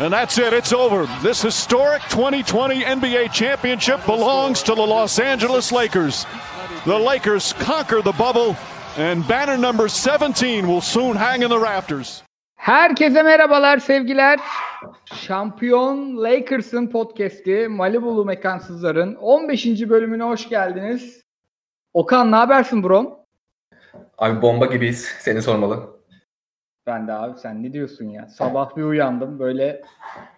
[0.00, 0.52] And that's it.
[0.52, 1.06] It's over.
[1.22, 6.26] This historic 2020 NBA championship belongs to the Los Angeles Lakers.
[6.84, 8.56] The Lakers conquer the bubble,
[8.96, 12.22] and banner number 17 will soon hang in the rafters.
[12.56, 14.40] Herkese merhabalar sevgiler.
[15.14, 19.66] Şampiyon Lakers'ın podcast'i Malibu'lu Mekansızlar'ın 15.
[19.66, 21.22] bölümüne hoş geldiniz.
[21.94, 23.24] Okan ne habersin bro?
[24.18, 25.08] Abi bomba gibiyiz.
[25.20, 25.91] Seni sormalı.
[26.86, 28.28] Ben de abi sen ne diyorsun ya?
[28.28, 29.82] Sabah bir uyandım böyle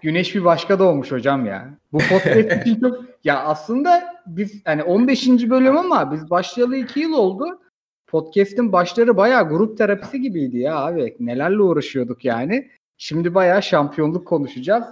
[0.02, 1.70] güneş bir başka doğmuş hocam ya.
[1.92, 5.28] Bu podcast için çok ya aslında biz hani 15.
[5.28, 7.60] bölüm ama biz başlayalı 2 yıl oldu.
[8.06, 11.16] Podcast'in başları bayağı grup terapisi gibiydi ya abi.
[11.20, 12.70] Nelerle uğraşıyorduk yani.
[12.98, 14.84] Şimdi bayağı şampiyonluk konuşacağız.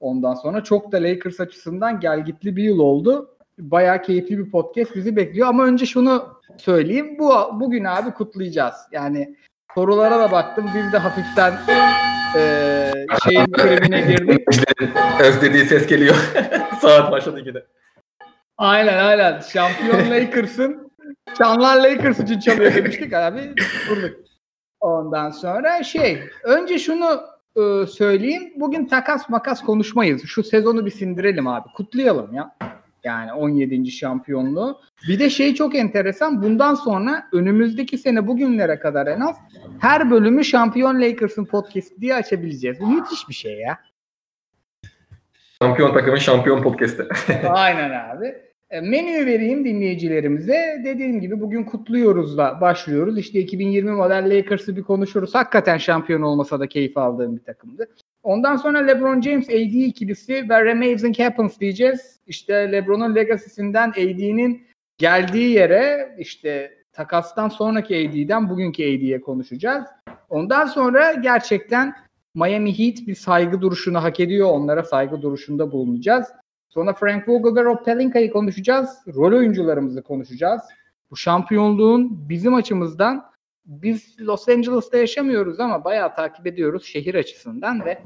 [0.00, 3.36] Ondan sonra çok da Lakers açısından gelgitli bir yıl oldu.
[3.58, 7.18] Bayağı keyifli bir podcast bizi bekliyor ama önce şunu söyleyeyim.
[7.18, 7.30] Bu
[7.60, 8.74] bugün abi kutlayacağız.
[8.92, 9.36] Yani
[9.74, 10.70] sorulara da baktım.
[10.74, 11.52] Biz de hafiften
[12.36, 12.92] e,
[13.24, 14.48] şeyin kulübüne girdik.
[15.20, 16.16] Özlediği ses geliyor.
[16.80, 17.58] Saat başladı yine.
[18.58, 19.40] Aynen aynen.
[19.40, 20.88] Şampiyon Lakers'ın
[21.38, 23.54] Çanlar Lakers için çalıyor demiştik abi.
[23.90, 24.16] Vurduk.
[24.80, 27.20] Ondan sonra şey, önce şunu
[27.56, 28.52] e, söyleyeyim.
[28.56, 30.22] Bugün takas makas konuşmayız.
[30.26, 31.68] Şu sezonu bir sindirelim abi.
[31.76, 32.56] Kutlayalım ya.
[33.04, 33.90] Yani 17.
[33.90, 34.80] şampiyonluğu.
[35.08, 36.42] Bir de şey çok enteresan.
[36.42, 39.36] Bundan sonra önümüzdeki sene bugünlere kadar en az
[39.80, 42.80] her bölümü Şampiyon Lakers'ın podcast diye açabileceğiz.
[42.80, 43.78] Bu müthiş bir şey ya.
[45.62, 47.08] Şampiyon takımın şampiyon podcast'i.
[47.48, 48.47] Aynen abi.
[48.70, 50.82] E, menüyü vereyim dinleyicilerimize.
[50.84, 53.18] Dediğim gibi bugün kutluyoruzla başlıyoruz.
[53.18, 55.34] İşte 2020 model Lakers'ı bir konuşuruz.
[55.34, 57.88] Hakikaten şampiyon olmasa da keyif aldığım bir takımdı.
[58.22, 62.20] Ondan sonra LeBron James AD ikilisi ve Amazing Happens diyeceğiz.
[62.26, 64.62] İşte LeBron'un legacy'sinden AD'nin
[64.98, 69.84] geldiği yere işte takastan sonraki AD'den bugünkü AD'ye konuşacağız.
[70.28, 71.94] Ondan sonra gerçekten
[72.34, 74.50] Miami Heat bir saygı duruşunu hak ediyor.
[74.50, 76.26] Onlara saygı duruşunda bulunacağız.
[76.68, 78.98] Sonra Frank Vogel ve Rob Pelinka'yı konuşacağız.
[79.14, 80.62] Rol oyuncularımızı konuşacağız.
[81.10, 83.24] Bu şampiyonluğun bizim açımızdan
[83.66, 87.98] biz Los Angeles'ta yaşamıyoruz ama bayağı takip ediyoruz şehir açısından ve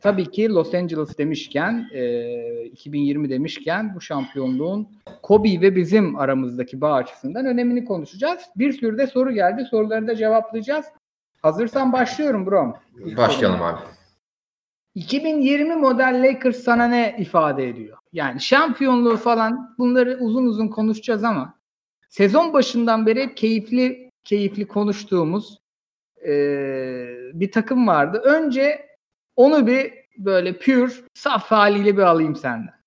[0.00, 4.88] tabii ki Los Angeles demişken e, 2020 demişken bu şampiyonluğun
[5.22, 8.40] Kobe ve bizim aramızdaki bağ açısından önemini konuşacağız.
[8.56, 9.64] Bir sürü de soru geldi.
[9.70, 10.86] Soruları da cevaplayacağız.
[11.42, 12.74] Hazırsan başlıyorum bro.
[13.16, 13.99] Başlayalım abi.
[14.94, 17.98] 2020 model Lakers sana ne ifade ediyor?
[18.12, 21.54] Yani şampiyonluğu falan bunları uzun uzun konuşacağız ama
[22.08, 25.58] sezon başından beri keyifli keyifli konuştuğumuz
[26.26, 26.32] e,
[27.34, 28.22] bir takım vardı.
[28.24, 28.86] Önce
[29.36, 32.79] onu bir böyle pür, saf haliyle bir alayım senden.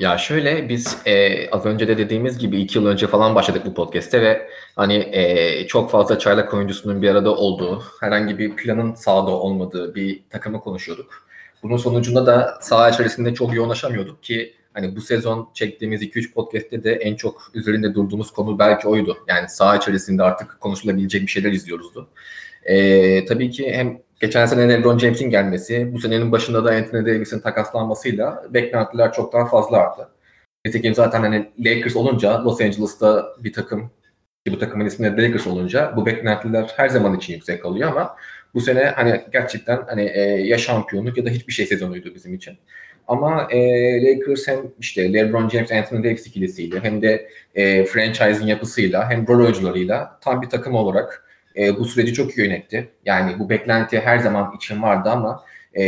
[0.00, 3.74] Ya şöyle biz e, az önce de dediğimiz gibi iki yıl önce falan başladık bu
[3.74, 9.30] podcast'te ve hani e, çok fazla çaylak oyuncusunun bir arada olduğu, herhangi bir planın sahada
[9.30, 11.26] olmadığı bir takımı konuşuyorduk.
[11.62, 16.92] Bunun sonucunda da saha içerisinde çok yoğunlaşamıyorduk ki hani bu sezon çektiğimiz 2-3 podcast'te de
[16.92, 19.16] en çok üzerinde durduğumuz konu belki oydu.
[19.28, 22.08] Yani saha içerisinde artık konuşulabilecek bir şeyler izliyoruzdu.
[22.64, 27.40] E, tabii ki hem geçen sene LeBron James'in gelmesi, bu senenin başında da Anthony Davis'in
[27.40, 30.08] takaslanmasıyla beklentiler çok daha fazla arttı.
[30.66, 33.90] Nitekim zaten hani Lakers olunca Los Angeles'ta bir takım
[34.46, 38.16] ki bu takımın ismi de Lakers olunca bu beklentiler her zaman için yüksek kalıyor ama
[38.54, 42.58] bu sene hani gerçekten hani e, ya şampiyonluk ya da hiçbir şey sezonuydu bizim için.
[43.08, 43.58] Ama e,
[44.04, 49.44] Lakers hem işte LeBron James, Anthony Davis ikilisiyle hem de e, franchise'in yapısıyla hem rol
[49.44, 52.90] oyuncularıyla tam bir takım olarak e, bu süreci çok iyi yönetti.
[53.04, 55.44] Yani bu beklenti her zaman için vardı ama
[55.74, 55.82] e,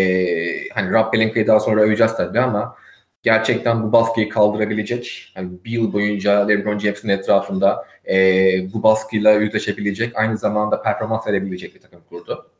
[0.69, 2.77] hani Rob Pelinka'yı daha sonra öveceğiz tabii ama
[3.23, 8.17] gerçekten bu baskıyı kaldırabilecek, yani bir yıl boyunca LeBron James'in etrafında e,
[8.75, 12.51] bu baskıyla yüzleşebilecek, aynı zamanda performans verebilecek bir takım kurdu.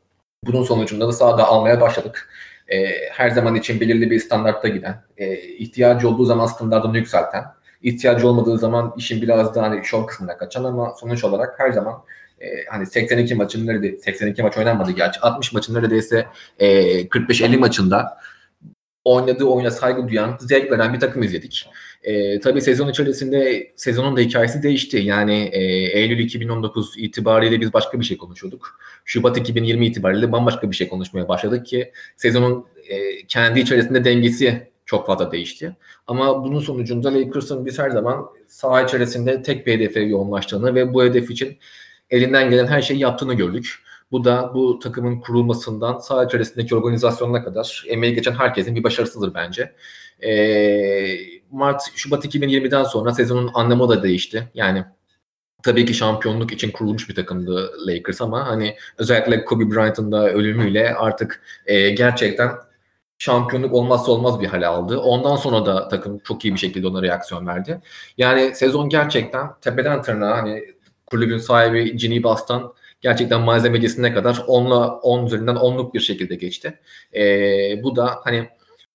[0.45, 2.29] Bunun sonucunda da sahada almaya başladık.
[2.67, 7.43] E, her zaman için belirli bir standartta giden, e, ihtiyacı olduğu zaman standartını yükselten,
[7.81, 12.03] ihtiyacı olmadığı zaman işin biraz daha hani şov kısmına kaçan ama sonuç olarak her zaman
[12.43, 16.27] e, hani 82 maçın nerede 82 maç oynanmadı gerçi 60 maçın neredeyse
[16.59, 18.17] e, 45-50 maçında
[19.03, 21.69] oynadığı oyuna saygı duyan, zevk veren bir takım izledik.
[22.03, 24.97] E, tabii sezon içerisinde sezonun da hikayesi değişti.
[24.97, 25.61] Yani e,
[25.99, 28.79] Eylül 2019 itibariyle biz başka bir şey konuşuyorduk.
[29.05, 35.07] Şubat 2020 itibariyle bambaşka bir şey konuşmaya başladık ki sezonun e, kendi içerisinde dengesi çok
[35.07, 35.75] fazla değişti.
[36.07, 41.03] Ama bunun sonucunda Lakers'ın biz her zaman saha içerisinde tek bir hedefe yoğunlaştığını ve bu
[41.03, 41.57] hedef için
[42.13, 43.79] elinden gelen her şeyi yaptığını gördük.
[44.11, 49.75] Bu da bu takımın kurulmasından saha içerisindeki organizasyonuna kadar emeği geçen herkesin bir başarısıdır bence.
[50.23, 51.17] Ee,
[51.51, 54.51] Mart, Şubat 2020'den sonra sezonun anlamı da değişti.
[54.53, 54.85] Yani
[55.63, 60.95] tabii ki şampiyonluk için kurulmuş bir takımdı Lakers ama hani özellikle Kobe Bryant'ın da ölümüyle
[60.95, 62.51] artık e, gerçekten
[63.17, 64.99] şampiyonluk olmazsa olmaz bir hale aldı.
[64.99, 67.81] Ondan sonra da takım çok iyi bir şekilde ona reaksiyon verdi.
[68.17, 70.73] Yani sezon gerçekten tepeden tırnağa hani
[71.05, 76.79] kulübün sahibi Ginny Bass'tan gerçekten malzemecisine kadar 10'la 10 üzerinden 10'luk bir şekilde geçti.
[77.15, 78.49] Ee, bu da hani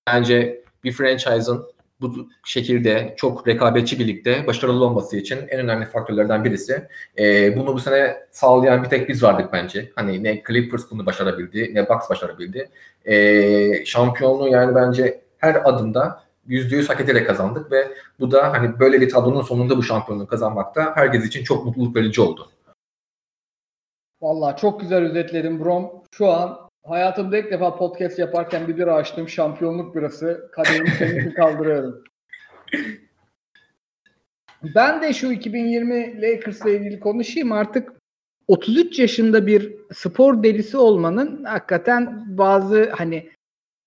[0.07, 1.65] bence bir franchise'ın
[2.01, 6.87] bu şekilde çok rekabetçi birlikte başarılı olması için en önemli faktörlerden birisi.
[7.19, 9.91] E, bunu bu sene sağlayan bir tek biz vardık bence.
[9.95, 12.69] Hani ne Clippers bunu başarabildi ne Bucks başarabildi.
[13.05, 17.87] E, şampiyonluğu yani bence her adımda %100 hak ederek kazandık ve
[18.19, 22.21] bu da hani böyle bir tablonun sonunda bu şampiyonluğu kazanmakta herkes için çok mutluluk verici
[22.21, 22.49] oldu.
[24.21, 25.91] Vallahi çok güzel özetledin Brom.
[26.13, 29.29] Şu an hayatımda ilk defa podcast yaparken bir bira açtım.
[29.29, 30.49] Şampiyonluk birası.
[30.51, 32.03] Kadehimi seninki kaldırıyorum.
[34.75, 37.51] Ben de şu 2020 Lakers'la ilgili konuşayım.
[37.51, 37.93] Artık
[38.47, 43.29] 33 yaşında bir spor delisi olmanın hakikaten bazı hani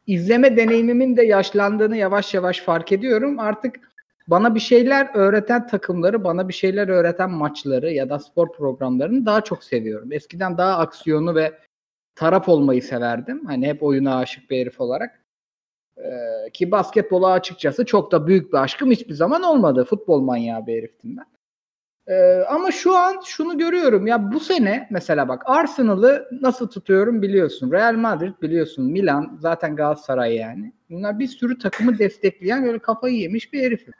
[0.06, 3.38] izleme deneyimimin de yaşlandığını yavaş yavaş fark ediyorum.
[3.38, 3.80] Artık
[4.28, 9.40] bana bir şeyler öğreten takımları, bana bir şeyler öğreten maçları ya da spor programlarını daha
[9.40, 10.12] çok seviyorum.
[10.12, 11.58] Eskiden daha aksiyonu ve
[12.14, 13.46] taraf olmayı severdim.
[13.46, 15.22] Hani hep oyuna aşık bir herif olarak.
[15.98, 19.84] Ee, ki basketbola açıkçası çok da büyük bir aşkım hiçbir zaman olmadı.
[19.84, 21.26] Futbol manyağı bir heriftim ben.
[22.08, 24.06] Ee, ama şu an şunu görüyorum.
[24.06, 27.72] Ya bu sene mesela bak Arsenal'ı nasıl tutuyorum biliyorsun.
[27.72, 28.84] Real Madrid biliyorsun.
[28.84, 30.72] Milan zaten Galatasaray yani.
[30.90, 33.94] Bunlar bir sürü takımı destekleyen böyle kafayı yemiş bir herifim.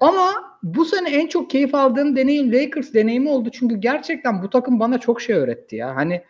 [0.00, 0.30] Ama
[0.62, 3.48] bu sene en çok keyif aldığım deneyim Lakers deneyimi oldu.
[3.52, 5.96] Çünkü gerçekten bu takım bana çok şey öğretti ya.
[5.96, 6.22] Hani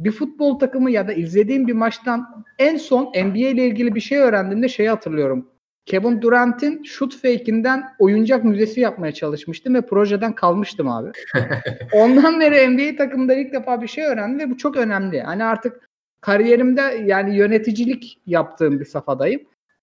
[0.00, 4.18] bir futbol takımı ya da izlediğim bir maçtan en son NBA ile ilgili bir şey
[4.18, 5.48] öğrendiğimde şeyi hatırlıyorum.
[5.86, 11.10] Kevin Durant'in shoot fake'inden oyuncak müzesi yapmaya çalışmıştım ve projeden kalmıştım abi.
[11.92, 15.20] Ondan beri NBA takımında ilk defa bir şey öğrendim ve bu çok önemli.
[15.20, 15.88] Hani artık
[16.20, 19.42] kariyerimde yani yöneticilik yaptığım bir safhadayım.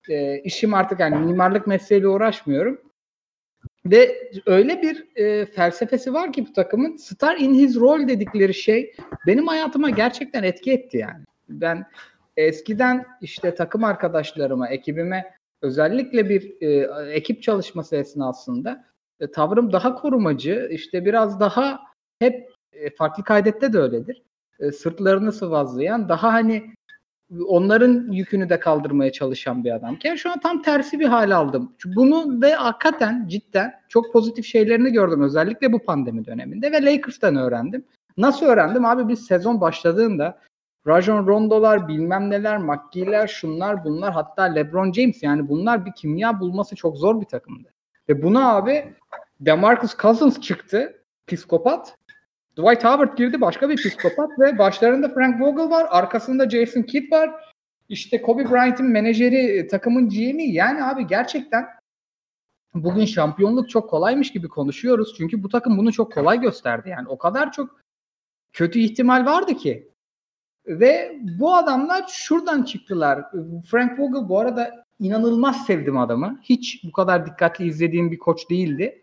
[0.09, 2.81] E, işim artık yani mimarlık mesleğiyle uğraşmıyorum.
[3.85, 8.95] Ve öyle bir e, felsefesi var ki bu takımın star in his role dedikleri şey
[9.27, 11.23] benim hayatıma gerçekten etki etti yani.
[11.49, 11.85] Ben
[12.37, 16.67] eskiden işte takım arkadaşlarıma, ekibime özellikle bir e,
[17.13, 18.85] ekip çalışması esnasında
[19.19, 21.79] e, tavrım daha korumacı, işte biraz daha
[22.19, 24.21] hep e, farklı kaydette de öyledir.
[24.59, 26.73] E, sırtlarını sıvazlayan, daha hani
[27.47, 31.75] onların yükünü de kaldırmaya çalışan bir adamken şu an tam tersi bir hal aldım.
[31.85, 37.85] Bunu ve hakikaten cidden çok pozitif şeylerini gördüm özellikle bu pandemi döneminde ve Lakers'tan öğrendim.
[38.17, 38.85] Nasıl öğrendim?
[38.85, 40.39] Abi biz sezon başladığında
[40.87, 46.75] Rajon Rondo'lar, bilmem neler, McGee'ler, şunlar bunlar hatta LeBron James yani bunlar bir kimya bulması
[46.75, 47.73] çok zor bir takımdı.
[48.09, 48.93] Ve buna abi
[49.39, 51.95] DeMarcus Cousins çıktı, psikopat.
[52.51, 55.87] Dwight Howard girdi başka bir psikopat ve başlarında Frank Vogel var.
[55.89, 57.31] Arkasında Jason Kidd var.
[57.89, 60.53] İşte Kobe Bryant'in menajeri, takımın GM'i.
[60.53, 61.65] Yani abi gerçekten
[62.73, 65.13] bugün şampiyonluk çok kolaymış gibi konuşuyoruz.
[65.17, 66.89] Çünkü bu takım bunu çok kolay gösterdi.
[66.89, 67.79] Yani o kadar çok
[68.53, 69.90] kötü ihtimal vardı ki.
[70.67, 73.25] Ve bu adamlar şuradan çıktılar.
[73.65, 76.39] Frank Vogel bu arada inanılmaz sevdim adamı.
[76.43, 79.01] Hiç bu kadar dikkatli izlediğim bir koç değildi.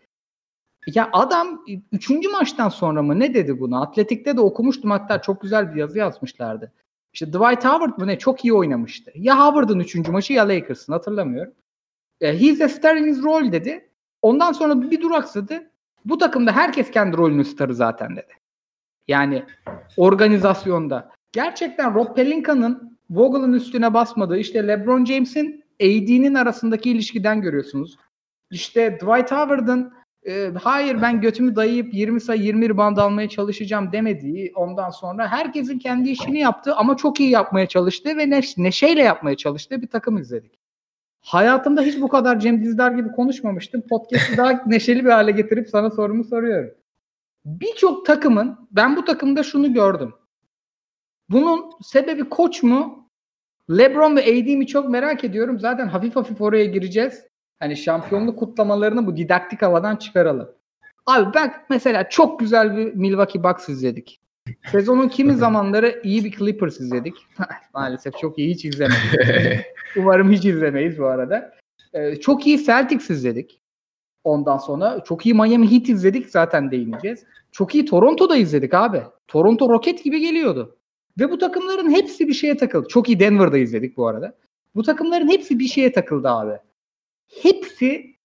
[0.87, 3.81] Ya adam üçüncü maçtan sonra mı ne dedi bunu?
[3.81, 6.71] Atletik'te de okumuştum hatta çok güzel bir yazı yazmışlardı.
[7.13, 9.11] İşte Dwight Howard mı ne çok iyi oynamıştı.
[9.15, 11.53] Ya Howard'ın üçüncü maçı ya Lakers'ın hatırlamıyorum.
[12.21, 13.89] E, he's a star role dedi.
[14.21, 15.71] Ondan sonra bir duraksadı.
[16.05, 18.33] Bu takımda herkes kendi rolünün starı zaten dedi.
[19.07, 19.45] Yani
[19.97, 21.11] organizasyonda.
[21.31, 27.97] Gerçekten Rob Pelinka'nın Vogel'ın üstüne basmadığı işte LeBron James'in AD'nin arasındaki ilişkiden görüyorsunuz.
[28.51, 29.93] İşte Dwight Howard'ın
[30.27, 35.79] e, hayır ben götümü dayayıp 20 sayı 20 rebound almaya çalışacağım demediği ondan sonra herkesin
[35.79, 40.17] kendi işini yaptığı ama çok iyi yapmaya çalıştığı ve neş- neşeyle yapmaya çalıştığı bir takım
[40.17, 40.59] izledik.
[41.21, 43.81] Hayatımda hiç bu kadar Cem Dizdar gibi konuşmamıştım.
[43.89, 46.71] Podcast'ı daha neşeli bir hale getirip sana sorumu soruyorum.
[47.45, 50.13] Birçok takımın ben bu takımda şunu gördüm.
[51.29, 53.09] Bunun sebebi koç mu?
[53.69, 55.59] LeBron ve AD mi çok merak ediyorum.
[55.59, 57.23] Zaten hafif hafif oraya gireceğiz.
[57.59, 60.49] Hani şampiyonluk kutlamalarını bu didaktik havadan çıkaralım.
[61.05, 64.21] Abi ben mesela çok güzel bir Milwaukee Bucks izledik.
[64.71, 67.13] Sezonun kimi zamanları iyi bir Clippers izledik.
[67.73, 69.19] Maalesef çok iyi hiç izlemedik.
[69.97, 71.53] Umarım hiç izlemeyiz bu arada.
[71.93, 73.61] Ee, çok iyi Celtics izledik.
[74.23, 77.23] Ondan sonra çok iyi Miami Heat izledik zaten değineceğiz.
[77.51, 79.01] Çok iyi Toronto'da izledik abi.
[79.27, 80.78] Toronto roket gibi geliyordu.
[81.19, 82.87] Ve bu takımların hepsi bir şeye takıldı.
[82.87, 84.33] Çok iyi Denver'da izledik bu arada.
[84.75, 86.53] Bu takımların hepsi bir şeye takıldı abi.
[87.41, 88.15] Hepsi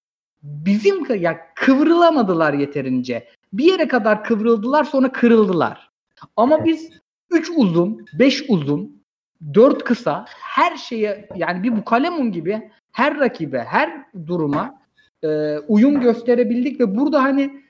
[0.42, 3.28] bizim ya kıvrılamadılar yeterince.
[3.52, 5.90] bir yere kadar kıvrıldılar sonra kırıldılar.
[6.36, 6.90] Ama biz
[7.30, 9.02] 3 uzun, 5 uzun,
[9.54, 14.78] 4 kısa her şeye yani bir bukalemun gibi her rakibe, her duruma
[15.22, 17.63] e, uyum gösterebildik ve burada hani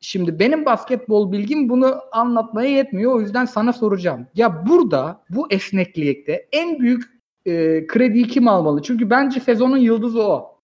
[0.00, 3.12] şimdi benim basketbol bilgim bunu anlatmaya yetmiyor.
[3.12, 4.26] O yüzden sana soracağım.
[4.34, 7.04] Ya burada bu esneklikte en büyük
[7.46, 8.82] e, krediyi kim almalı?
[8.82, 10.56] Çünkü bence sezonun yıldızı o.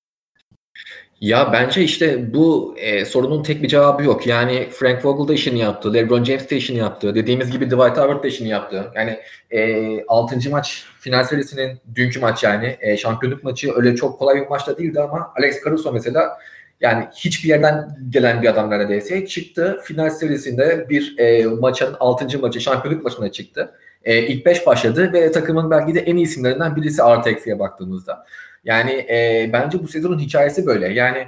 [1.22, 4.26] Ya bence işte bu e, sorunun tek bir cevabı yok.
[4.26, 7.14] Yani Frank Vogel da işini yaptı, LeBron James de işini yaptı.
[7.14, 8.92] Dediğimiz gibi Dwight Howard da işini yaptı.
[8.94, 9.18] Yani
[9.50, 10.50] e, 6.
[10.50, 15.00] maç final serisinin dünkü maç yani e, şampiyonluk maçı öyle çok kolay bir maçta değildi
[15.00, 16.38] ama Alex Caruso mesela
[16.82, 19.80] yani hiçbir yerden gelen bir adam neredeyse çıktı.
[19.84, 22.38] Final serisinde bir e, maçın 6.
[22.38, 23.72] maçı şampiyonluk maçına çıktı.
[24.04, 28.24] E, ilk 5 başladı ve takımın belki de en iyi isimlerinden birisi artı eksiye baktığımızda.
[28.64, 30.88] Yani e, bence bu sezonun hikayesi böyle.
[30.88, 31.26] Yani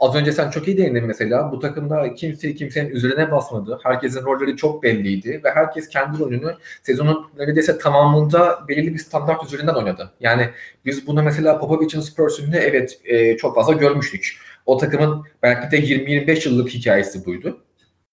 [0.00, 1.52] az önce sen çok iyi değindin mesela.
[1.52, 3.78] Bu takımda kimse kimsenin üzerine basmadı.
[3.82, 9.74] Herkesin rolleri çok belliydi ve herkes kendi rolünü sezonun neredeyse tamamında belirli bir standart üzerinden
[9.74, 10.10] oynadı.
[10.20, 10.50] Yani
[10.84, 14.36] biz bunu mesela Popovic'in Spurs'ünde evet e, çok fazla görmüştük.
[14.66, 17.60] O takımın belki de 20-25 yıllık hikayesi buydu.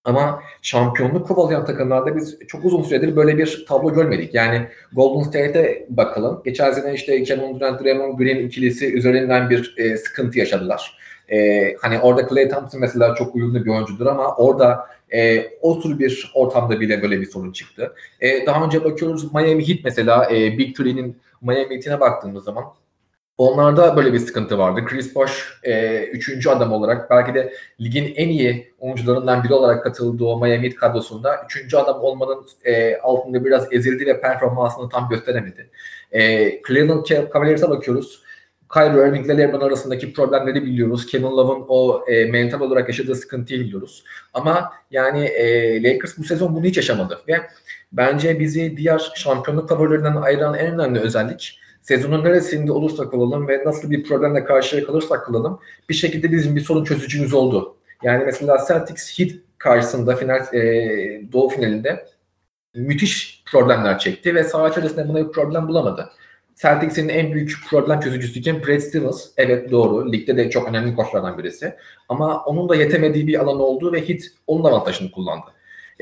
[0.05, 4.33] Ama şampiyonluk kovalayan takımlarda biz çok uzun süredir böyle bir tablo görmedik.
[4.33, 6.41] Yani Golden State'e bakalım.
[6.45, 10.97] Geçen sene işte Kevin Durant, Draymond Green ikilisi üzerinden bir e, sıkıntı yaşadılar.
[11.31, 15.99] E, hani orada Klay Thompson mesela çok uyumlu bir oyuncudur ama orada e, o tür
[15.99, 17.93] bir ortamda bile böyle bir sorun çıktı.
[18.21, 22.63] E, daha önce bakıyoruz Miami Heat mesela e, Big Three'nin Miami Heat'ine baktığımız zaman
[23.37, 24.85] Onlarda böyle bir sıkıntı vardı.
[24.85, 30.25] Chris Bosh e, üçüncü adam olarak belki de ligin en iyi oyuncularından biri olarak katıldığı
[30.25, 35.69] o Miami kadrosunda üçüncü adam olmanın e, altında biraz ezildi ve performansını tam gösteremedi.
[36.11, 38.23] E, Cleveland Cavaliers'a bakıyoruz.
[38.73, 41.05] Kyrie Irving ile LeBron arasındaki problemleri biliyoruz.
[41.05, 44.03] Kevin Love'ın o e, mental olarak yaşadığı sıkıntıyı biliyoruz.
[44.33, 47.41] Ama yani e, Lakers bu sezon bunu hiç yaşamadı ve
[47.91, 53.91] bence bizi diğer şampiyonluk favorilerinden ayıran en önemli özellik sezonun neresinde olursak olalım ve nasıl
[53.91, 55.59] bir problemle karşıya kalırsak kalalım
[55.89, 57.77] bir şekilde bizim bir sorun çözücümüz oldu.
[58.03, 60.61] Yani mesela Celtics Heat karşısında final e,
[61.31, 62.05] doğu finalinde
[62.75, 66.09] müthiş problemler çekti ve saha içerisinde buna bir problem bulamadı.
[66.55, 68.63] Celtics'in en büyük problem çözücüsü kim?
[68.63, 69.27] Brad Stevens.
[69.37, 70.11] Evet doğru.
[70.11, 71.75] Ligde de çok önemli koçlardan birisi.
[72.09, 75.45] Ama onun da yetemediği bir alan oldu ve Heat onun avantajını kullandı.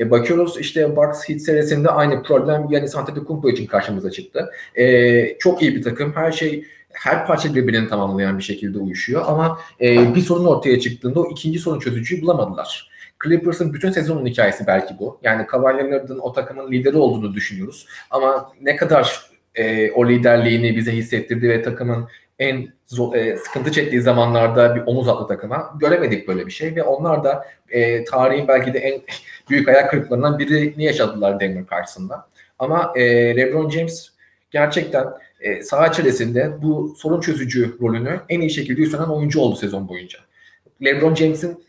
[0.00, 4.50] E, bakıyoruz işte Bucks Heat serisinde aynı problem Yanis Antetokounmpo için karşımıza çıktı.
[4.74, 6.12] E, çok iyi bir takım.
[6.12, 11.20] Her şey her parça birbirini tamamlayan bir şekilde uyuşuyor ama e, bir sorun ortaya çıktığında
[11.20, 12.90] o ikinci sorun çözücüyü bulamadılar.
[13.24, 15.18] Clippers'ın bütün sezonun hikayesi belki bu.
[15.22, 17.86] Yani Kawhi o takımın lideri olduğunu düşünüyoruz.
[18.10, 22.08] Ama ne kadar e, o liderliğini bize hissettirdi ve takımın
[22.40, 25.74] en zor, e, sıkıntı çektiği zamanlarda bir omuz attı takıma.
[25.80, 29.00] Göremedik böyle bir şey ve onlar da e, tarihin belki de en
[29.50, 32.26] büyük ayak kırıklarından birini yaşadılar Denver karşısında.
[32.58, 34.10] Ama e, LeBron James
[34.50, 35.06] gerçekten
[35.40, 40.18] e, saha içerisinde bu sorun çözücü rolünü en iyi şekilde üstlenen oyuncu oldu sezon boyunca.
[40.84, 41.64] LeBron James'in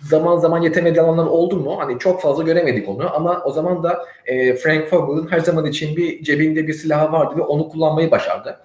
[0.00, 1.78] zaman zaman yetemediği alanlar oldu mu?
[1.78, 5.96] Hani çok fazla göremedik onu ama o zaman da e, Frank Vogel'ın her zaman için
[5.96, 8.60] bir cebinde bir silahı vardı ve onu kullanmayı başardı.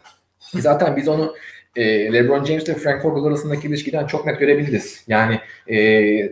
[0.61, 1.35] Zaten biz onu
[1.75, 5.03] e, LeBron James ile Frank Vogel arasındaki ilişkiden çok net görebiliriz.
[5.07, 5.77] Yani e,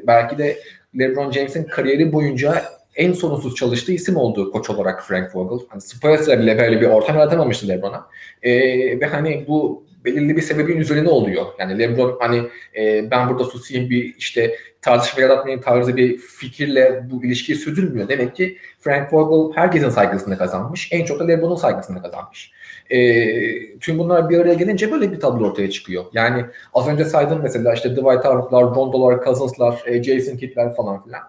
[0.08, 0.58] belki de
[1.00, 2.64] LeBron James'in kariyeri boyunca
[2.96, 5.66] en sorunsuz çalıştığı isim oldu koç olarak Frank Vogel.
[5.70, 8.08] Hani Spurs'la bile böyle bir ortam yaratamamıştı LeBron'a.
[8.44, 8.52] E,
[9.00, 11.46] ve hani bu belirli bir sebebin üzerine oluyor.
[11.60, 12.42] Yani LeBron hani
[12.78, 18.08] e, ben burada susayım bir işte tartışma yaratmayayım tarzı bir fikirle bu ilişkiyi sürdürmüyor.
[18.10, 20.90] Demek ki Frank Vogel herkesin saygısını kazanmış.
[20.92, 22.52] En çok da LeBron'un saygısını kazanmış.
[22.92, 26.06] E, tüm bunlar bir araya gelince böyle bir tablo ortaya çıkıyor.
[26.14, 31.22] Yani az önce saydım mesela işte Dwight Howard'lar, Rondo'lar, Cousins'lar, e, Jason Kidd'ler falan filan.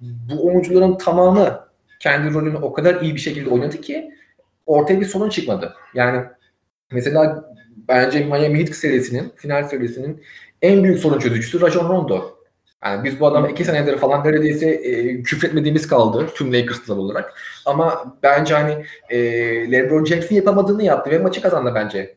[0.00, 1.66] Bu oyuncuların tamamı
[2.00, 4.10] kendi rolünü o kadar iyi bir şekilde oynadı ki
[4.66, 5.74] ortaya bir sorun çıkmadı.
[5.94, 6.24] Yani
[6.92, 7.50] mesela
[7.88, 10.22] bence Miami Heat serisinin, final serisinin
[10.62, 12.35] en büyük sorun çözücüsü Rajon Rondo.
[12.84, 17.40] Yani biz bu adama iki senedir falan neredeyse e, küfretmediğimiz kaldı tüm Lakers'lar olarak.
[17.64, 19.18] Ama bence hani e,
[19.72, 22.16] LeBron James'in yapamadığını yaptı ve maçı kazandı bence.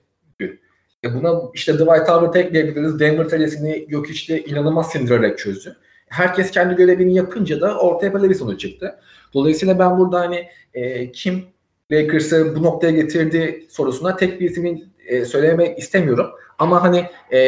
[1.03, 2.99] E buna işte Dwight Howard'ı ekleyebiliriz.
[2.99, 5.75] Denver serisini yok işte inanılmaz sindirerek çözdü.
[6.09, 8.99] Herkes kendi görevini yapınca da ortaya böyle bir sonuç çıktı.
[9.33, 11.43] Dolayısıyla ben burada hani e, kim
[11.91, 16.27] Lakers'ı bu noktaya getirdi sorusuna tek bir ismin e, söylemek istemiyorum.
[16.59, 17.39] Ama hani e,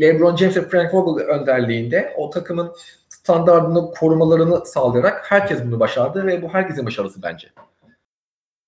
[0.00, 2.72] LeBron James ve Frank Vogel önderliğinde o takımın
[3.08, 7.48] standartını korumalarını sağlayarak herkes bunu başardı ve bu herkesin başarısı bence.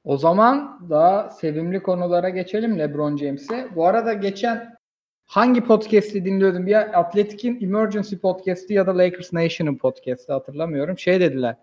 [0.05, 3.69] O zaman daha sevimli konulara geçelim LeBron James'e.
[3.75, 4.77] Bu arada geçen
[5.27, 6.67] hangi podcast'i dinliyordum?
[6.67, 10.99] Ya Atletic'in Emergency podcast'i ya da Lakers Nation'ın podcast'i hatırlamıyorum.
[10.99, 11.57] Şey dediler.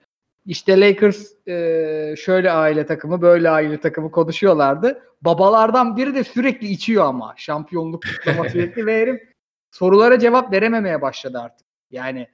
[0.45, 5.03] İşte Lakers e, şöyle aile takımı, böyle aile takımı konuşuyorlardı.
[5.21, 9.21] Babalardan biri de sürekli içiyor ama şampiyonluk kutlama sürekli ve herif
[9.71, 11.67] sorulara cevap verememeye başladı artık.
[11.91, 12.27] Yani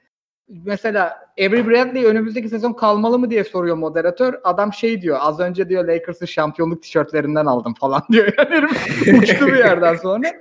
[0.48, 4.34] mesela Avery Bradley önümüzdeki sezon kalmalı mı diye soruyor moderatör.
[4.44, 8.32] Adam şey diyor az önce diyor Lakers'ın şampiyonluk tişörtlerinden aldım falan diyor.
[8.38, 10.32] Yani herif uçtu bir yerden sonra.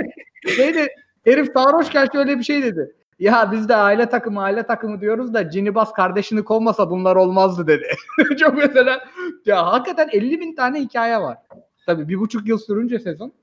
[0.48, 0.88] Şeydi,
[1.26, 2.96] herif sarhoşken şöyle bir şey dedi.
[3.20, 7.88] Ya biz de aile takımı aile takımı diyoruz da Cinibas kardeşini kovmasa bunlar olmazdı dedi.
[8.40, 9.06] Çok mesela
[9.46, 11.38] ya hakikaten 50 bin tane hikaye var.
[11.86, 13.34] Tabii bir buçuk yıl sürünce sezon.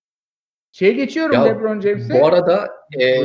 [0.72, 2.20] Şey geçiyorum Ya, LeBron James'e.
[2.20, 3.16] Bu arada e,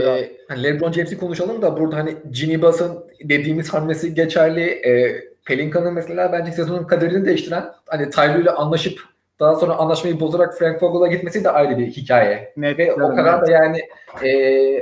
[0.47, 4.61] hani LeBron James'i konuşalım da burada hani Ginny Bass'ın dediğimiz hamlesi geçerli.
[4.61, 8.99] E, Pelinka'nın mesela bence sezonun kaderini değiştiren hani Tyler ile anlaşıp
[9.39, 12.53] daha sonra anlaşmayı bozarak Frank Vogel'a gitmesi de ayrı bir hikaye.
[12.57, 13.79] Net Ve o kadar da yani
[14.23, 14.29] e,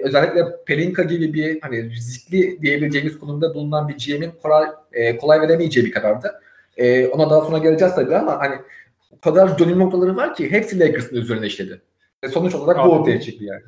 [0.04, 5.86] özellikle Pelinka gibi bir hani riskli diyebileceğimiz konumda bulunan bir GM'in kolay, e, kolay veremeyeceği
[5.86, 6.42] bir karardı.
[6.78, 8.56] E, ona daha sonra geleceğiz tabii ama hani
[9.12, 11.82] o kadar dönüm noktaları var ki hepsi Lakers'ın üzerine işledi.
[12.24, 12.88] Ve sonuç olarak Abi.
[12.88, 13.64] bu ortaya çıktı yani.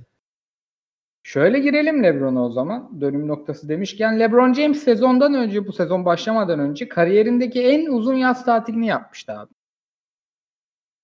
[1.24, 3.01] Şöyle girelim LeBron'a o zaman.
[3.01, 8.46] Dönüm noktası demişken LeBron James sezondan önce bu sezon başlamadan önce kariyerindeki en uzun yaz
[8.46, 9.57] tatilini yapmıştı abi.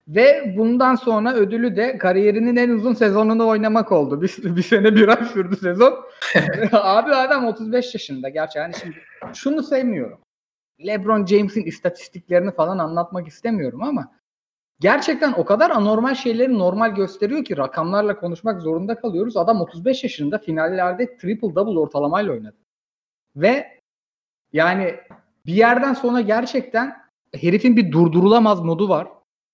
[0.08, 4.22] Ve bundan sonra ödülü de kariyerinin en uzun sezonunu oynamak oldu.
[4.22, 5.94] Bir, bir sene bir ay sürdü sezon.
[6.72, 8.30] abi adam 35 yaşında.
[8.30, 8.96] Gerçi yani şimdi
[9.34, 10.20] şunu sevmiyorum.
[10.86, 14.12] LeBron James'in istatistiklerini falan anlatmak istemiyorum ama
[14.80, 19.38] gerçekten o kadar anormal şeyleri normal gösteriyor ki rakamlarla konuşmak zorunda kalıyoruz.
[19.38, 22.58] Adam 35 yaşında finallerde triple double ortalamayla oynadı.
[23.36, 23.80] Ve
[24.54, 24.96] yani
[25.46, 26.98] bir yerden sonra gerçekten
[27.36, 29.08] herifin bir durdurulamaz modu var.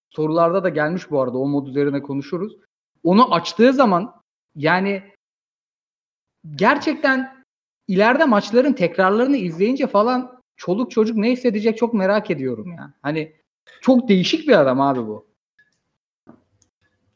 [0.10, 2.58] Sorularda da gelmiş bu arada o mod üzerine konuşuruz.
[3.04, 4.13] Onu açtığı zaman
[4.56, 5.04] yani
[6.56, 7.46] gerçekten
[7.88, 12.94] ileride maçların tekrarlarını izleyince falan çoluk çocuk ne hissedecek çok merak ediyorum ya.
[13.01, 13.36] Hani
[13.82, 15.30] çok değişik bir adam abi bu.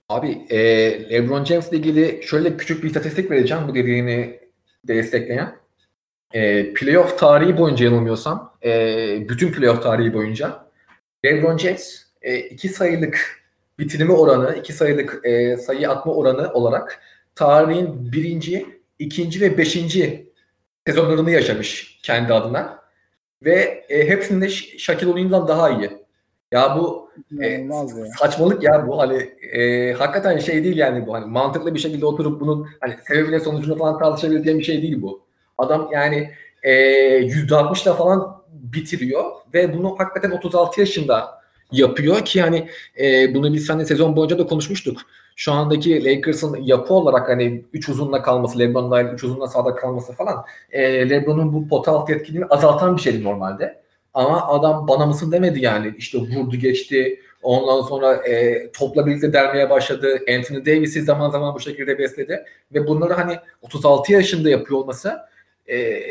[0.10, 0.60] Abi e,
[1.10, 4.40] LeBron James ile ilgili şöyle küçük bir istatistik vereceğim bu dediğini
[4.88, 5.56] destekleyen.
[6.34, 10.72] E, playoff tarihi boyunca yanılmıyorsam, e, bütün playoff tarihi boyunca
[11.26, 13.44] LeBron James e, iki sayılık
[13.80, 17.02] bitirme oranı, iki sayılık e, sayı atma oranı olarak
[17.36, 18.66] tarihin birinci,
[19.00, 20.34] ikinci ve beşinci
[20.88, 22.84] sezonlarını yaşamış kendi adına.
[23.46, 25.90] Ve e, hepsinde Ş- Shaquille O'Neal'dan daha iyi.
[26.52, 27.10] Ya bu
[27.42, 27.68] e,
[28.20, 29.18] saçmalık ya bu hani
[29.54, 33.78] e, hakikaten şey değil yani bu hani mantıklı bir şekilde oturup bunun hani sebebine sonucunu
[33.78, 35.24] falan tartışabileceğim bir şey değil bu.
[35.58, 36.32] Adam yani
[36.64, 36.74] e,
[37.20, 41.43] %60'la falan bitiriyor ve bunu hakikaten 36 yaşında
[41.74, 45.02] yapıyor ki hani e, bunu biz seninle sezon boyunca da konuşmuştuk.
[45.36, 50.14] Şu andaki Lakers'ın yapı olarak hani 3 uzunla kalması, LeBron dahil 3 uzunla sağda kalması
[50.14, 53.84] falan e, LeBron'un bu pota altı etkinliğini azaltan bir şeydi normalde.
[54.14, 55.94] Ama adam bana mısın demedi yani.
[55.98, 57.20] İşte vurdu geçti.
[57.44, 60.20] Ondan sonra e, topla birlikte dermeye başladı.
[60.38, 62.46] Anthony Davis'i zaman zaman bu şekilde besledi.
[62.74, 65.18] Ve bunları hani 36 yaşında yapıyor olması
[65.70, 66.02] e,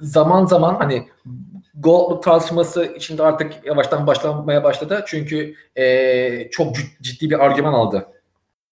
[0.00, 1.08] zaman zaman hani
[1.74, 5.04] Gold'luk tartışması içinde artık yavaştan başlanmaya başladı.
[5.06, 8.08] Çünkü e, çok cid- ciddi bir argüman aldı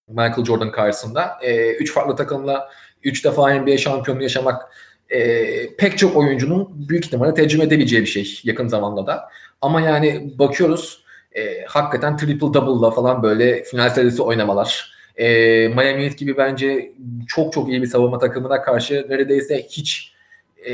[0.09, 1.39] Michael Jordan karşısında.
[1.43, 2.69] E, üç farklı takımla
[3.03, 4.63] üç defa NBA şampiyonluğu yaşamak
[5.11, 9.29] e, pek çok oyuncunun büyük ihtimalle tecrübe edebileceği bir şey yakın zamanda da.
[9.61, 14.95] Ama yani bakıyoruz e, hakikaten triple double'la falan böyle final serisi oynamalar.
[15.17, 15.29] E,
[15.69, 16.93] Miami Heat gibi bence
[17.29, 20.15] çok çok iyi bir savunma takımına karşı neredeyse hiç
[20.65, 20.73] e,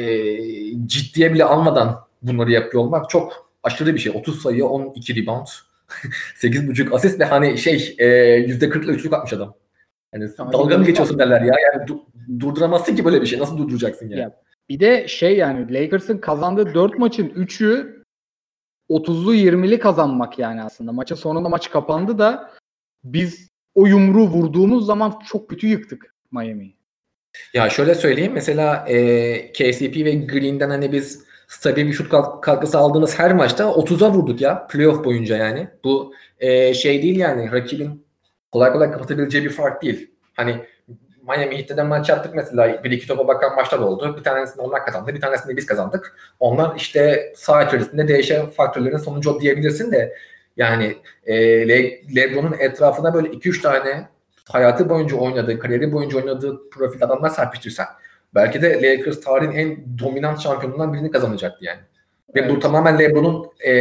[0.86, 4.12] ciddiye bile almadan bunları yapıyor olmak çok aşırı bir şey.
[4.16, 5.46] 30 sayı, 12 rebound,
[6.36, 8.06] 8.5 asist ve hani şey e,
[8.46, 9.54] %40'la üçlük atmış adam.
[10.12, 11.54] Yani Aynen dalga mı geçiyorsun derler ya.
[11.72, 13.38] Yani du- durduramazsın ki böyle bir şey.
[13.38, 14.20] Nasıl durduracaksın yani?
[14.20, 18.02] Ya, Bir de şey yani Lakers'ın kazandığı 4 maçın 3'ü
[18.90, 20.92] 30'lu 20'li kazanmak yani aslında.
[20.92, 22.50] Maçın sonunda maç kapandı da
[23.04, 26.76] biz o yumruğu vurduğumuz zaman çok kötü yıktık Miami'yi.
[27.54, 32.10] Ya şöyle söyleyeyim mesela e, KCP ve Green'den hani biz stabil bir şut
[32.42, 35.68] katkısı aldığımız her maçta 30'a vurduk ya playoff boyunca yani.
[35.84, 38.06] Bu e, şey değil yani rakibin
[38.52, 40.10] kolay kolay kapatabileceği bir fark değil.
[40.34, 40.64] Hani
[41.28, 44.16] Miami Heat'te de maç yaptık mesela bir iki topa bakan maçlar oldu.
[44.18, 46.16] Bir tanesini onlar kazandı, bir tanesini biz kazandık.
[46.40, 50.16] Onlar işte saha içerisinde değişen faktörlerin sonucu diyebilirsin de
[50.56, 51.34] yani e,
[51.68, 54.08] Le- LeBron'un etrafına böyle 2-3 tane
[54.48, 57.86] hayatı boyunca oynadığı, kariyeri boyunca oynadığı profil adamlar serpiştirsen
[58.36, 61.80] belki de Lakers tarihin en dominant şampiyonundan birini kazanacaktı yani.
[62.34, 63.72] Ve bu tamamen LeBron'un e,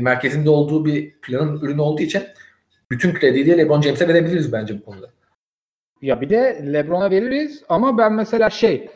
[0.00, 2.22] merkezinde olduğu bir planın ürünü olduğu için
[2.90, 5.10] bütün krediyi de LeBron James'e verebiliriz bence bu konuda.
[6.02, 8.90] Ya bir de LeBron'a veririz ama ben mesela şey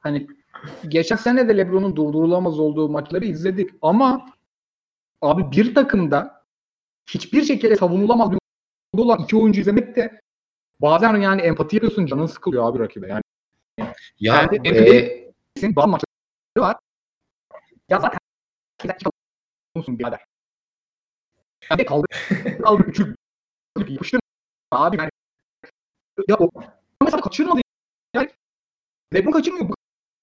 [0.00, 0.26] hani
[0.88, 4.26] geçen sene de LeBron'un durdurulamaz olduğu maçları izledik ama
[5.22, 6.44] abi bir takımda
[7.10, 8.38] hiçbir şekilde savunulamaz bir
[8.98, 10.20] olan iki oyuncu izlemek de
[10.80, 13.08] bazen yani empati yapıyorsun canın sıkılıyor abi rakibe.
[13.08, 13.22] Yani
[13.78, 16.06] Ya Yani e, senin bazı maçları
[16.56, 16.76] var.
[17.88, 18.18] Ya zaten
[19.74, 20.24] musun birader.
[21.70, 22.06] Yani kaldı
[22.62, 23.16] kaldı üçü
[23.88, 24.20] yapıştır
[24.70, 25.10] abi yani.
[26.28, 26.50] Ya o
[27.02, 27.60] mesela kaçırmadı
[28.14, 28.30] yani.
[29.14, 29.68] Lebron kaçırmıyor.
[29.68, 29.74] Bu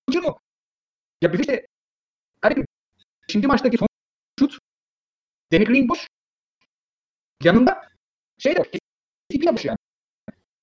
[0.08, 0.36] kaçırmıyor.
[1.22, 1.68] Ya bir işte
[2.42, 2.66] hani
[3.28, 3.88] şimdi maçtaki son
[4.40, 4.60] şut
[5.54, 6.08] Danny Green boş.
[7.44, 7.90] Yanında
[8.38, 8.64] şey de
[9.30, 9.78] TP yapmış yani.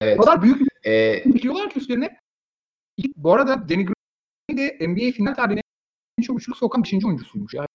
[0.01, 2.21] evet, O kadar büyük e, dikiyorlar ki üstlerine.
[3.17, 5.61] Bu arada Danny Green de NBA final tarihine
[6.19, 7.05] en çok üçlük sokan 5.
[7.05, 7.55] oyuncusuymuş.
[7.55, 7.67] Ya.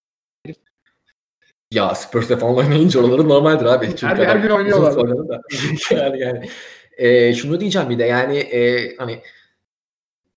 [1.71, 3.87] ya Spurs'te falan oynayınca oraları normaldir abi.
[3.87, 4.95] Çünkü Her- her gün oynuyorlar.
[5.29, 5.41] da.
[5.95, 6.49] yani, yani.
[6.97, 9.21] E, şunu diyeceğim bir de yani e, hani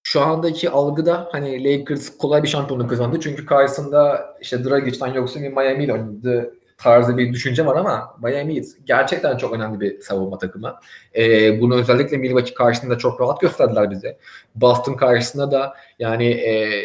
[0.02, 3.20] şu andaki algıda hani Lakers kolay bir şampiyonluk kazandı.
[3.20, 8.56] Çünkü karşısında işte Dragic'ten yoksa bir Miami ile oynadı tarzı bir düşünce var ama Miami
[8.56, 10.74] Heat gerçekten çok önemli bir savunma takımı.
[11.16, 14.18] Ee, bunu özellikle Milwaukee karşısında çok rahat gösterdiler bize.
[14.54, 16.82] Boston karşısında da yani e,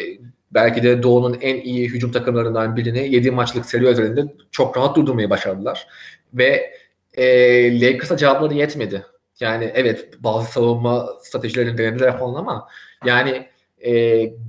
[0.50, 5.30] belki de Doğu'nun en iyi hücum takımlarından birini 7 maçlık seri özelinde çok rahat durdurmayı
[5.30, 5.86] başardılar.
[6.34, 6.74] Ve
[7.14, 9.06] e, Lakers'a cevapları yetmedi.
[9.40, 12.68] Yani evet bazı savunma stratejilerini denediler falan ama
[13.04, 13.48] yani
[13.86, 13.92] e,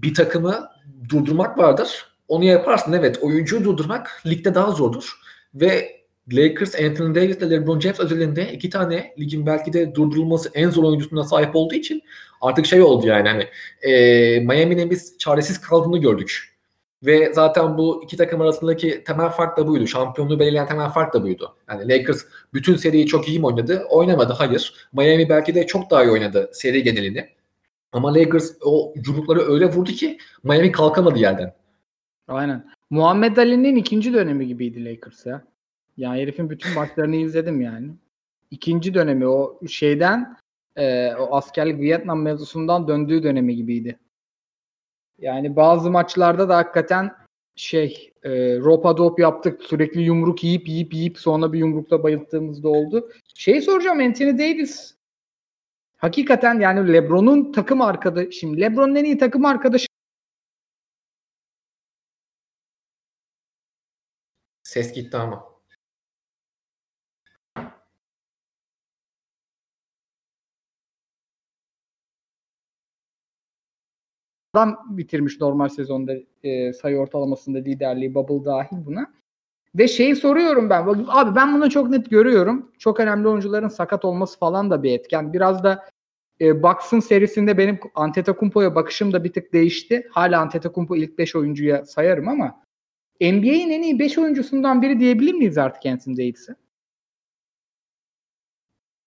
[0.01, 0.69] bir takımı
[1.09, 2.05] durdurmak vardır.
[2.27, 3.19] Onu yaparsın evet.
[3.21, 5.21] Oyuncuyu durdurmak ligde daha zordur.
[5.55, 6.01] Ve
[6.33, 10.83] Lakers Anthony Davis ile LeBron James özelinde iki tane ligin belki de durdurulması en zor
[10.83, 12.01] oyuncusuna sahip olduğu için
[12.41, 13.47] artık şey oldu yani hani
[13.81, 16.51] e, Miami'nin biz çaresiz kaldığını gördük.
[17.03, 19.87] Ve zaten bu iki takım arasındaki temel fark da buydu.
[19.87, 21.55] Şampiyonluğu belirleyen temel fark da buydu.
[21.69, 22.21] Yani Lakers
[22.53, 23.85] bütün seriyi çok iyi mi oynadı?
[23.89, 24.33] Oynamadı.
[24.33, 24.89] Hayır.
[24.93, 27.29] Miami belki de çok daha iyi oynadı seri genelini.
[27.91, 31.53] Ama Lakers o yumrukları öyle vurdu ki Miami kalkamadı yerden.
[32.27, 32.65] Aynen.
[32.91, 35.43] Muhammed Ali'nin ikinci dönemi gibiydi Lakers ya.
[35.97, 37.91] Yani herifin bütün maçlarını izledim yani.
[38.51, 40.37] İkinci dönemi o şeyden
[40.75, 43.99] e, o askerlik Vietnam mevzusundan döndüğü dönemi gibiydi.
[45.19, 47.11] Yani bazı maçlarda da hakikaten
[47.55, 52.69] şey e, ropa dop yaptık sürekli yumruk yiyip yiyip yiyip sonra bir yumrukla bayılttığımız da
[52.69, 53.09] oldu.
[53.35, 54.95] Şey soracağım Anthony Davis
[55.97, 59.90] hakikaten yani LeBron'un takım arkadaşı şimdi LeBron'un en iyi takım arkadaşı
[64.71, 65.51] Ses gitti ama.
[74.53, 79.13] adam bitirmiş normal sezonda e, sayı ortalamasında liderliği bubble dahil buna.
[79.75, 81.05] Ve şeyi soruyorum ben.
[81.07, 82.71] Abi ben bunu çok net görüyorum.
[82.79, 85.33] Çok önemli oyuncuların sakat olması falan da bir etken.
[85.33, 85.89] Biraz da
[86.41, 90.07] e, Bucks'ın serisinde benim Antetokounmpo'ya bakışım da bir tık değişti.
[90.11, 92.60] Hala Antetokounmpo ilk 5 oyuncuya sayarım ama
[93.21, 96.55] NBA'in en iyi 5 oyuncusundan biri diyebilir miyiz artık Anthony Davis'e?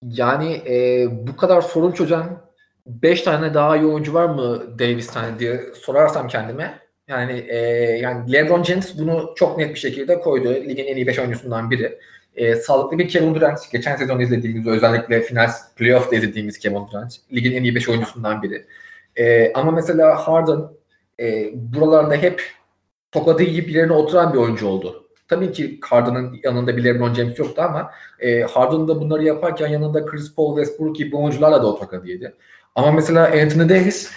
[0.03, 2.41] Yani e, bu kadar sorun çözen
[2.87, 7.57] 5 tane daha iyi oyuncu var mı Davis'ten diye sorarsam kendime yani e,
[8.03, 10.49] yani LeBron James bunu çok net bir şekilde koydu.
[10.49, 11.99] Ligin en iyi 5 oyuncusundan biri.
[12.37, 13.73] E, sağlıklı bir Kevin Durant.
[13.73, 17.17] Geçen sezon izlediğimiz özellikle final playoff'ta izlediğimiz Kevin Durant.
[17.33, 18.67] Ligin en iyi 5 oyuncusundan biri.
[19.17, 20.61] E, ama mesela Harden
[21.21, 22.43] e, buralarda hep
[23.15, 25.05] tokadı yiyip yerine oturan bir oyuncu oldu.
[25.29, 30.07] Tabii ki Harden'ın yanında bir LeBron James yoktu ama e, Harden da bunları yaparken yanında
[30.07, 32.35] Chris Paul, Westbrook gibi oyuncularla da o tokadı yedi.
[32.75, 34.11] Ama mesela Anthony Davis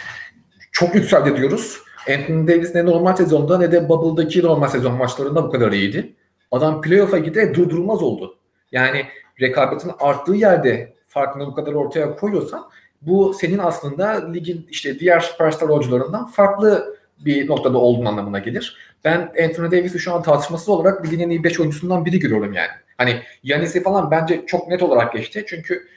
[0.72, 1.82] çok yükseldi diyoruz.
[2.10, 6.16] Anthony Davis ne normal sezonda ne de Bubble'daki normal sezon maçlarında bu kadar iyiydi.
[6.52, 8.38] Adam playoff'a gide durdurulmaz oldu.
[8.72, 9.06] Yani
[9.42, 12.70] rekabetin arttığı yerde farkını bu kadar ortaya koyuyorsan
[13.02, 18.78] bu senin aslında ligin işte diğer süperstar oyuncularından farklı bir noktada olduğun anlamına gelir.
[19.04, 22.72] Ben Anthony Davis'i şu an tartışmasız olarak ligin en iyi 5 oyuncusundan biri görüyorum yani.
[22.98, 25.46] Hani Yanis'i falan bence çok net olarak geçti.
[25.48, 25.88] Çünkü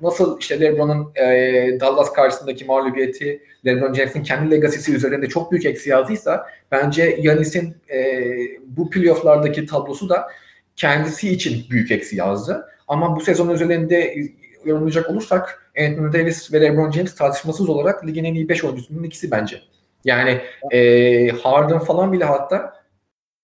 [0.00, 5.90] nasıl işte LeBron'un e, Dallas karşısındaki mağlubiyeti LeBron James'in kendi legasisi üzerinde çok büyük eksi
[5.90, 8.22] yazdıysa bence Yanis'in e,
[8.66, 10.28] bu playoff'lardaki tablosu da
[10.76, 12.66] kendisi için büyük eksi yazdı.
[12.88, 14.14] Ama bu sezon özelinde
[14.64, 19.30] yorumlayacak olursak Anthony Davis ve LeBron James tartışmasız olarak ligin en iyi 5 oyuncusunun ikisi
[19.30, 19.60] bence.
[20.04, 22.74] Yani e, Harden falan bile hatta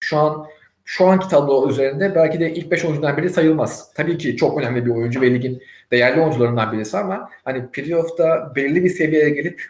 [0.00, 0.46] şu an
[0.84, 3.92] şu anki tablo üzerinde belki de ilk 5 oyuncudan biri sayılmaz.
[3.94, 8.84] Tabii ki çok önemli bir oyuncu ve ligin değerli oyuncularından birisi ama hani playoff'ta belirli
[8.84, 9.62] bir seviyeye gelip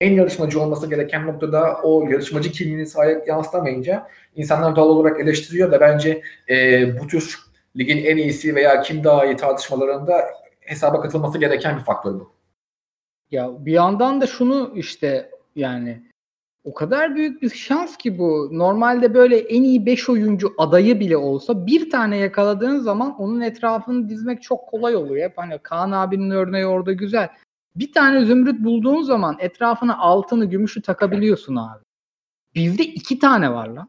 [0.00, 5.80] en yarışmacı olması gereken noktada o yarışmacı kimliğini sahip yansıtamayınca insanlar doğal olarak eleştiriyor da
[5.80, 7.38] bence e, bu tür
[7.76, 12.32] ligin en iyisi veya kim daha iyi tartışmalarında hesaba katılması gereken bir faktör bu.
[13.30, 16.11] Ya bir yandan da şunu işte yani
[16.64, 18.48] o kadar büyük bir şans ki bu.
[18.52, 24.08] Normalde böyle en iyi 5 oyuncu adayı bile olsa bir tane yakaladığın zaman onun etrafını
[24.08, 25.28] dizmek çok kolay oluyor.
[25.28, 27.28] Hep hani Kaan abinin örneği orada güzel.
[27.76, 31.84] Bir tane zümrüt bulduğun zaman etrafına altını, gümüşü takabiliyorsun abi.
[32.54, 33.88] Bizde iki tane var lan.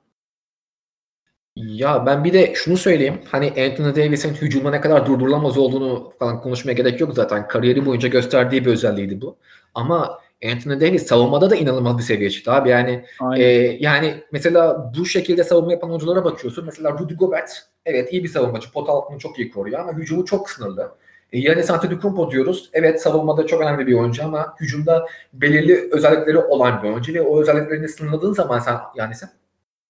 [1.56, 3.22] Ya ben bir de şunu söyleyeyim.
[3.32, 7.48] Hani Anthony Davis'in hücuma ne kadar durdurulamaz olduğunu falan konuşmaya gerek yok zaten.
[7.48, 9.38] Kariyeri boyunca gösterdiği bir özelliğiydi bu.
[9.74, 10.20] Ama
[10.52, 12.70] Anthony Davis savunmada da inanılmaz bir seviye çıktı abi.
[12.70, 13.06] Yani
[13.38, 13.44] e,
[13.80, 16.66] yani mesela bu şekilde savunma yapan oyunculara bakıyorsun.
[16.66, 17.52] Mesela Rudy Gobert
[17.86, 18.72] evet iyi bir savunmacı.
[18.72, 20.92] Pot altını çok iyi koruyor ama hücumu çok sınırlı.
[21.32, 22.70] E, Yanis Antetokounmpo diyoruz.
[22.74, 27.42] Evet savunmada çok önemli bir oyuncu ama hücumda belirli özellikleri olan bir oyuncu ve o
[27.42, 29.30] özelliklerini sınırladığın zaman sen yani sen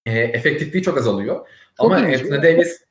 [0.05, 1.47] e, efektifliği çok azalıyor.
[1.77, 1.95] Çok Ama.
[1.95, 2.83] Anthony Davis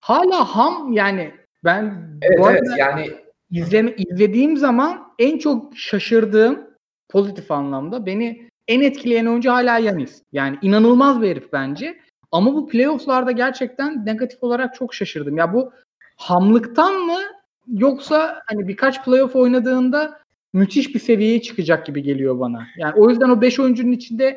[0.00, 3.10] hala ham yani ben evet, bu evet, yani
[3.50, 6.67] izleme, izlediğim zaman en çok şaşırdığım
[7.08, 10.22] pozitif anlamda beni en etkileyen oyuncu hala Yanis.
[10.32, 11.98] Yani inanılmaz bir herif bence.
[12.32, 15.36] Ama bu playofflarda gerçekten negatif olarak çok şaşırdım.
[15.36, 15.72] Ya bu
[16.16, 17.18] hamlıktan mı
[17.68, 20.20] yoksa hani birkaç playoff oynadığında
[20.52, 22.66] müthiş bir seviyeye çıkacak gibi geliyor bana.
[22.76, 24.36] Yani o yüzden o 5 oyuncunun içinde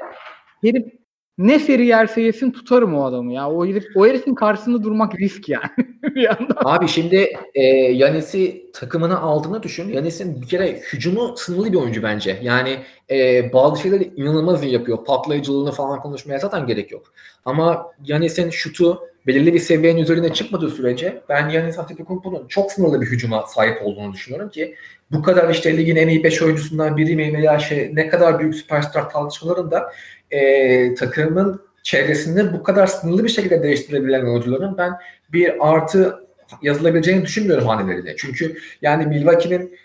[0.61, 1.00] herif
[1.41, 3.49] ne seri yerse yesin tutarım o adamı ya.
[3.49, 5.69] O herif o herifin karşısında durmak risk yani
[6.03, 6.55] bir yandan.
[6.55, 9.89] Abi şimdi e, Yanis'i takımına aldığını düşün.
[9.89, 12.39] Yanis'in bir kere hücumu sınırlı bir oyuncu bence.
[12.41, 12.77] Yani
[13.11, 15.05] e, bazı şeyleri inanılmaz iyi yapıyor.
[15.05, 17.13] Patlayıcılığını falan konuşmaya zaten gerek yok.
[17.45, 23.05] Ama Yanis'in şutu belirli bir seviyenin üzerine çıkmadığı sürece ben Yanis Antetokounmpo'nun çok sınırlı bir
[23.05, 24.75] hücuma sahip olduğunu düşünüyorum ki
[25.11, 28.55] bu kadar işte ligin en iyi 5 oyuncusundan biri mi veya şey ne kadar büyük
[28.55, 29.91] süperstar tartışmalarında
[30.31, 34.93] e, takımın çevresinde bu kadar sınırlı bir şekilde değiştirebilen oyuncuların ben
[35.33, 36.27] bir artı
[36.61, 38.15] yazılabileceğini düşünmüyorum haneleriyle.
[38.17, 39.77] Çünkü yani Milwaukee'nin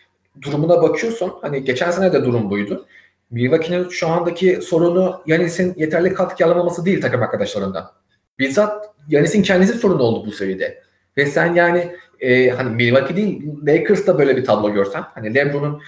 [0.42, 1.32] durumuna bakıyorsun.
[1.42, 2.87] Hani geçen sene de durum buydu.
[3.30, 7.90] Milwaukee'nin şu andaki sorunu Yanis'in yeterli katkı alamaması değil takım arkadaşlarından.
[8.38, 10.82] Bizzat Yanis'in kendisi sorunu oldu bu seviyede.
[11.16, 15.82] Ve sen yani e, hani Milwaukee değil Lakers'ta böyle bir tablo görsen hani LeBron'un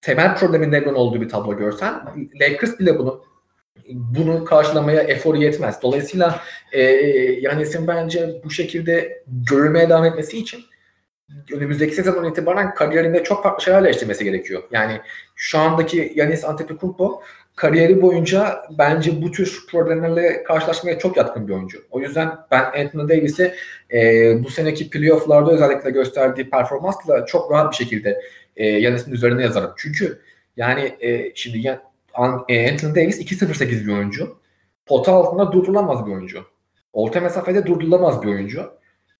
[0.00, 1.94] temel problemin LeBron olduğu bir tablo görsen
[2.40, 3.24] Lakers bile bunu
[3.88, 5.82] bunu karşılamaya eforu yetmez.
[5.82, 6.40] Dolayısıyla
[6.72, 6.82] e,
[7.40, 10.64] Yanis'in bence bu şekilde görülmeye devam etmesi için
[11.52, 14.62] önümüzdeki sezon itibaren kariyerinde çok farklı şeyler değiştirmesi gerekiyor.
[14.70, 15.00] Yani
[15.34, 17.22] şu andaki Yanis Antetokounmpo
[17.56, 21.78] kariyeri boyunca bence bu tür problemlerle karşılaşmaya çok yatkın bir oyuncu.
[21.90, 23.54] O yüzden ben Anthony Davis'i
[23.92, 23.98] e,
[24.44, 28.20] bu seneki playofflarda özellikle gösterdiği performansla çok rahat bir şekilde
[28.56, 29.70] e, Yanis'in üzerine yazarım.
[29.76, 30.20] Çünkü
[30.56, 31.82] yani e, şimdi ya,
[32.14, 34.36] Anthony Davis 2.08 bir oyuncu.
[34.86, 36.44] Pota altında durdurulamaz bir oyuncu.
[36.92, 38.70] Orta mesafede durdurulamaz bir oyuncu.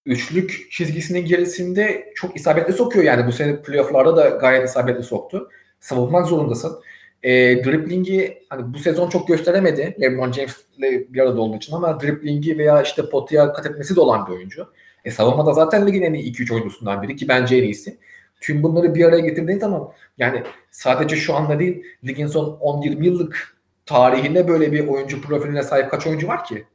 [0.07, 5.50] Üçlük çizgisinin gerisinde çok isabetli sokuyor yani bu sene playofflarda da gayet isabetli soktu.
[5.80, 6.78] Savunmak zorundasın.
[7.22, 7.30] E,
[7.64, 10.68] driblingi hani bu sezon çok gösteremedi LeBron James'le
[11.09, 14.66] bir arada olduğu için ama driblingi veya işte potaya kat etmesi de olan bir oyuncu.
[15.04, 17.98] E, savunmada zaten ligin en iyi 2-3 oyuncusundan biri ki bence en iyisi.
[18.44, 23.57] Tüm bunları bir araya getirdiğin zaman yani sadece şu anda değil ligin son 10-20 yıllık
[23.87, 26.66] tarihinde böyle bir oyuncu profiline sahip kaç oyuncu var ki?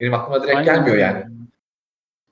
[0.00, 0.74] Benim aklıma direkt Aynen.
[0.74, 1.24] gelmiyor yani.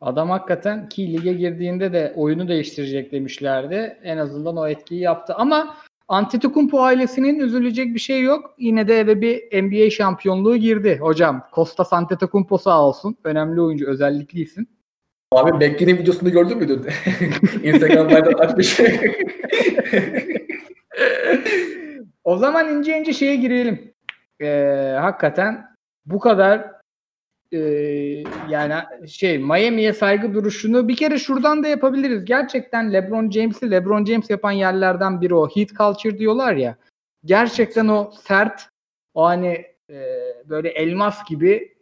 [0.00, 3.98] Adam hakikaten ki lige girdiğinde de oyunu değiştirecek demişlerdi.
[4.02, 5.34] En azından o etkiyi yaptı.
[5.34, 5.76] Ama
[6.08, 8.54] Antetokounmpo ailesinin üzülecek bir şey yok.
[8.58, 11.42] Yine de eve bir NBA şampiyonluğu girdi hocam.
[11.52, 13.16] Kostas Antetokounmpo sağ olsun.
[13.24, 14.66] Önemli oyuncu, özellikli isim.
[15.36, 16.86] Abi Mekke'nin videosunu gördün mü dün?
[17.62, 18.80] Instagram'dan açmış.
[22.24, 23.92] o zaman ince ince şeye girelim.
[24.40, 25.66] Ee, hakikaten
[26.06, 26.70] bu kadar
[27.52, 27.58] e,
[28.48, 28.74] yani
[29.08, 32.24] şey Miami'ye saygı duruşunu bir kere şuradan da yapabiliriz.
[32.24, 35.48] Gerçekten LeBron James'i LeBron James yapan yerlerden biri o.
[35.48, 36.76] Heat culture diyorlar ya.
[37.24, 38.68] Gerçekten o sert
[39.14, 39.96] o hani e,
[40.44, 41.75] böyle elmas gibi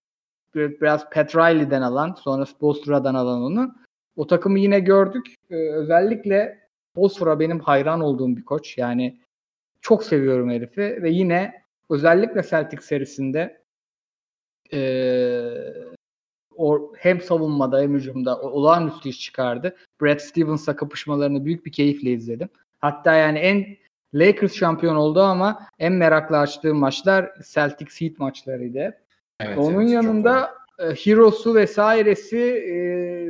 [0.55, 3.75] biraz Pat Riley'den alan sonra Spoelstra'dan alan onu.
[4.17, 5.35] O takımı yine gördük.
[5.51, 6.59] Ee, özellikle
[6.90, 8.79] Spoelstra benim hayran olduğum bir koç.
[8.79, 9.21] Yani
[9.81, 13.62] çok seviyorum herifi ve yine özellikle Celtic serisinde
[14.73, 14.81] e,
[16.57, 19.77] o, hem savunmada hem hücumda olağanüstü iş çıkardı.
[20.03, 22.49] Brad Stevens'la kapışmalarını büyük bir keyifle izledim.
[22.81, 23.77] Hatta yani en
[24.14, 29.04] Lakers şampiyon oldu ama en meraklı açtığım maçlar Celtics Heat maçlarıydı.
[29.40, 32.75] Evet, Onun evet, yanında e, Heroes'u vesairesi e,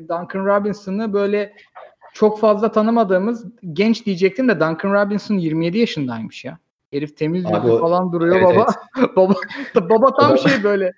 [0.08, 1.52] Duncan Robinson'ı böyle
[2.14, 6.58] çok fazla tanımadığımız genç diyecektim de Duncan Robinson 27 yaşındaymış ya.
[6.92, 8.66] Herif temiz yüzlü falan duruyor evet, baba.
[8.98, 9.16] Evet.
[9.16, 9.34] baba
[9.90, 10.92] baba tam şey böyle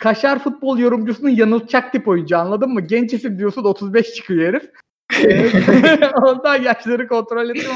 [0.00, 2.80] kaşar futbol yorumcusunun yanıltacak tip oyuncu anladın mı?
[2.80, 4.70] Genç isim diyorsun 35 çıkıyor herif.
[6.22, 7.70] Ondan yaşları kontrol ettim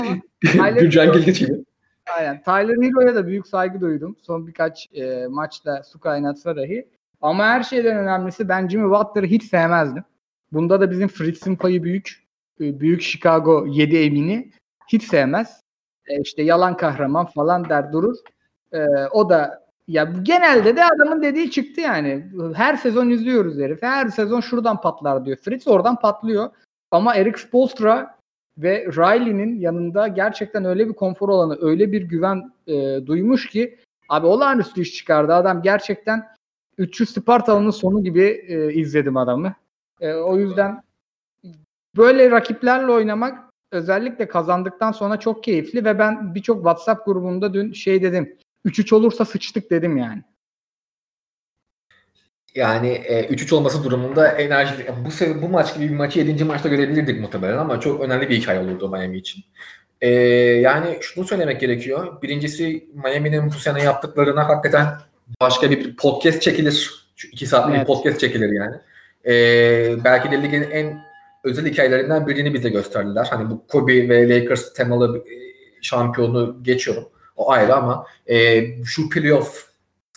[0.55, 0.71] ama.
[0.71, 1.53] Gürcan Gildiç gibi.
[2.07, 2.43] Aynen.
[2.43, 4.17] Tyler Hero'ya da büyük saygı duydum.
[4.23, 6.89] Son birkaç e, maçta su kaynatsa dahi.
[7.21, 10.05] Ama her şeyden önemlisi ben Jimmy Butler'ı hiç sevmezdim.
[10.53, 12.23] Bunda da bizim Fritz'in payı büyük.
[12.61, 14.51] E, büyük Chicago 7 emini
[14.89, 15.61] hiç sevmez.
[16.07, 18.17] E, işte yalan kahraman falan der durur.
[18.73, 22.27] E, o da ya genelde de adamın dediği çıktı yani.
[22.55, 23.83] Her sezon izliyoruz herif.
[23.83, 25.37] Her sezon şuradan patlar diyor.
[25.37, 26.51] Fritz oradan patlıyor.
[26.91, 28.19] Ama Eric Spoelstra
[28.59, 34.27] ve Riley'nin yanında gerçekten öyle bir konfor alanı, öyle bir güven e, duymuş ki abi
[34.27, 35.35] olağanüstü iş çıkardı.
[35.35, 36.29] Adam gerçekten
[36.79, 39.55] 300 Spartalı'nın sonu gibi e, izledim adamı.
[40.01, 40.83] E, o yüzden
[41.97, 48.03] böyle rakiplerle oynamak özellikle kazandıktan sonra çok keyifli ve ben birçok WhatsApp grubunda dün şey
[48.03, 48.37] dedim.
[48.67, 50.23] 3-3 olursa sıçtık dedim yani.
[52.55, 56.45] Yani e, 3-3 olması durumunda enerji bu bu maç gibi bir maçı 7.
[56.45, 59.45] maçta görebilirdik muhtemelen ama çok önemli bir hikaye olurdu Miami için.
[60.01, 60.09] E,
[60.61, 62.23] yani şunu söylemek gerekiyor.
[62.23, 64.87] Birincisi Miami'nin bu sene yaptıklarına hakikaten
[65.41, 66.91] başka bir podcast çekilir.
[67.17, 67.89] Şu iki saatlik evet.
[67.89, 68.77] bir podcast çekilir yani.
[69.27, 69.35] E,
[70.05, 71.03] belki de ligin en
[71.45, 73.27] özel hikayelerinden birini bize gösterdiler.
[73.31, 75.25] Hani bu Kobe ve Lakers temalı
[75.83, 77.09] şampiyonu geçiyorum.
[77.37, 79.72] O ayrı ama e, şu playoff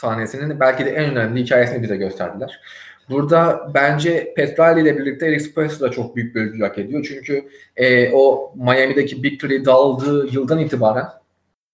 [0.05, 2.61] sahnesinin belki de en önemli hikayesini bize gösterdiler.
[3.09, 7.05] Burada bence Petrali ile birlikte Eric Spoelstra da çok büyük bir ödül hak ediyor.
[7.07, 11.05] Çünkü e, o Miami'deki Big Three dağıldığı yıldan itibaren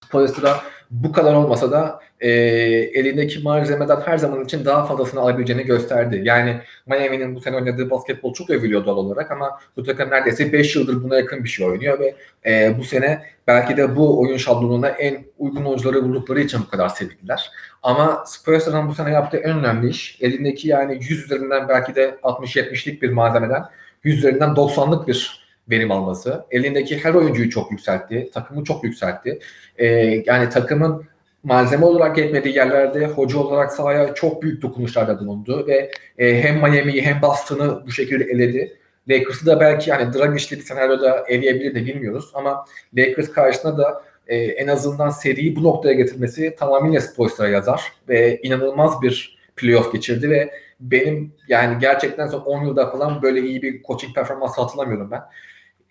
[0.07, 6.21] Spoelstra bu kadar olmasa da e, elindeki malzemeden her zaman için daha fazlasını alabileceğini gösterdi.
[6.23, 10.75] Yani Miami'nin bu sene oynadığı basketbol çok övülüyor doğal olarak ama bu takım neredeyse 5
[10.75, 14.87] yıldır buna yakın bir şey oynuyor ve e, bu sene belki de bu oyun şablonuna
[14.89, 17.51] en uygun oyuncuları buldukları için bu kadar sevildiler.
[17.83, 23.01] Ama Spurs'ın bu sene yaptığı en önemli iş elindeki yani 100 üzerinden belki de 60-70'lik
[23.01, 23.63] bir malzemeden
[24.03, 25.40] 100 üzerinden 90'lık bir
[25.71, 26.45] verim alması.
[26.51, 28.29] Elindeki her oyuncuyu çok yükseltti.
[28.33, 29.39] Takımı çok yükseltti.
[29.77, 29.85] Ee,
[30.25, 31.05] yani takımın
[31.43, 37.01] malzeme olarak yetmediği yerlerde hoca olarak sahaya çok büyük dokunuşlarda bulundu ve e, hem Miami'yi
[37.01, 38.77] hem Boston'ı bu şekilde eledi.
[39.09, 42.65] Lakers'ı da belki yani Dragic'li bir senaryoda eleyebilir de bilmiyoruz ama
[42.97, 49.01] Lakers karşısında da e, en azından seriyi bu noktaya getirmesi tamamıyla Spoelstra'ya yazar ve inanılmaz
[49.01, 54.15] bir playoff geçirdi ve benim yani gerçekten son 10 yılda falan böyle iyi bir coaching
[54.15, 55.21] performansı hatırlamıyorum ben.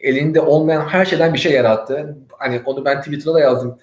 [0.00, 2.16] Elinde olmayan her şeyden bir şey yarattı.
[2.38, 3.78] Hani onu ben Twitter'da da yazdım.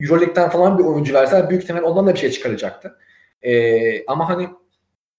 [0.00, 2.98] Euroleague'den falan bir oyuncu versen büyük ihtimal ondan da bir şey çıkaracaktı.
[3.42, 4.48] Ee, ama hani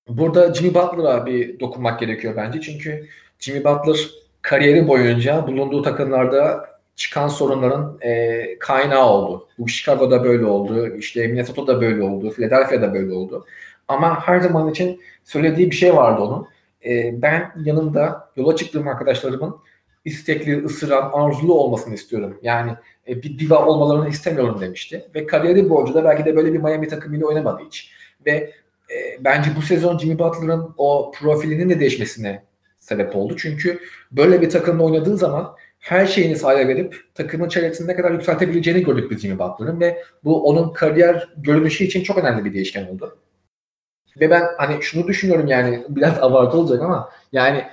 [0.10, 2.62] burada Jimmy Butler'a bir dokunmak gerekiyor bence.
[2.62, 3.08] Çünkü
[3.39, 4.10] Jimmy Butler
[4.41, 9.47] kariyeri boyunca bulunduğu takımlarda çıkan sorunların e, kaynağı oldu.
[9.60, 13.45] Bu Chicago'da böyle oldu, işte Minnesota'da böyle oldu, Philadelphia'da böyle oldu.
[13.88, 16.47] Ama her zaman için söylediği bir şey vardı onun.
[16.86, 19.56] E, ben yanımda yola çıktığım arkadaşlarımın
[20.08, 22.39] istekli, ısıran, arzulu olmasını istiyorum.
[22.41, 22.72] Yani
[23.08, 25.10] e, bir diva olmalarını istemiyorum demişti.
[25.15, 27.91] Ve kariyeri boyunca da belki de böyle bir Miami takımıyla oynamadı hiç.
[28.26, 28.32] Ve
[28.89, 32.43] e, bence bu sezon Jimmy Butler'ın o profilinin de değişmesine
[32.80, 33.36] sebep oldu.
[33.38, 33.80] Çünkü
[34.12, 39.12] böyle bir takımla oynadığı zaman her şeyini sahaya verip takımın çevresini ne kadar yükseltebileceğini gördük
[39.12, 43.17] biz Jimmy Butler'ın ve bu onun kariyer görünüşü için çok önemli bir değişken oldu.
[44.20, 47.63] Ve ben hani şunu düşünüyorum yani biraz abartı olacak ama yani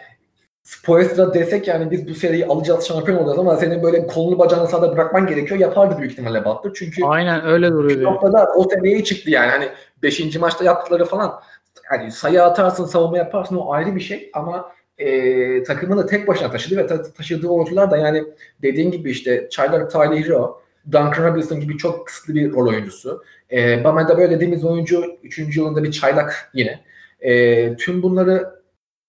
[0.65, 4.93] Spoelstra desek yani biz bu seriyi alacağız şampiyon olacağız ama senin böyle kolunu bacağını sahada
[4.93, 5.61] bırakman gerekiyor.
[5.61, 6.73] Yapardı büyük ihtimalle Butler.
[6.75, 8.03] Çünkü Aynen öyle duruyor.
[8.03, 9.51] Noktada o seviyeye çıktı yani.
[9.51, 9.69] Hani
[10.03, 10.37] 5.
[10.37, 11.33] maçta yaptıkları falan
[11.85, 16.77] hani sayı atarsın, savunma yaparsın o ayrı bir şey ama e, takımını tek başına taşıdı
[16.77, 18.25] ve ta- taşıdığı oyuncular da yani
[18.63, 23.23] dediğin gibi işte Tyler Tyler Hero, Duncan Robinson gibi çok kısıtlı bir rol oyuncusu.
[23.53, 25.57] E, Bamada böyle dediğimiz oyuncu 3.
[25.57, 26.81] yılında bir çaylak yine.
[27.21, 28.64] E, tüm bunları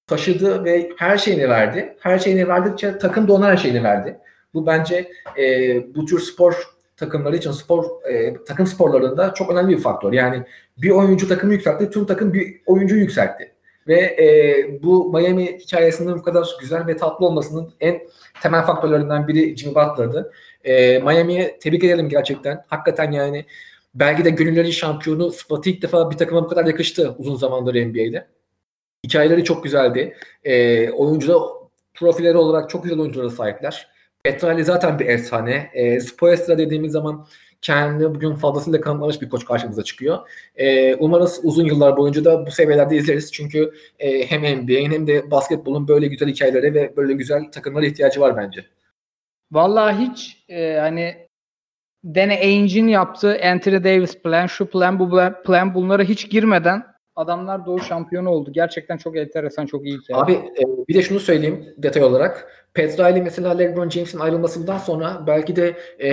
[0.07, 1.95] taşıdı ve her şeyini verdi.
[1.99, 4.17] Her şeyini verdikçe takım da ona her şeyini verdi.
[4.53, 9.81] Bu bence e, bu tür spor takımları için spor e, takım sporlarında çok önemli bir
[9.81, 10.13] faktör.
[10.13, 10.43] Yani
[10.77, 13.51] bir oyuncu takımı yükseltti, tüm takım bir oyuncu yükseltti.
[13.87, 18.01] Ve e, bu Miami hikayesinin bu kadar güzel ve tatlı olmasının en
[18.41, 20.31] temel faktörlerinden biri Jimmy Butler'dı.
[20.63, 22.63] E, Miami'ye tebrik edelim gerçekten.
[22.67, 23.45] Hakikaten yani
[23.95, 28.27] belki de gönüllerin şampiyonu sıfatı ilk defa bir takıma bu kadar yakıştı uzun zamandır NBA'de.
[29.05, 30.15] Hikayeleri çok güzeldi.
[30.43, 31.41] E, oyuncular
[31.93, 33.87] profilleri olarak çok güzel oyunculara sahipler.
[34.23, 35.69] Petrali zaten bir efsane.
[35.73, 37.27] E, Spoelstra dediğimiz zaman
[37.61, 40.29] kendini bugün fazlasıyla kanıtlamış bir koç karşımıza çıkıyor.
[40.55, 43.31] E, umarız uzun yıllar boyunca da bu seviyelerde izleriz.
[43.31, 48.21] Çünkü e, hem NBA'in hem de basketbolun böyle güzel hikayelere ve böyle güzel takımlara ihtiyacı
[48.21, 48.65] var bence.
[49.51, 51.27] Vallahi hiç e, hani
[52.05, 57.79] Danny Ainge'in yaptığı Anthony Davis plan, şu plan, bu plan bunlara hiç girmeden adamlar doğu
[57.79, 58.51] şampiyonu oldu.
[58.51, 59.99] Gerçekten çok enteresan, çok iyi.
[60.13, 62.65] Abi e, bir de şunu söyleyeyim detay olarak.
[62.73, 66.09] Petrali mesela LeBron James'in ayrılmasından sonra belki de e,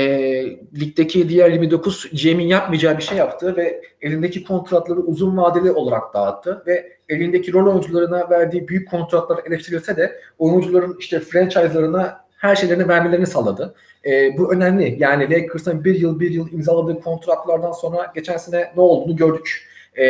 [0.80, 6.62] ligdeki diğer 29 GM'in yapmayacağı bir şey yaptı ve elindeki kontratları uzun vadeli olarak dağıttı
[6.66, 13.26] ve elindeki rol oyuncularına verdiği büyük kontratlar eleştirilse de oyuncuların işte franchise'larına her şeylerini vermelerini
[13.26, 13.74] sağladı.
[14.06, 14.96] E, bu önemli.
[14.98, 19.68] Yani Lakers'ın bir yıl bir yıl imzaladığı kontratlardan sonra geçen sene ne olduğunu gördük.
[19.98, 20.04] E,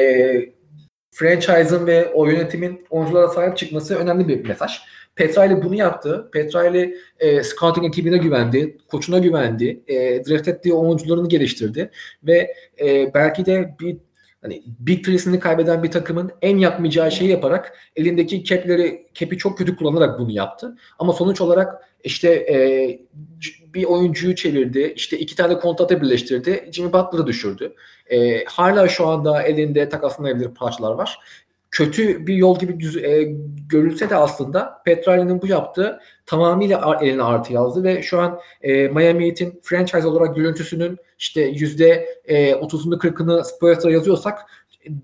[1.13, 4.73] franchise'ın ve o yönetimin oyunculara sahip çıkması önemli bir mesaj.
[5.15, 6.29] Petrali bunu yaptı.
[6.33, 11.91] Petrali e, scouting ekibine güvendi, koçuna güvendi, e, draft ettiği oyuncularını geliştirdi
[12.25, 13.97] ve e, belki de bir
[14.43, 19.77] hani Big Three'sini kaybeden bir takımın en yapmayacağı şeyi yaparak elindeki cap'leri cap'i çok kötü
[19.77, 20.77] kullanarak bunu yaptı.
[20.99, 22.57] Ama sonuç olarak işte e,
[23.75, 24.93] bir oyuncuyu çevirdi.
[24.97, 26.69] işte iki tane kontratı birleştirdi.
[26.73, 27.75] Jimmy Butler'ı düşürdü.
[28.11, 31.19] E, hala şu anda elinde takaslanabilir parçalar var.
[31.73, 33.35] Kötü bir yol gibi düz, e,
[33.69, 39.27] görülse de aslında Petrali'nin bu yaptığı tamamıyla eline artı yazdı ve şu an e, Miami
[39.27, 44.39] Heat'in franchise olarak görüntüsünün işte yüzde e, 30'unu 40'ını Spurs'a yazıyorsak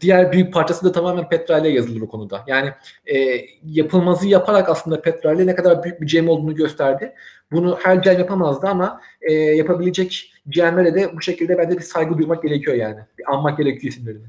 [0.01, 2.45] diğer büyük parçası da tamamen Petral'e yazılır bu konuda.
[2.47, 2.73] Yani
[3.07, 7.15] e, yapılmazı yaparak aslında Petral'e ne kadar büyük bir GM olduğunu gösterdi.
[7.53, 12.43] Bunu her GM yapamazdı ama e, yapabilecek GM'lere de bu şekilde bence bir saygı duymak
[12.43, 13.01] gerekiyor yani.
[13.19, 14.27] Bir anmak gerekiyor isimlerini.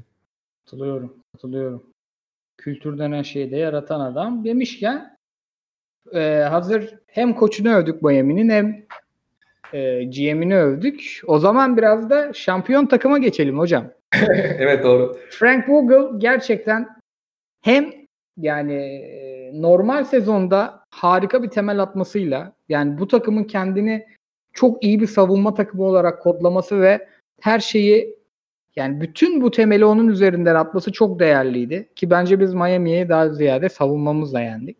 [0.64, 1.14] Katılıyorum.
[1.32, 1.89] Katılıyorum.
[2.60, 5.16] Kültür denen şeyi de yaratan adam demişken
[6.14, 8.86] e, hazır hem koçunu övdük Miami'nin hem
[9.72, 11.20] e, GM'ini övdük.
[11.26, 13.84] O zaman biraz da şampiyon takıma geçelim hocam.
[14.58, 15.16] evet doğru.
[15.30, 16.88] Frank Vogel gerçekten
[17.60, 17.92] hem
[18.36, 24.06] yani e, normal sezonda harika bir temel atmasıyla yani bu takımın kendini
[24.52, 27.08] çok iyi bir savunma takımı olarak kodlaması ve
[27.40, 28.19] her şeyi
[28.76, 31.88] yani bütün bu temeli onun üzerinden atması çok değerliydi.
[31.96, 34.78] Ki bence biz Miami'yi daha ziyade savunmamızla yendik.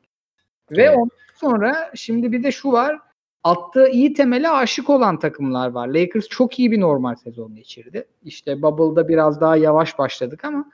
[0.71, 0.97] Ve evet.
[0.97, 2.99] ondan sonra şimdi bir de şu var.
[3.45, 5.89] Attığı iyi temele aşık olan takımlar var.
[5.89, 8.05] Lakers çok iyi bir normal sezon geçirdi.
[8.25, 10.71] İşte Bubble'da biraz daha yavaş başladık ama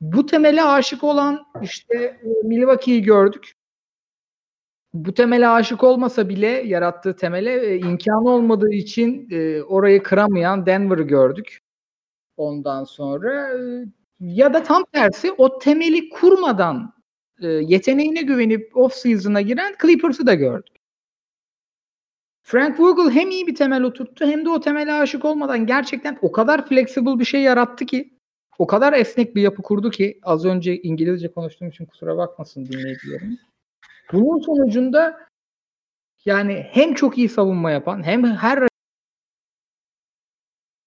[0.00, 3.52] bu temele aşık olan işte e, Milwaukee'yi gördük.
[4.94, 11.02] Bu temele aşık olmasa bile yarattığı temele e, imkanı olmadığı için e, orayı kıramayan Denver'ı
[11.02, 11.60] gördük.
[12.40, 13.50] Ondan sonra
[14.20, 16.94] ya da tam tersi o temeli kurmadan
[17.40, 20.76] yeteneğine güvenip off season'a giren Clippers'ı da gördük.
[22.42, 26.32] Frank Vogel hem iyi bir temel oturttu hem de o temele aşık olmadan gerçekten o
[26.32, 28.14] kadar flexible bir şey yarattı ki
[28.58, 33.38] o kadar esnek bir yapı kurdu ki az önce İngilizce konuştuğum için kusura bakmasın dinleyicilerim.
[34.12, 35.20] Bunun sonucunda
[36.24, 38.69] yani hem çok iyi savunma yapan hem her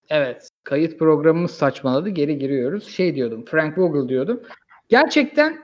[0.10, 0.50] Evet.
[0.64, 2.10] Kayıt programımız saçmaladı.
[2.10, 2.88] Geri giriyoruz.
[2.88, 3.46] Şey diyordum.
[3.46, 4.42] Frank Vogel diyordum.
[4.90, 5.64] Gerçekten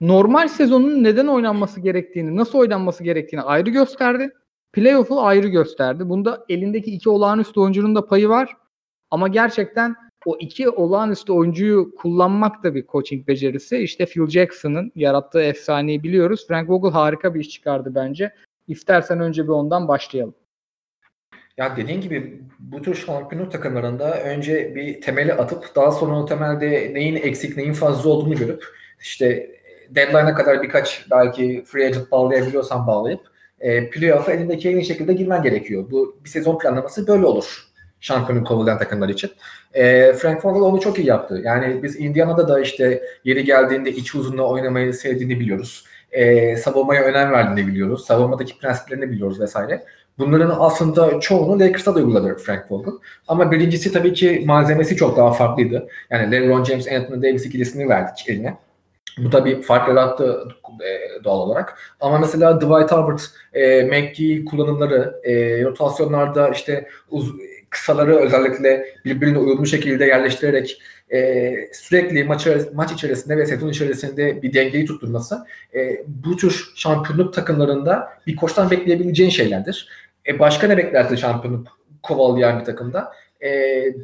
[0.00, 4.30] normal sezonun neden oynanması gerektiğini, nasıl oynanması gerektiğini ayrı gösterdi.
[4.72, 6.08] Playoff'u ayrı gösterdi.
[6.08, 8.56] Bunda elindeki iki olağanüstü oyuncunun da payı var.
[9.10, 13.78] Ama gerçekten o iki olağanüstü oyuncuyu kullanmak da bir coaching becerisi.
[13.78, 16.44] İşte Phil Jackson'ın yarattığı efsaneyi biliyoruz.
[16.48, 18.34] Frank Vogel harika bir iş çıkardı bence.
[18.68, 20.34] İstersen önce bir ondan başlayalım.
[21.56, 26.90] Ya dediğin gibi bu tür şampiyonluk takımlarında önce bir temeli atıp daha sonra o temelde
[26.94, 28.64] neyin eksik neyin fazla olduğunu görüp
[29.00, 29.50] işte
[29.90, 33.20] deadline'a kadar birkaç belki free agent bağlayabiliyorsan bağlayıp
[33.60, 35.90] e, playoff'a elindeki en iyi şekilde girmen gerekiyor.
[35.90, 37.70] Bu bir sezon planlaması böyle olur
[38.00, 39.30] şampiyonluk kovalayan takımlar için.
[39.74, 41.40] E, Frank Vogel onu çok iyi yaptı.
[41.44, 45.84] Yani biz Indiana'da da işte yeri geldiğinde iç uzunla oynamayı sevdiğini biliyoruz.
[46.12, 48.04] E, savunmaya önem verdiğini biliyoruz.
[48.06, 49.84] Savunmadaki prensiplerini biliyoruz vesaire.
[50.20, 52.92] Bunların aslında çoğunu Lakers'a da uyguladı Frank Vogel.
[53.28, 55.88] Ama birincisi tabii ki malzemesi çok daha farklıydı.
[56.10, 58.56] Yani LeBron James, Anthony Davis ikilisini verdik eline.
[59.18, 60.48] Bu da bir fark yarattı
[60.80, 61.78] e, doğal olarak.
[62.00, 63.18] Ama mesela Dwight Howard,
[63.54, 67.32] e, McGee kullanımları, e, rotasyonlarda işte uz,
[67.70, 74.52] kısaları özellikle birbirine uyumlu şekilde yerleştirerek e, sürekli maç, maç içerisinde ve sezon içerisinde bir
[74.52, 79.88] dengeyi tutturması e, bu tür şampiyonluk takımlarında bir koçtan bekleyebileceğin şeylerdir.
[80.26, 83.12] E, başka ne beklersin şampiyonluk kovalayan bir takımda?
[83.42, 83.48] E,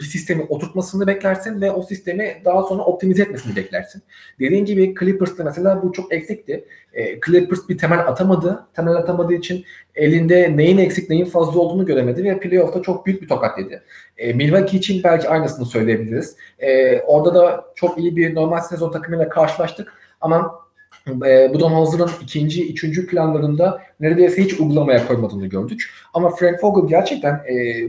[0.00, 4.02] bir sistemi oturtmasını beklersin ve o sistemi daha sonra optimize etmesini beklersin.
[4.40, 6.64] Dediğin gibi Clippers'ta mesela bu çok eksikti.
[6.92, 8.66] E, Clippers bir temel atamadı.
[8.76, 9.64] Temel atamadığı için
[9.94, 13.82] elinde neyin eksik neyin fazla olduğunu göremedi ve playoff'ta çok büyük bir tokat yedi.
[14.18, 16.36] E, Milwaukee için belki aynısını söyleyebiliriz.
[16.58, 20.65] E, orada da çok iyi bir normal sezon takımıyla karşılaştık ama
[21.08, 25.90] e, Budenholzer'ın ikinci, üçüncü planlarında neredeyse hiç uygulamaya koymadığını gördük.
[26.14, 27.84] Ama Frank Vogel gerçekten e,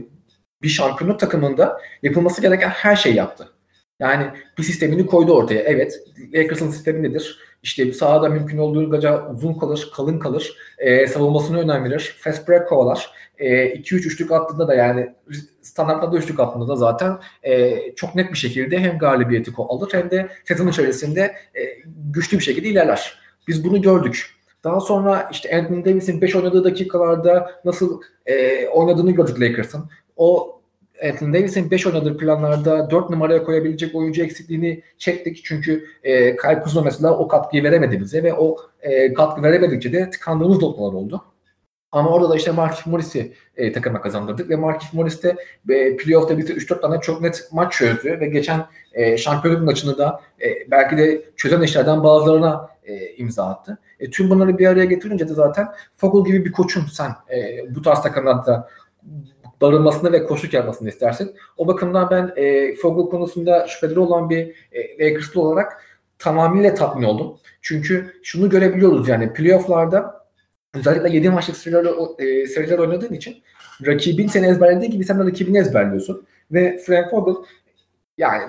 [0.62, 3.48] bir şampiyonluk takımında yapılması gereken her şey yaptı.
[4.00, 4.26] Yani
[4.58, 5.60] bir sistemini koydu ortaya.
[5.60, 6.00] Evet
[6.34, 7.38] Lakers'ın sistemi nedir?
[7.62, 10.56] İşte sahada mümkün olduğu kadar uzun kalır, kalın kalır.
[10.78, 12.16] E, savunmasına önem verir.
[12.18, 13.10] Fast break kovalar.
[13.38, 15.14] 2-3 e, üçlük attığında da yani
[15.62, 20.28] standartlarda üçlük attığında da zaten e, çok net bir şekilde hem galibiyeti alır hem de
[20.44, 21.20] sezon içerisinde
[21.54, 23.18] e, güçlü bir şekilde ilerler.
[23.48, 24.26] Biz bunu gördük.
[24.64, 29.90] Daha sonra işte Anthony Davis'in 5 oynadığı dakikalarda nasıl e, oynadığını gördük Lakers'ın.
[30.16, 30.57] O
[31.04, 35.44] Anthony Davis'in 5 oynadığı planlarda 4 numaraya koyabilecek oyuncu eksikliğini çektik.
[35.44, 40.10] Çünkü e, Kyle Kuzma mesela o katkıyı veremedi bize ve o e, katkı veremedikçe de
[40.10, 41.24] tıkandığımız noktalar oldu.
[41.92, 45.36] Ama orada da işte Markif Morris'i e, takıma kazandırdık ve Markif Morris de
[45.68, 50.20] e, playoff'ta bize 3-4 tane çok net maç çözdü ve geçen e, şampiyonluk maçını da
[50.40, 53.78] e, belki de çözen işlerden bazılarına e, imza attı.
[54.00, 57.82] E, tüm bunları bir araya getirince de zaten Fogel gibi bir koçun sen e, bu
[57.82, 58.68] tarz takımlarda
[59.60, 61.34] barınmasını ve koşuk yapmasını istersin.
[61.56, 65.84] O bakımdan ben e, Fogel konusunda şüpheleri olan bir e, Lakers'lı olarak
[66.18, 67.38] tamamıyla tatmin oldum.
[67.62, 70.26] Çünkü şunu görebiliyoruz yani playoff'larda
[70.74, 71.86] özellikle 7 maçlık seriler,
[72.18, 73.42] e, seriler oynadığın için
[73.86, 76.26] rakibin seni ezberlediği gibi sen de rakibini ezberliyorsun.
[76.50, 77.34] Ve Frank Vogel
[78.18, 78.42] yani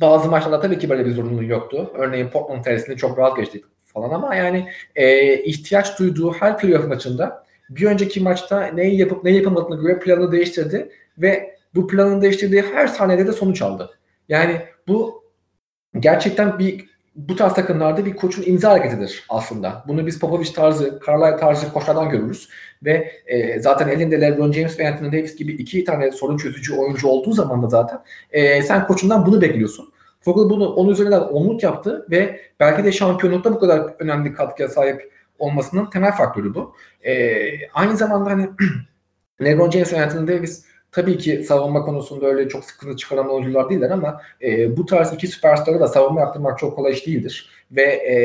[0.00, 1.90] bazı maçlarda tabii ki böyle bir zorunluluğu yoktu.
[1.94, 7.43] Örneğin Portland serisinde çok rahat geçtik falan ama yani e, ihtiyaç duyduğu her playoff maçında
[7.70, 12.86] bir önceki maçta neyi yapıp neyi yapamadığını göre planını değiştirdi ve bu planını değiştirdiği her
[12.86, 13.90] saniyede de sonuç aldı.
[14.28, 15.24] Yani bu
[16.00, 19.84] gerçekten bir bu tarz takımlarda bir koçun imza hareketidir aslında.
[19.88, 22.48] Bunu biz Popovich tarzı, Carlisle tarzı koçlardan görürüz.
[22.84, 27.08] Ve e, zaten elinde LeBron James ve Anthony Davis gibi iki tane sorun çözücü oyuncu
[27.08, 27.98] olduğu zaman da zaten
[28.32, 29.94] e, sen koçundan bunu bekliyorsun.
[30.26, 35.13] Vogel bunu onun üzerinden onluk yaptı ve belki de şampiyonlukta bu kadar önemli katkıya sahip
[35.38, 36.74] olmasının temel faktörü bu.
[37.06, 37.34] E,
[37.68, 38.50] aynı zamanda hani
[39.44, 43.90] LeBron James ve Anthony Davis tabii ki savunma konusunda öyle çok sıkıntı çıkaran oyuncular değiller
[43.90, 47.50] ama e, bu tarz iki süperstarı da savunma yaptırmak çok kolay iş değildir.
[47.70, 48.16] Ve e,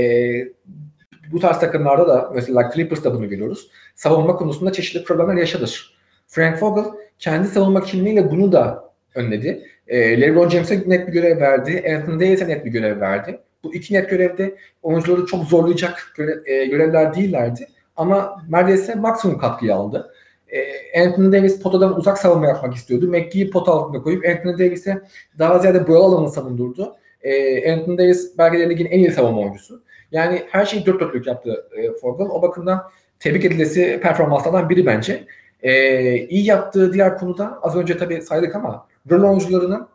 [1.31, 3.71] bu tarz takımlarda da mesela Clippers'ta bunu görüyoruz.
[3.95, 5.97] Savunma konusunda çeşitli problemler yaşadır.
[6.27, 9.63] Frank Vogel kendi savunma kimliğiyle bunu da önledi.
[9.87, 11.95] E, LeBron James'e net bir görev verdi.
[11.95, 13.39] Anthony Davis'e net bir görev verdi.
[13.63, 16.13] Bu iki net görevde oyuncuları çok zorlayacak
[16.45, 17.67] e, görevler değillerdi.
[17.95, 20.13] Ama neredeyse maksimum katkıyı aldı.
[20.47, 23.07] E, Anthony Davis potadan uzak savunma yapmak istiyordu.
[23.07, 25.01] McGee'yi pot altında koyup Anthony Davis'e
[25.39, 26.95] daha ziyade boyalı alanı savundurdu.
[27.21, 29.83] E, Anthony Davis belki de ligin en iyi savunma oyuncusu.
[30.11, 32.25] Yani her şeyi dört dörtlük yaptı e, Fogel.
[32.25, 32.83] O bakımdan
[33.19, 35.25] tebrik edilesi performanslardan biri bence.
[35.61, 39.87] E, iyi yaptığı diğer konuda az önce tabii saydık ama rol oyuncularının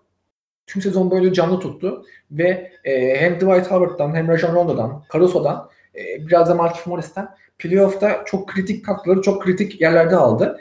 [0.67, 6.27] tüm sezon boyunca canlı tuttu ve e, hem Dwight Howard'dan hem Rajon Rondo'dan, Caruso'dan e,
[6.27, 10.59] biraz da Markif Morris'ten playoff'ta çok kritik katkıları çok kritik yerlerde aldı.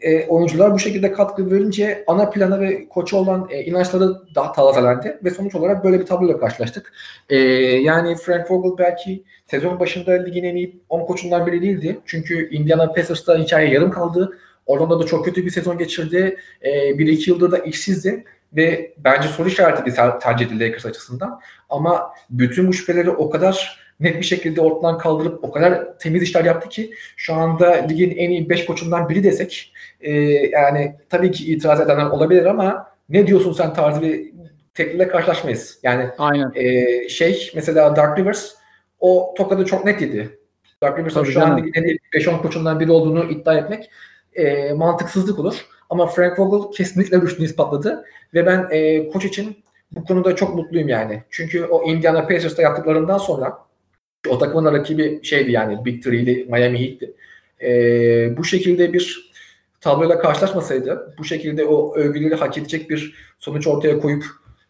[0.00, 5.20] E, oyuncular bu şekilde katkı verince ana plana ve koçu olan e, inançları daha tazelendi
[5.24, 6.92] ve sonuç olarak böyle bir tabloyla karşılaştık.
[7.28, 11.98] E, yani Frank Vogel belki sezon başında ligin en iyi 10 koçundan biri değildi.
[12.06, 14.38] Çünkü Indiana Pacers'ta hikaye yarım kaldı.
[14.66, 16.36] Orada da çok kötü bir sezon geçirdi.
[16.64, 21.40] E, bir iki yıldır da işsizdi ve bence soru işareti bir tercih edildi Lakers açısından.
[21.68, 26.44] Ama bütün bu şüpheleri o kadar net bir şekilde ortadan kaldırıp o kadar temiz işler
[26.44, 30.12] yaptı ki şu anda ligin en iyi 5 koçundan biri desek e,
[30.52, 34.32] yani tabii ki itiraz edenler olabilir ama ne diyorsun sen tarzı bir
[34.74, 35.78] tekliyle karşılaşmayız.
[35.82, 36.52] Yani Aynen.
[36.54, 38.54] E, şey mesela Dark Rivers
[39.00, 40.38] o tokadı çok net yedi.
[40.82, 43.90] Dark Rivers'ın şu an ligin en iyi 5-10 koçundan biri olduğunu iddia etmek
[44.34, 45.66] e, mantıksızlık olur.
[45.90, 49.56] Ama Frank Vogel kesinlikle rüştünü ispatladı ve ben e, koç için
[49.92, 51.22] bu konuda çok mutluyum yani.
[51.30, 53.58] Çünkü o Indiana Pacers'ta yaptıklarından sonra
[54.28, 57.14] o takımın rakibi şeydi yani Big Three'li Miami Heat'ti.
[57.62, 59.30] E, bu şekilde bir
[59.80, 64.24] tabloyla karşılaşmasaydı, bu şekilde o övgüleri hak edecek bir sonuç ortaya koyup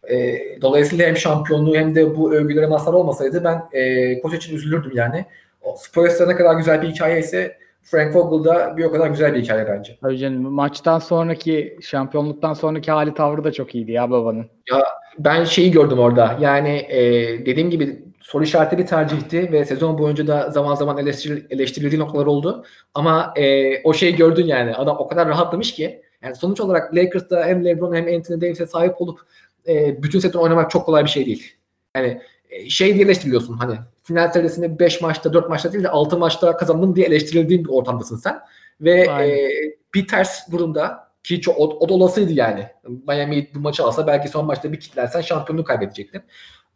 [0.09, 4.91] e, dolayısıyla hem şampiyonluğu hem de bu övgülere mazhar olmasaydı ben e, koç için üzülürdüm
[4.95, 5.25] yani.
[5.61, 7.57] O Spurs'ta ne kadar güzel bir hikaye ise
[7.91, 9.97] Frank Vogel'da bir o kadar güzel bir hikaye bence.
[10.01, 14.45] Tabii canım maçtan sonraki şampiyonluktan sonraki hali tavrı da çok iyiydi ya babanın.
[14.71, 14.83] Ya
[15.19, 16.37] ben şeyi gördüm orada.
[16.39, 17.01] Yani e,
[17.45, 22.25] dediğim gibi soru işareti bir tercihti ve sezon boyunca da zaman zaman eleştiril, eleştirildiği noktalar
[22.25, 22.65] oldu.
[22.93, 24.75] Ama e, o şeyi gördün yani.
[24.75, 26.01] Adam o kadar rahatlamış ki.
[26.21, 29.19] Yani sonuç olarak Lakers'ta hem LeBron hem Anthony Davis'e sahip olup
[29.67, 31.53] e, bütün sezon oynamak çok kolay bir şey değil.
[31.95, 33.75] Yani e, şey diye eleştiriliyorsun hani
[34.07, 38.17] final serisini 5 maçta 4 maçta değil de 6 maçta kazandın diye eleştirildiğin bir ortamdasın
[38.17, 38.39] sen.
[38.81, 39.49] Ve e,
[39.93, 42.67] bir ters durumda ki çok, o, o da olasıydı yani.
[43.07, 46.21] Miami bu maçı alsa belki son maçta bir kitlersen şampiyonluğu kaybedecektin.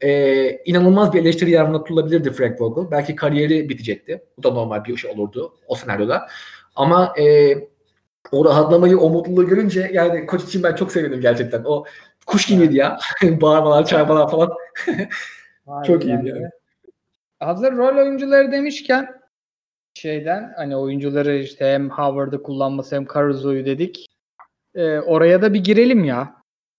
[0.02, 2.92] Ee, inanılmaz bir eleştiri yarmına tutulabilirdi Frank Vogel.
[2.92, 4.24] Belki kariyeri bitecekti.
[4.38, 6.28] Bu da normal bir şey olurdu o senaryoda.
[6.76, 7.56] Ama e,
[8.32, 11.64] o rahatlamayı, o mutluluğu görünce yani koç için ben çok sevindim gerçekten.
[11.66, 11.86] O
[12.26, 12.98] kuş gibiydi ya.
[13.24, 14.50] Bağırmalar, çarpmalar falan.
[15.88, 16.61] Çok iyiydi yani.
[17.42, 19.22] Hazır rol oyuncuları demişken
[19.94, 24.06] şeyden hani oyuncuları işte hem Howard'ı kullanması hem Caruso'yu dedik.
[24.76, 26.36] Ee, oraya da bir girelim ya.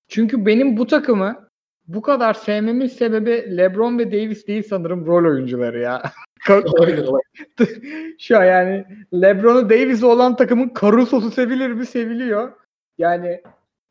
[0.08, 1.48] Çünkü benim bu takımı
[1.86, 6.02] bu kadar sevmemin sebebi LeBron ve Davis değil sanırım rol oyuncuları ya.
[8.18, 8.84] Şu an yani
[9.14, 11.86] LeBron'u Davis'i olan takımın Caruso'su sevilir mi?
[11.86, 12.52] Seviliyor.
[12.98, 13.42] Yani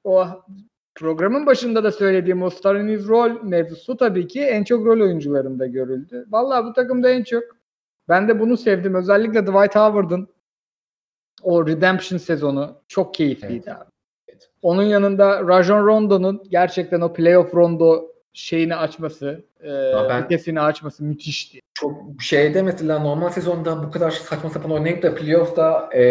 [0.03, 0.27] o
[0.95, 5.01] programın başında da söylediğim o Star in His Role mevzusu tabii ki en çok rol
[5.01, 6.25] oyuncularında görüldü.
[6.29, 7.43] Vallahi bu takımda en çok
[8.09, 8.95] ben de bunu sevdim.
[8.95, 10.27] Özellikle Dwight Howard'ın
[11.43, 13.77] o Redemption sezonu çok keyifliydi evet.
[13.77, 13.91] abi.
[14.61, 19.69] Onun yanında Rajon Rondo'nun gerçekten o playoff Rondo şeyini açması, e,
[20.09, 21.59] ben, vitesini açması müthişti.
[21.73, 26.03] Çok şeyde mesela normal sezonda bu kadar saçma sapan oynayıp da playoff'ta e,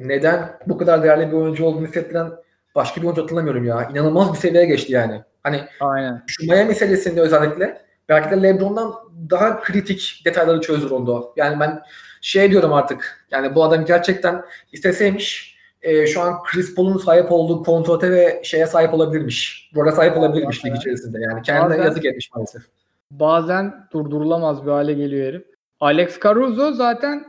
[0.00, 2.32] neden bu kadar değerli bir oyuncu olduğunu hissettiren
[2.74, 3.88] başka bir oyuncu hatırlamıyorum ya.
[3.90, 5.22] İnanılmaz bir seviyeye geçti yani.
[5.42, 6.22] Hani Aynen.
[6.26, 8.94] şu Miami meselesinde özellikle belki de LeBron'dan
[9.30, 11.32] daha kritik detayları çözdü Rondo.
[11.36, 11.82] Yani ben
[12.20, 17.62] şey diyorum artık yani bu adam gerçekten isteseymiş e, şu an Chris Paul'un sahip olduğu
[17.62, 19.70] kontrate ve şeye sahip olabilirmiş.
[19.76, 21.42] Role sahip olabilirmiş lig içerisinde yani.
[21.42, 22.62] Kendine bazen, yazık etmiş maalesef.
[23.10, 25.44] Bazen durdurulamaz bir hale geliyor herif.
[25.80, 27.24] Alex Caruso zaten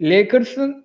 [0.00, 0.84] Lakers'ın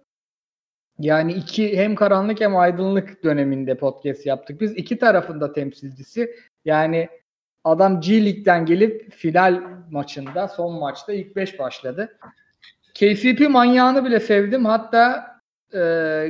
[1.00, 4.62] yani iki hem karanlık hem aydınlık döneminde podcast yaptık.
[4.62, 6.36] Biz iki tarafında temsilcisi.
[6.66, 7.10] Yani
[7.64, 12.18] adam G League'den gelip final maçında son maçta ilk beş başladı.
[12.94, 14.66] KCP manyağını bile sevdim.
[14.66, 15.28] Hatta
[15.74, 15.80] e,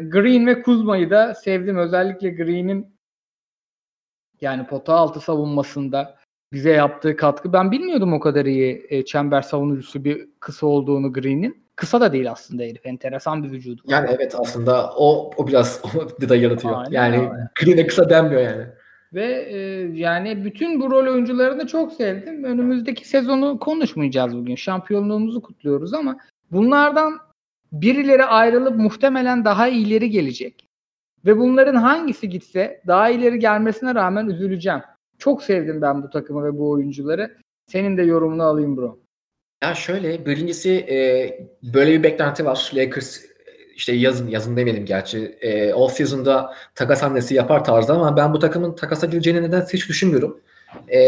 [0.10, 1.78] Green ve Kuzma'yı da sevdim.
[1.78, 2.96] Özellikle Green'in
[4.42, 6.18] yani pota altı savunmasında
[6.54, 7.54] bize yaptığı katkı.
[7.54, 11.65] Ben bilmiyordum o kadar iyi e, çember savunucusu bir kısa olduğunu Green'in.
[11.76, 12.86] Kısa da değil aslında herif.
[12.86, 13.82] Enteresan bir vücudu.
[13.88, 16.74] Yani evet aslında o o biraz o detay yaratıyor.
[16.78, 17.50] Aynen, yani aynen.
[17.64, 18.66] Green'e kısa denmiyor yani.
[19.14, 19.58] Ve e,
[19.94, 22.44] yani bütün bu rol oyuncularını çok sevdim.
[22.44, 24.56] Önümüzdeki sezonu konuşmayacağız bugün.
[24.56, 26.18] Şampiyonluğumuzu kutluyoruz ama
[26.52, 27.20] bunlardan
[27.72, 30.68] birileri ayrılıp muhtemelen daha iyileri gelecek.
[31.26, 34.82] Ve bunların hangisi gitse daha ileri gelmesine rağmen üzüleceğim.
[35.18, 37.38] Çok sevdim ben bu takımı ve bu oyuncuları.
[37.66, 39.05] Senin de yorumunu alayım bro.
[39.66, 40.98] Ya şöyle birincisi e,
[41.64, 42.72] böyle bir beklenti var.
[42.74, 43.20] Lakers
[43.76, 48.40] işte yazın yazın demeyelim gerçi e, off season'da takas hamlesi yapar tarzda ama ben bu
[48.40, 50.40] takımın takasa gireceğini neden hiç düşünmüyorum.
[50.94, 51.00] E,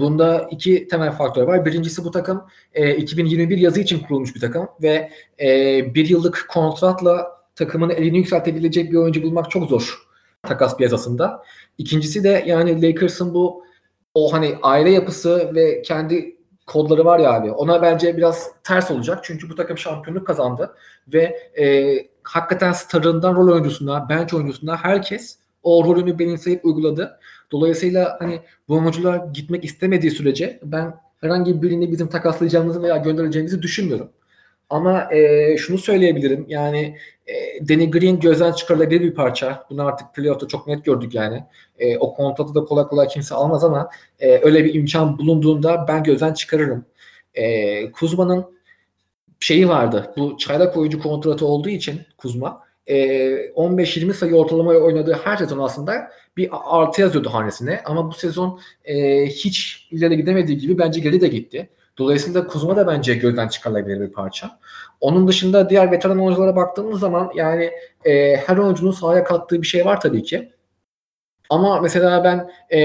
[0.00, 1.66] bunda iki temel faktör var.
[1.66, 2.42] Birincisi bu takım
[2.74, 5.10] e, 2021 yazı için kurulmuş bir takım ve
[5.40, 10.06] e, bir yıllık kontratla takımın elini yükseltebilecek bir oyuncu bulmak çok zor
[10.42, 11.42] takas piyasasında.
[11.78, 13.64] İkincisi de yani Lakers'ın bu
[14.14, 16.35] o hani aile yapısı ve kendi
[16.66, 17.52] kodları var ya abi.
[17.52, 19.18] Ona bence biraz ters olacak.
[19.22, 20.74] Çünkü bu takım şampiyonluk kazandı
[21.08, 27.18] ve e, hakikaten starından rol oyuncusuna, bench oyuncusuna herkes o rolünü benimseyip uyguladı.
[27.52, 34.10] Dolayısıyla hani bu oyuncular gitmek istemediği sürece ben herhangi birini bizim takaslayacağımızı veya göndereceğimizi düşünmüyorum.
[34.70, 36.96] Ama e, şunu söyleyebilirim yani
[37.26, 39.66] e, Danny Green gözden çıkarılabilir bir parça.
[39.70, 41.44] Bunu artık playoff'ta çok net gördük yani.
[41.78, 46.02] E, o kontratı da kolay kolay kimse almaz ama e, öyle bir imkan bulunduğunda ben
[46.02, 46.84] gözden çıkarırım.
[47.34, 48.56] E, Kuzma'nın
[49.40, 50.12] şeyi vardı.
[50.16, 52.96] Bu çaylak oyuncu kontratı olduğu için Kuzma e,
[53.56, 57.80] 15-20 sayı ortalamaya oynadığı her sezon aslında bir artı yazıyordu hanesine.
[57.84, 61.68] Ama bu sezon e, hiç ileri gidemediği gibi bence geri de gitti.
[61.98, 64.58] Dolayısıyla Kuzma da bence gözden çıkarılabilir bir parça.
[65.00, 67.70] Onun dışında diğer veteran oyunculara baktığımız zaman yani
[68.04, 70.52] e, her oyuncunun sahaya kattığı bir şey var tabii ki.
[71.50, 72.80] Ama mesela ben e,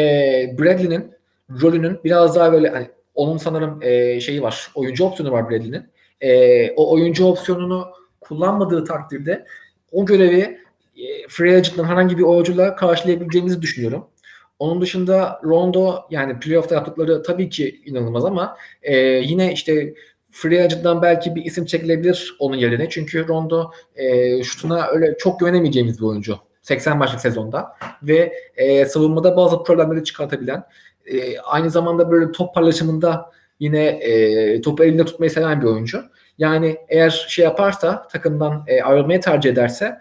[0.59, 1.11] Bradley'nin
[1.61, 4.71] rolünün biraz daha böyle hani onun sanırım e, şeyi var.
[4.75, 5.85] Oyuncu opsiyonu var Bradley'nin.
[6.21, 7.87] E, o oyuncu opsiyonunu
[8.21, 9.45] kullanmadığı takdirde
[9.91, 10.59] o görevi
[10.95, 14.07] e, free agent'ın herhangi bir oyuncuyla karşılayabileceğimizi düşünüyorum.
[14.61, 19.93] Onun dışında Rondo yani playoff'ta yaptıkları tabii ki inanılmaz ama e, yine işte
[20.31, 22.89] free agent'dan belki bir isim çekilebilir onun yerine.
[22.89, 26.37] Çünkü Rondo e, şutuna öyle çok güvenemeyeceğimiz bir oyuncu.
[26.61, 30.63] 80 maçlık sezonda ve e, savunmada bazı problemleri çıkartabilen
[31.05, 36.03] e, aynı zamanda böyle top paylaşımında yine e, topu elinde tutmayı seven bir oyuncu.
[36.37, 39.97] Yani eğer şey yaparsa takımdan e, ayrılmayı tercih ederse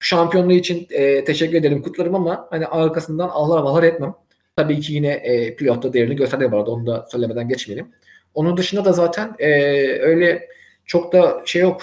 [0.00, 4.14] şampiyonluğu için e, teşekkür ederim kutlarım ama hani arkasından Allah valar etmem.
[4.56, 7.88] Tabii ki yine e, playoff'ta değerini gösterdi bu arada onu da söylemeden geçmeyelim.
[8.34, 9.50] Onun dışında da zaten e,
[10.00, 10.48] öyle
[10.86, 11.82] çok da şey yok.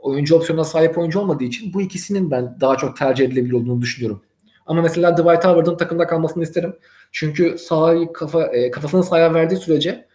[0.00, 4.22] Oyuncu opsiyonuna sahip oyuncu olmadığı için bu ikisinin ben daha çok tercih edilebilir olduğunu düşünüyorum.
[4.66, 6.76] Ama mesela Dwight Howard'ın takımda kalmasını isterim.
[7.12, 10.06] Çünkü sahayı kafa, e, kafasını sahaya verdiği sürece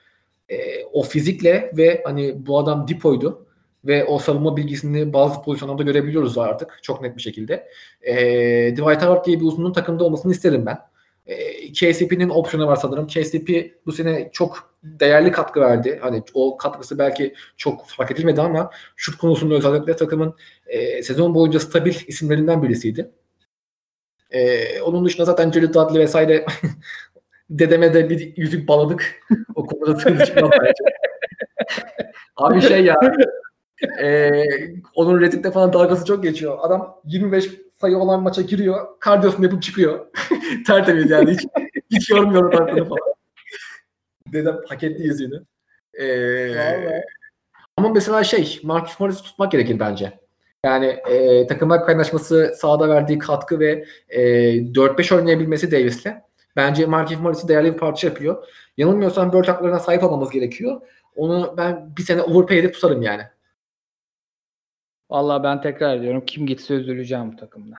[0.50, 3.47] e, o fizikle ve hani bu adam dipoydu
[3.86, 7.68] ve o savunma bilgisini bazı pozisyonlarda görebiliyoruz artık çok net bir şekilde.
[8.02, 8.16] E,
[8.72, 10.78] Dwight Howard diye bir uzunun takımda olmasını isterim ben.
[11.28, 11.38] E,
[11.72, 13.08] KCP'nin opsiyonu var sanırım.
[13.08, 16.00] KCP bu sene çok değerli katkı verdi.
[16.02, 20.36] Hani o katkısı belki çok fark edilmedi ama şut konusunda özellikle takımın
[20.68, 23.12] e, sezon boyunca stabil isimlerinden birisiydi.
[24.32, 26.46] E, onun dışında zaten Jared Dudley vesaire
[27.50, 29.22] dedeme de bir yüzük baladık.
[29.56, 29.98] o konuda
[32.36, 32.96] Abi şey ya
[34.02, 34.32] e,
[34.96, 36.58] onun Reddit'te falan dalgası çok geçiyor.
[36.62, 37.50] Adam 25
[37.82, 38.88] sayı olan maça giriyor.
[39.00, 40.06] Kardiyosunu yapıp çıkıyor.
[40.68, 41.32] Tertemiz yani.
[41.32, 41.46] Hiç,
[41.92, 43.14] hiç yormuyor tarafını falan.
[44.34, 45.44] Dedem paketli yüzüğünü.
[46.02, 47.04] Ee,
[47.78, 50.20] ama mesela şey, Marcus Morris'i tutmak gerekir bence.
[50.66, 56.08] Yani e, takımlar kaynaşması, sahada verdiği katkı ve e, 4-5 oynayabilmesi Davis'le
[56.56, 58.44] bence Marcus Morris'i değerli bir parça yapıyor.
[58.78, 60.82] Yanılmıyorsam Bird haklarına sahip olmamız gerekiyor.
[61.16, 63.22] Onu ben bir sene overpay edip tutarım yani.
[65.10, 66.24] Vallahi ben tekrar ediyorum.
[66.26, 67.76] Kim gitse üzüleceğim bu takımda.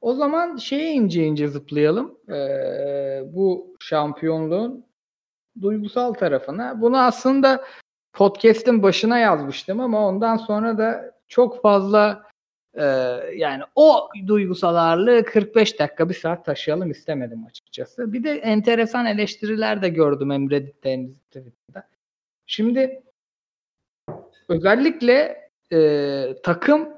[0.00, 2.18] O zaman şeye ince ince zıplayalım.
[2.28, 4.86] Ee, bu şampiyonluğun
[5.60, 6.80] duygusal tarafına.
[6.80, 7.64] Bunu aslında
[8.12, 12.30] podcast'in başına yazmıştım ama ondan sonra da çok fazla
[12.74, 12.84] e,
[13.34, 18.12] yani o duygusal ağırlığı 45 dakika bir saat taşıyalım istemedim açıkçası.
[18.12, 21.88] Bir de enteresan eleştiriler de gördüm hem Reddit'te hem Twitter'da.
[22.46, 23.02] Şimdi
[24.48, 26.88] özellikle e, takım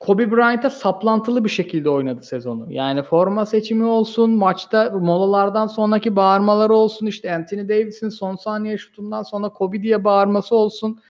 [0.00, 2.72] Kobe Bryant'a saplantılı bir şekilde oynadı sezonu.
[2.72, 9.22] Yani forma seçimi olsun, maçta molalardan sonraki bağırmaları olsun, işte Anthony Davis'in son saniye şutundan
[9.22, 11.00] sonra Kobe diye bağırması olsun.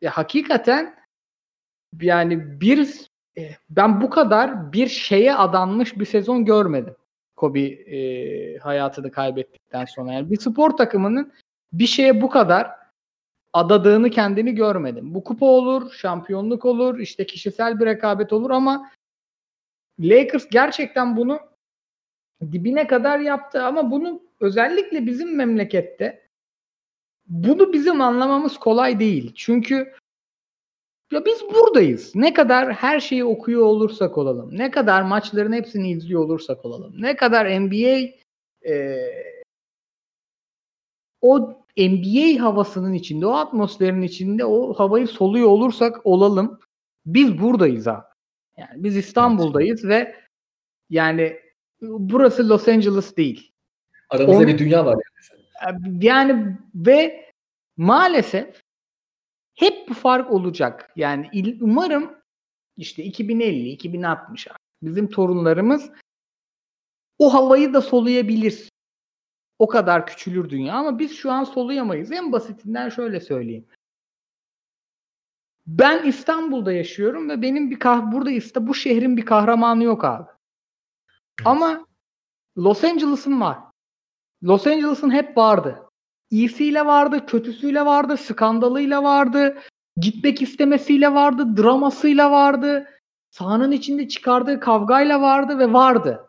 [0.00, 0.94] Ya, hakikaten
[2.00, 3.08] yani bir
[3.38, 6.96] e, ben bu kadar bir şeye adanmış bir sezon görmedim.
[7.36, 10.12] Kobe e, hayatını kaybettikten sonra.
[10.12, 11.32] Yani bir spor takımının
[11.72, 12.70] bir şeye bu kadar
[13.54, 15.14] adadığını kendini görmedim.
[15.14, 18.90] Bu kupa olur, şampiyonluk olur, işte kişisel bir rekabet olur ama
[20.00, 21.40] Lakers gerçekten bunu
[22.52, 26.24] dibine kadar yaptı ama bunu özellikle bizim memlekette
[27.26, 29.32] bunu bizim anlamamız kolay değil.
[29.36, 29.94] Çünkü
[31.12, 32.14] ya biz buradayız.
[32.14, 37.16] Ne kadar her şeyi okuyor olursak olalım, ne kadar maçların hepsini izliyor olursak olalım, ne
[37.16, 38.08] kadar NBA
[38.68, 39.08] e,
[41.20, 46.60] o NBA havasının içinde, o atmosferin içinde o havayı soluyor olursak olalım.
[47.06, 48.10] Biz buradayız ha.
[48.56, 50.06] Yani biz İstanbul'dayız evet.
[50.06, 50.16] ve
[50.90, 51.36] yani
[51.80, 53.52] burası Los Angeles değil.
[54.10, 54.96] Aramızda On, bir dünya var
[55.66, 56.06] yani.
[56.06, 57.30] Yani ve
[57.76, 58.62] maalesef
[59.54, 60.90] hep bu fark olacak.
[60.96, 62.14] Yani umarım
[62.76, 64.48] işte 2050, 2060
[64.82, 65.90] bizim torunlarımız
[67.18, 68.68] o havayı da soluyabilir.
[69.58, 72.12] O kadar küçülür dünya ama biz şu an soluyamayız.
[72.12, 73.66] En basitinden şöyle söyleyeyim.
[75.66, 80.28] Ben İstanbul'da yaşıyorum ve benim bir kah burada işte bu şehrin bir kahramanı yok abi.
[81.38, 81.46] Evet.
[81.46, 81.86] Ama
[82.58, 83.58] Los Angeles'ın var.
[84.42, 85.88] Los Angeles'ın hep vardı.
[86.30, 89.58] İyisiyle vardı, kötüsüyle vardı, skandalıyla vardı,
[89.96, 92.86] gitmek istemesiyle vardı, dramasıyla vardı,
[93.30, 96.26] sahanın içinde çıkardığı kavgayla vardı ve vardı.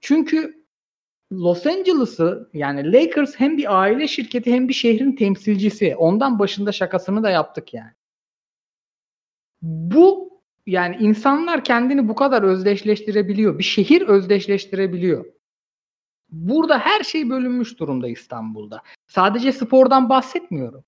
[0.00, 0.59] Çünkü
[1.32, 5.96] Los Angeles'ı yani Lakers hem bir aile şirketi hem bir şehrin temsilcisi.
[5.96, 7.90] Ondan başında şakasını da yaptık yani.
[9.62, 10.30] Bu
[10.66, 13.58] yani insanlar kendini bu kadar özdeşleştirebiliyor.
[13.58, 15.24] Bir şehir özdeşleştirebiliyor.
[16.30, 18.82] Burada her şey bölünmüş durumda İstanbul'da.
[19.08, 20.84] Sadece spordan bahsetmiyorum.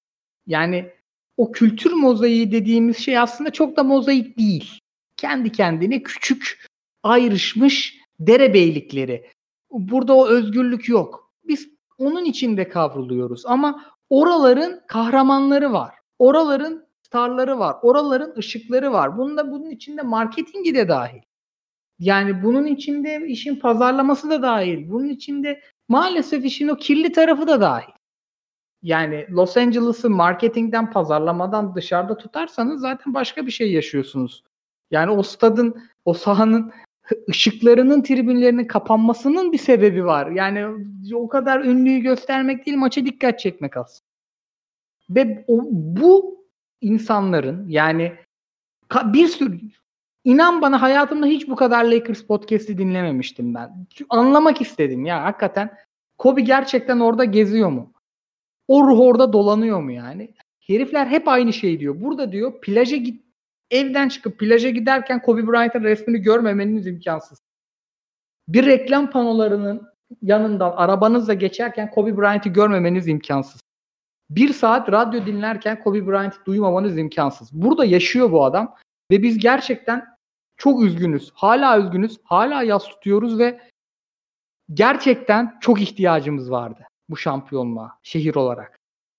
[0.47, 0.91] Yani
[1.37, 4.79] o kültür mozaiği dediğimiz şey aslında çok da mozaik değil.
[5.17, 6.67] Kendi kendine küçük
[7.03, 9.27] ayrışmış derebeylikleri.
[9.73, 11.33] Burada o özgürlük yok.
[11.45, 11.69] Biz
[11.99, 15.95] onun içinde kavruluyoruz ama oraların kahramanları var.
[16.19, 17.77] Oraların starları var.
[17.83, 19.19] Oraların ışıkları var.
[19.19, 21.21] Bunda bunun içinde marketingi de dahil.
[21.99, 24.91] Yani bunun içinde işin pazarlaması da dahil.
[24.91, 27.93] Bunun içinde maalesef işin o kirli tarafı da dahil.
[28.83, 34.43] Yani Los Angeles'ı marketingden, pazarlamadan dışarıda tutarsanız zaten başka bir şey yaşıyorsunuz.
[34.91, 36.73] Yani o stadın, o sahanın
[37.31, 40.31] ışıklarının tribünlerinin kapanmasının bir sebebi var.
[40.31, 44.09] Yani o kadar ünlüyü göstermek değil maça dikkat çekmek aslında.
[45.11, 46.45] Ve o, bu
[46.81, 48.13] insanların yani
[49.05, 49.61] bir sürü
[50.25, 53.87] inan bana hayatımda hiç bu kadar Lakers podcast'i dinlememiştim ben.
[54.09, 55.71] Anlamak istedim ya hakikaten
[56.19, 57.93] Kobe gerçekten orada geziyor mu?
[58.69, 60.35] O ruh orada dolanıyor mu yani?
[60.61, 62.01] Herifler hep aynı şey diyor.
[62.01, 63.25] Burada diyor plaja git
[63.73, 67.39] evden çıkıp plaja giderken Kobe Bryant'ın resmini görmemeniz imkansız.
[68.49, 69.89] Bir reklam panolarının
[70.23, 73.61] yanından arabanızla geçerken Kobe Bryant'ı görmemeniz imkansız.
[74.31, 77.53] Bir saat radyo dinlerken Kobe Bryant'ı duymamanız imkansız.
[77.53, 78.75] Burada yaşıyor bu adam
[79.11, 80.07] ve biz gerçekten
[80.57, 81.31] çok üzgünüz.
[81.35, 82.19] Hala üzgünüz.
[82.25, 83.61] Hala yas tutuyoruz ve
[84.75, 88.79] gerçekten çok ihtiyacımız vardı bu şampiyonluğa şehir olarak.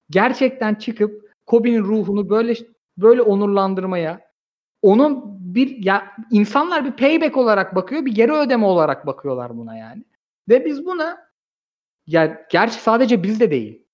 [0.09, 2.53] Gerçekten çıkıp Kobe'nin ruhunu böyle
[2.97, 4.32] böyle onurlandırmaya
[4.83, 5.23] onun
[5.55, 10.03] bir ya insanlar bir payback olarak bakıyor, bir geri ödeme olarak bakıyorlar buna yani.
[10.49, 11.17] Ve biz buna
[12.07, 13.85] ya gerçi sadece bizde değil.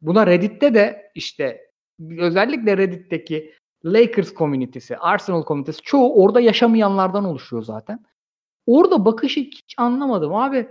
[0.00, 1.70] Buna Reddit'te de işte
[2.18, 8.04] özellikle Reddit'teki Lakers komünitesi, Arsenal komünitesi çoğu orada yaşamayanlardan oluşuyor zaten.
[8.66, 10.68] Orada bakışı hiç anlamadım abi.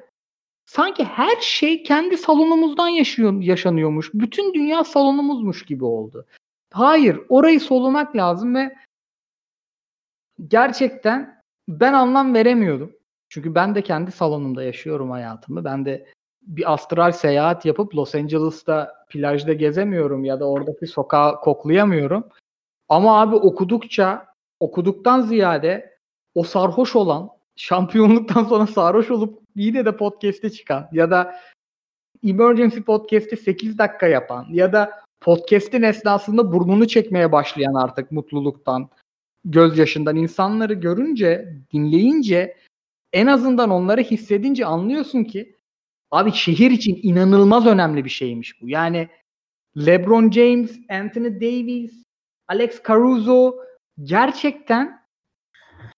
[0.66, 4.12] Sanki her şey kendi salonumuzdan yaşıyor, yaşanıyormuş.
[4.14, 6.26] Bütün dünya salonumuzmuş gibi oldu.
[6.74, 8.76] Hayır, orayı solumak lazım ve
[10.48, 12.96] gerçekten ben anlam veremiyordum.
[13.30, 15.66] Çünkü ben de kendi salonumda yaşıyorum hayatımı.
[15.66, 16.06] Ben de
[16.42, 22.28] bir astral seyahat yapıp Los Angeles'ta plajda gezemiyorum ya da oradaki sokağı koklayamıyorum.
[22.90, 24.26] Ama abi okudukça,
[24.60, 25.98] okuduktan ziyade
[26.36, 31.36] o sarhoş olan, şampiyonluktan sonra sarhoş olup yine de podcast'e çıkan ya da
[32.24, 38.90] Emergency Podcast'i 8 dakika yapan ya da podcast'in esnasında burnunu çekmeye başlayan artık mutluluktan,
[39.46, 42.58] gözyaşından insanları görünce, dinleyince
[43.14, 45.56] en azından onları hissedince anlıyorsun ki
[46.12, 48.70] abi şehir için inanılmaz önemli bir şeymiş bu.
[48.70, 49.10] Yani
[49.78, 52.04] LeBron James, Anthony Davis,
[52.48, 53.56] Alex Caruso
[54.04, 55.04] gerçekten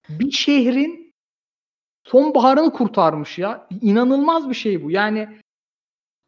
[0.10, 1.14] bir şehrin
[2.04, 3.68] sonbaharını kurtarmış ya.
[3.82, 4.92] İnanılmaz bir şey bu.
[4.92, 5.30] Yani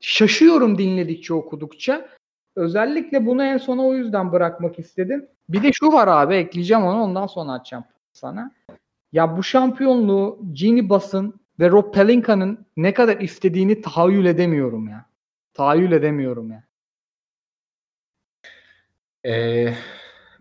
[0.02, 2.10] şaşıyorum dinledikçe okudukça.
[2.56, 5.28] Özellikle bunu en sona o yüzden bırakmak istedim.
[5.50, 7.84] Bir de şu var abi ekleyeceğim onu ondan sonra açacağım
[8.14, 8.52] sana.
[9.12, 15.06] Ya bu şampiyonluğu Gini Bass'ın ve Rob Pelinka'nın ne kadar istediğini tahayyül edemiyorum ya.
[15.54, 16.64] Tahayyül edemiyorum ya.
[19.26, 19.74] Ee,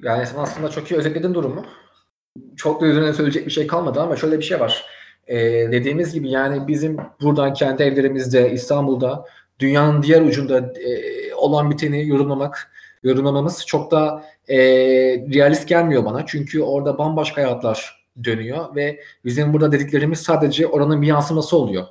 [0.02, 1.66] yani aslında çok iyi özetledin durumu.
[2.56, 4.86] Çok da üzerine söyleyecek bir şey kalmadı ama şöyle bir şey var.
[5.26, 5.38] Ee,
[5.72, 9.24] dediğimiz gibi yani bizim buradan kendi evlerimizde İstanbul'da
[9.58, 14.58] dünyanın diğer ucunda e, olan biteni yorumlamak yorumlamamız çok da e,
[15.34, 16.26] realist gelmiyor bana.
[16.26, 21.84] Çünkü orada bambaşka hayatlar dönüyor ve bizim burada dediklerimiz sadece oranın bir yansıması oluyor.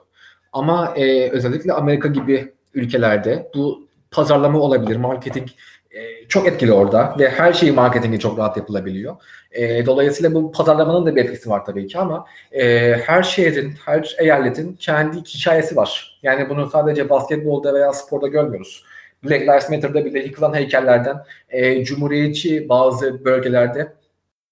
[0.53, 5.49] Ama e, özellikle Amerika gibi ülkelerde bu pazarlama olabilir, marketing
[5.91, 9.15] e, çok etkili orada ve her şeyi marketingi çok rahat yapılabiliyor.
[9.51, 14.15] E, dolayısıyla bu pazarlamanın da bir etkisi var tabii ki ama e, her şehrin, her
[14.19, 16.19] eyaletin kendi hikayesi var.
[16.23, 18.83] Yani bunu sadece basketbolda veya sporda görmüyoruz.
[19.26, 21.17] Black Lives Matter'da bile yıkılan heykellerden
[21.49, 23.93] e, cumhuriyetçi bazı bölgelerde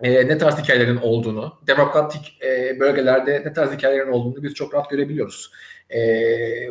[0.01, 4.89] e, ne tarz hikayelerin olduğunu, demokratik e, bölgelerde ne tarz hikayelerin olduğunu biz çok rahat
[4.89, 5.51] görebiliyoruz.
[5.95, 5.99] E,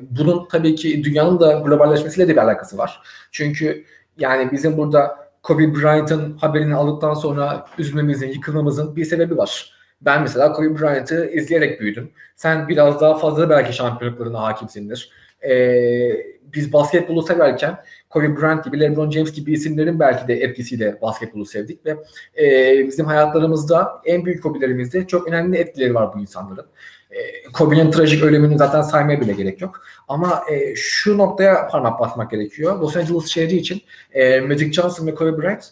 [0.03, 3.03] bunun tabii ki dünyanın da globalleşmesiyle de bir alakası var.
[3.31, 3.85] Çünkü
[4.19, 9.73] yani bizim burada Kobe Bryant'ın haberini aldıktan sonra üzülmemizin, yıkılmamızın bir sebebi var.
[10.01, 12.11] Ben mesela Kobe Bryant'ı izleyerek büyüdüm.
[12.37, 15.11] Sen biraz daha fazla belki şampiyonluklarına hakimsindir.
[15.43, 15.53] Ee,
[16.55, 17.77] biz basketbolu severken
[18.11, 21.97] Kobe Bryant gibi, LeBron James gibi isimlerin belki de etkisiyle basketbolu sevdik ve
[22.43, 26.67] e, bizim hayatlarımızda en büyük hobilerimizde çok önemli etkileri var bu insanların.
[27.11, 29.83] E, Kobe'nin trajik ölümünü zaten saymaya bile gerek yok.
[30.09, 32.79] Ama e, şu noktaya parmak basmak gerekiyor.
[32.79, 33.83] Los Angeles şehri için
[34.13, 35.65] e, Magic Johnson ve Kobe Bryant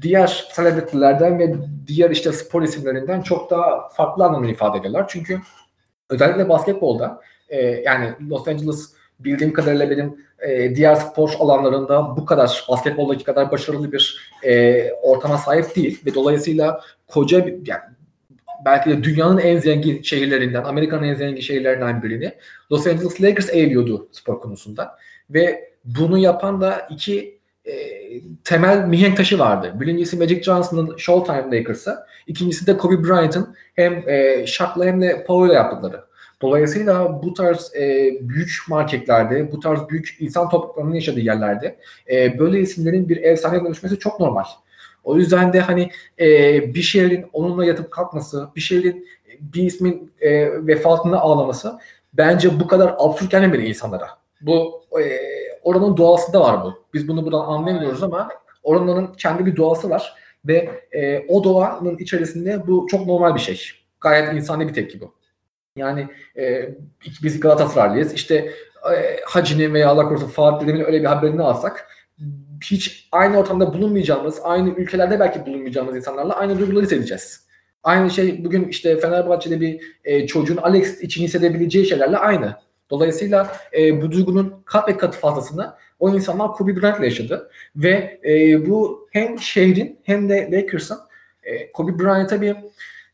[0.00, 1.54] diğer celebrity'lerden ve
[1.86, 5.06] diğer işte spor isimlerinden çok daha farklı anlamını ifade ediyorlar.
[5.08, 5.40] Çünkü
[6.10, 12.64] özellikle basketbolda e, yani Los Angeles bildiğim kadarıyla benim e, diğer spor alanlarında bu kadar
[12.68, 17.82] basketboldaki kadar başarılı bir e, ortama sahip değil ve dolayısıyla koca bir yani
[18.64, 22.34] belki de dünyanın en zengin şehirlerinden, Amerika'nın en zengin şehirlerinden birini
[22.72, 24.98] Los Angeles Lakers eğiliyordu spor konusunda.
[25.30, 27.74] Ve bunu yapan da iki e,
[28.44, 29.72] temel mihenk taşı vardı.
[29.74, 31.96] Birincisi Magic Johnson'ın Showtime Lakers'ı.
[32.26, 36.04] İkincisi de Kobe Bryant'ın hem e, Shaq'la hem de Paul'la yaptıkları.
[36.42, 41.76] Dolayısıyla bu tarz e, büyük marketlerde, bu tarz büyük insan topluluklarının yaşadığı yerlerde
[42.10, 44.44] e, böyle isimlerin bir efsane dönüşmesi çok normal.
[45.04, 46.26] O yüzden de hani e,
[46.74, 49.08] bir şehrin onunla yatıp kalkması, bir şehrin
[49.40, 51.78] bir ismin e, vefatını ağlaması
[52.12, 54.08] bence bu kadar absürt gelmemeli insanlara.
[54.40, 55.20] Bu e,
[55.62, 56.74] oranın doğasında var bu.
[56.94, 58.28] Biz bunu buradan anlayamıyoruz ama
[58.62, 60.14] oranın kendi bir doğası var
[60.44, 63.60] ve e, o doğanın içerisinde bu çok normal bir şey.
[64.00, 65.14] Gayet insani bir tepki bu.
[65.76, 66.68] Yani e,
[67.22, 68.12] biz Galatasaraylıyız.
[68.12, 68.34] İşte
[68.94, 71.88] e, Hacı'nin veya Allah korusun Fatih öyle bir haberini alsak
[72.64, 77.46] hiç aynı ortamda bulunmayacağımız, aynı ülkelerde belki bulunmayacağımız insanlarla aynı duyguları hissedeceğiz.
[77.82, 82.56] Aynı şey bugün işte Fenerbahçe'de bir e, çocuğun Alex için hissedebileceği şeylerle aynı.
[82.90, 87.50] Dolayısıyla e, bu duygunun kat ve kat fazlasını o insanlar Kobe Bryant'la yaşadı.
[87.76, 90.98] Ve e, bu hem şehrin hem de Lakers'ın
[91.42, 92.56] e, Kobe Bryant'a bir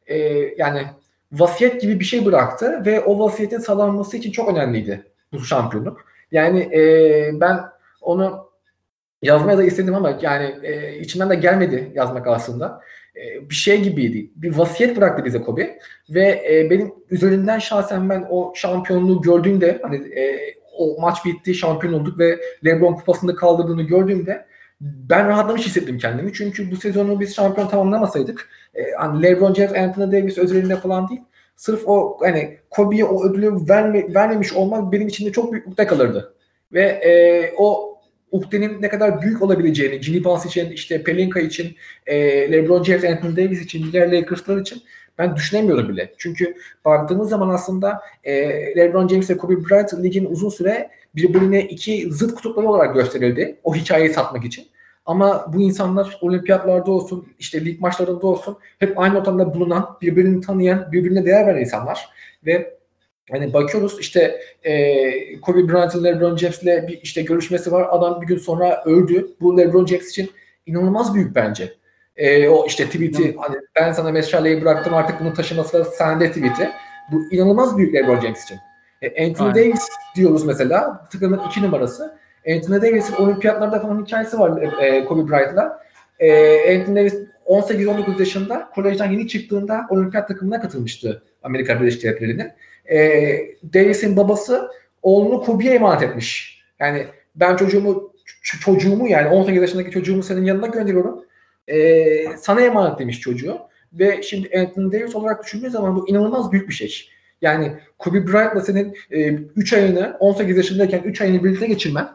[0.07, 0.19] e,
[0.59, 0.87] yani
[1.33, 6.05] vasiyet gibi bir şey bıraktı ve o vasiyetin sağlanması için çok önemliydi bu şampiyonluk.
[6.33, 6.81] Yani e,
[7.41, 7.61] ben
[8.01, 8.51] onu
[9.23, 12.81] yazmaya da istedim ama yani e, içimden de gelmedi yazmak aslında.
[13.17, 14.31] E, bir şey gibiydi.
[14.37, 15.79] Bir vasiyet bıraktı bize Kobe
[16.11, 21.93] ve e, benim üzerinden şahsen ben o şampiyonluğu gördüğümde hani e, o maç bitti, şampiyon
[21.93, 24.47] olduk ve LeBron kupasını kaldırdığını gördüğümde
[24.81, 26.33] ben rahatlamış hissettim kendimi.
[26.33, 31.21] Çünkü bu sezonu biz şampiyon tamamlamasaydık e, hani LeBron James, Anthony Davis özelinde falan değil.
[31.57, 35.87] Sırf o hani Kobe'ye o ödülü verme, vermemiş olmak benim için de çok büyük ukde
[35.87, 36.35] kalırdı.
[36.73, 37.97] Ve e, o
[38.31, 41.77] ukdenin ne kadar büyük olabileceğini, Ginny Pass için, işte Pelinka için,
[42.07, 42.17] e,
[42.53, 44.83] LeBron James, Anthony Davis için, diğer Lakers'lar için
[45.21, 46.15] ben düşünemiyorum bile.
[46.19, 46.55] Çünkü
[46.85, 48.33] baktığımız zaman aslında e,
[48.77, 53.57] LeBron James ve Kobe Bryant ligin uzun süre birbirine iki zıt kutupları olarak gösterildi.
[53.65, 54.67] O hikayeyi satmak için.
[55.07, 60.93] Ama bu insanlar olimpiyatlarda olsun, işte lig maçlarında olsun hep aynı ortamda bulunan, birbirini tanıyan,
[60.93, 62.09] birbirine değer veren insanlar.
[62.47, 62.79] Ve
[63.31, 67.87] hani bakıyoruz işte e, Kobe Bryant'ın LeBron James'le bir işte görüşmesi var.
[67.91, 69.31] Adam bir gün sonra öldü.
[69.41, 70.31] Bu LeBron James için
[70.67, 71.80] inanılmaz büyük bence.
[72.21, 76.71] E, o işte tweet'i hani ben sana meşaleyi bıraktım artık bunu taşıması da sende tweet'i.
[77.13, 78.59] Bu inanılmaz büyük LeBron James için.
[79.03, 79.65] E, Anthony Aynen.
[79.65, 82.19] Davis diyoruz mesela takımın iki numarası.
[82.49, 85.83] Anthony Davis'in olimpiyatlarda falan hikayesi var e, Kobe Bryant'la.
[86.19, 87.15] E, Anthony Davis
[87.47, 92.53] 18-19 yaşında kolejden yeni çıktığında olimpiyat takımına katılmıştı Amerika Birleşik Devletleri'nin.
[92.91, 92.99] E,
[93.75, 94.71] Davis'in babası
[95.03, 96.61] oğlunu Kobe'ye emanet etmiş.
[96.81, 98.13] Yani ben çocuğumu
[98.43, 101.30] çocuğumu yani 18 yaşındaki çocuğumu senin yanına gönderiyorum.
[101.71, 103.59] E, sana emanet demiş çocuğu.
[103.93, 107.09] Ve şimdi Anthony Davis olarak düşündüğün zaman bu inanılmaz büyük bir şey.
[107.43, 108.97] Yani Kobe Bryant'la senin
[109.57, 112.09] 3 e, ayını 18 yaşındayken 3 ayını birlikte geçirmen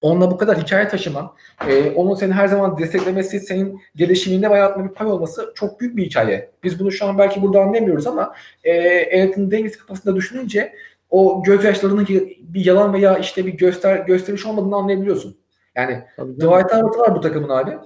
[0.00, 1.32] onunla bu kadar hikaye taşıman,
[1.68, 5.96] e, onun seni her zaman desteklemesi, senin gelişiminde ve hayatında bir pay olması çok büyük
[5.96, 6.50] bir hikaye.
[6.64, 8.34] Biz bunu şu an belki burada anlayamıyoruz ama
[8.64, 10.72] e, Anthony Davis kafasında düşününce
[11.10, 12.06] o gözyaşlarının
[12.40, 15.36] bir yalan veya işte bir göster gösteriş olmadığını anlayabiliyorsun.
[15.74, 17.78] Yani Dwight Howard var bu takımın abi.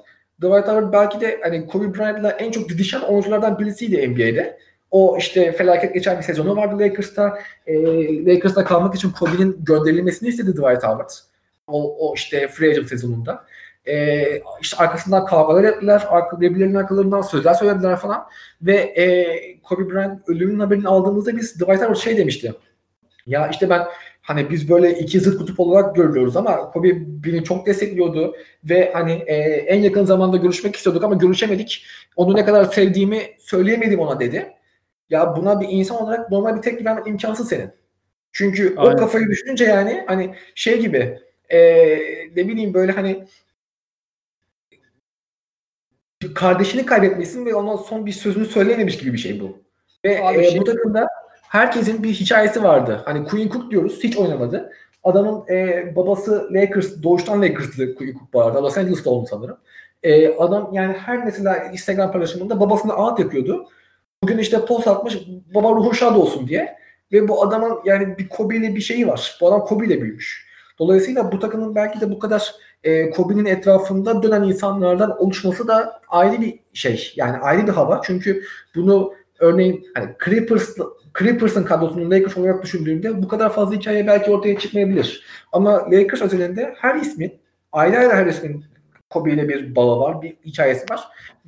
[0.42, 4.58] Dwight Howard belki de hani Kobe Bryant'la en çok didişen oyunculardan birisiydi NBA'de.
[4.90, 7.38] O işte felaket geçen bir sezonu vardı Lakers'ta.
[7.66, 7.74] E,
[8.26, 11.10] Lakers'ta kalmak için Kobe'nin gönderilmesini istedi Dwight Howard.
[11.66, 13.44] O, o işte free agent sezonunda.
[13.86, 14.24] E,
[14.60, 16.06] işte arkasından kavgalar ettiler.
[16.08, 18.26] Arka, birbirlerinin arkalarından sözler söylediler falan.
[18.62, 19.26] Ve e,
[19.62, 22.52] Kobe Bryant ölümünün haberini aldığımızda biz Dwight Howard şey demişti.
[23.26, 23.86] Ya işte ben
[24.22, 29.12] hani biz böyle iki zıt kutup olarak görüyoruz ama Kobe beni çok destekliyordu ve hani
[29.12, 31.86] e, en yakın zamanda görüşmek istiyorduk ama görüşemedik.
[32.16, 34.52] Onu ne kadar sevdiğimi söyleyemedim ona dedi.
[35.10, 37.70] Ya buna bir insan olarak normal bir tepki vermek imkansız senin.
[38.32, 38.94] Çünkü Aynen.
[38.94, 41.18] o kafayı düşününce yani hani şey gibi
[41.48, 41.58] e,
[42.36, 43.24] ne bileyim böyle hani
[46.34, 49.62] kardeşini kaybetmişsin ve ona son bir sözünü söyleyememiş gibi bir şey bu.
[50.04, 50.60] Ve Abi, e, şey...
[50.60, 51.08] bu takımda
[51.52, 53.02] herkesin bir hikayesi vardı.
[53.04, 54.72] Hani Queen Cook diyoruz hiç oynamadı.
[55.04, 58.62] Adamın e, babası Lakers, doğuştan Lakers'lı Queen Cook bu arada.
[58.62, 59.56] Los Angeles'ta oldu sanırım.
[60.02, 63.68] E, adam yani her mesela Instagram paylaşımında babasına ağıt yapıyordu.
[64.22, 65.18] Bugün işte post atmış
[65.54, 66.76] baba ruhu şad olsun diye.
[67.12, 69.38] Ve bu adamın yani bir Kobe ile bir şeyi var.
[69.40, 70.46] Bu adam Kobe ile büyümüş.
[70.78, 76.40] Dolayısıyla bu takımın belki de bu kadar e, Kobe'nin etrafında dönen insanlardan oluşması da ayrı
[76.40, 77.12] bir şey.
[77.16, 78.00] Yani ayrı bir hava.
[78.04, 78.42] Çünkü
[78.74, 80.76] bunu örneğin hani Clippers
[81.18, 85.24] Clippers'ın kadrosunu Lakers olarak düşündüğümde bu kadar fazla hikaye belki ortaya çıkmayabilir.
[85.52, 87.32] Ama Lakers özelinde her ismin
[87.72, 88.64] ayrı ayrı her ismin
[89.10, 91.00] Kobe ile bir bağı var, bir hikayesi var.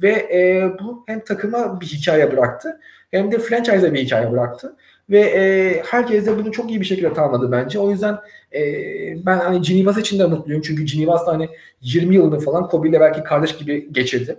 [0.03, 2.81] Ve e, bu hem takıma bir hikaye bıraktı
[3.11, 4.77] hem de franchise'a bir hikaye bıraktı.
[5.11, 7.79] Ve e, herkes de bunu çok iyi bir şekilde tamamladı bence.
[7.79, 8.19] O yüzden
[8.55, 8.63] e,
[9.27, 10.63] ben hani Ginny için de mutluyum.
[10.63, 11.49] Çünkü Ginny da hani
[11.81, 14.37] 20 yılını falan Kobe ile belki kardeş gibi geçirdi.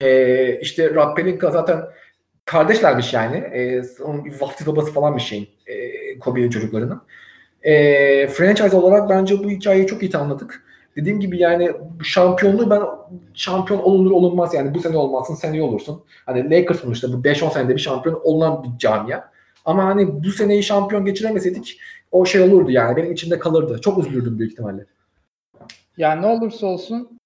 [0.00, 1.84] E, işte Rob Pelinka zaten
[2.44, 3.36] kardeşlermiş yani.
[3.36, 5.48] E, onun vaftiz babası falan bir şeyin.
[5.66, 7.02] E, Kobe'nin çocuklarının.
[7.62, 10.64] E, franchise olarak bence bu hikayeyi çok iyi tamamladık.
[10.96, 11.72] Dediğim gibi yani
[12.02, 12.82] şampiyonluğu ben
[13.34, 16.04] şampiyon olunur olunmaz yani bu sene olmazsın seneye olursun.
[16.26, 19.20] Hani Lakers sonuçta bu 5-10 senede bir şampiyon olunan bir camia.
[19.64, 21.80] Ama hani bu seneyi şampiyon geçiremeseydik
[22.12, 23.80] o şey olurdu yani benim içimde kalırdı.
[23.80, 24.86] Çok üzülürdüm büyük ihtimalle.
[25.96, 27.18] Yani ne olursa olsun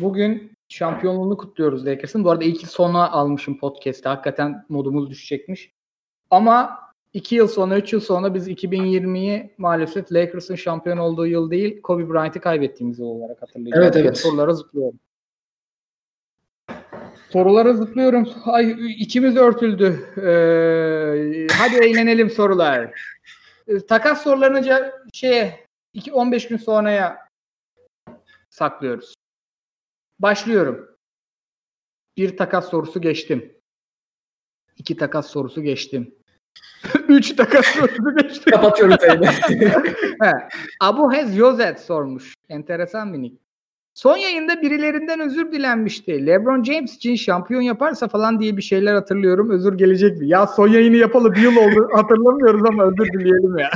[0.00, 2.24] bugün şampiyonluğunu kutluyoruz Lakers'ın.
[2.24, 4.08] Bu arada ilk sona almışım podcast'te.
[4.08, 5.72] Hakikaten modumuz düşecekmiş.
[6.30, 6.78] Ama
[7.12, 12.08] 2 yıl sonra, 3 yıl sonra biz 2020'yi maalesef Lakers'ın şampiyon olduğu yıl değil, Kobe
[12.08, 13.84] Bryant'ı kaybettiğimiz yıl olarak hatırlayacağız.
[13.84, 14.18] Evet evet.
[14.18, 15.00] Sorulara zıplıyorum.
[17.30, 18.28] Sorulara zıplıyorum.
[18.44, 19.86] Ay içimiz örtüldü.
[20.16, 22.90] Ee, hadi eğlenelim sorular.
[23.68, 27.18] Ee, takas sorularını şeye 2 15 gün sonraya
[28.50, 29.14] saklıyoruz.
[30.20, 30.88] Başlıyorum.
[32.16, 33.52] Bir takas sorusu geçtim.
[34.76, 36.14] İki takas sorusu geçtim.
[37.08, 38.50] 3 dakika sözü geçti.
[38.50, 38.96] Kapatıyorum.
[40.22, 40.32] He.
[40.80, 42.34] Abu Hez Yozet sormuş.
[42.48, 43.36] Enteresan bir nick.
[43.94, 46.26] Son yayında birilerinden özür dilenmişti.
[46.26, 49.50] LeBron James için şampiyon yaparsa falan diye bir şeyler hatırlıyorum.
[49.50, 50.28] Özür gelecek mi?
[50.28, 51.88] Ya son yayını yapalı bir yıl oldu.
[51.94, 53.70] Hatırlamıyoruz ama özür dileyelim ya.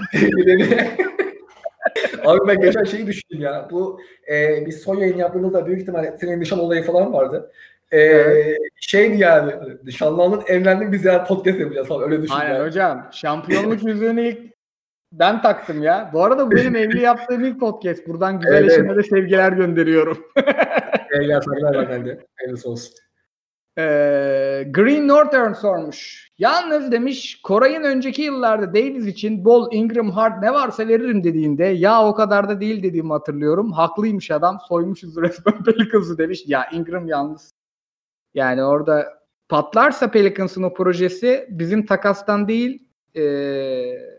[2.24, 3.68] Abi ben geçen şeyi düşündüm ya.
[3.70, 7.52] Bu e, biz son yayın yaptığımızda büyük ihtimalle senin nişan olayı falan vardı.
[7.92, 8.58] E, Evet.
[8.76, 9.52] Şeydi yani
[9.84, 12.66] nişanlanın evlendim biz ya podcast yapacağız falan öyle düşün Aynen yani.
[12.66, 13.08] hocam.
[13.12, 14.54] Şampiyonluk yüzüğünü ilk
[15.12, 16.10] ben taktım ya.
[16.12, 18.08] Bu arada bu benim evli yaptığım ilk podcast.
[18.08, 20.18] Buradan güzel Evet, eşime de sevgiler gönderiyorum.
[21.44, 22.18] Sarılar var bende.
[22.36, 22.94] Hayırlısı olsun.
[23.78, 26.30] Ee, Green Northern sormuş.
[26.38, 32.06] Yalnız demiş Koray'ın önceki yıllarda Davis için Bol, Ingram, Hart ne varsa veririm dediğinde ya
[32.06, 33.72] o kadar da değil dediğimi hatırlıyorum.
[33.72, 36.44] Haklıymış adam soymuşuz resmen Pelicans'ı demiş.
[36.46, 37.50] Ya Ingram yalnız.
[38.34, 39.18] Yani orada
[39.48, 44.14] patlarsa Pelicans'ın o projesi bizim takastan değil ee,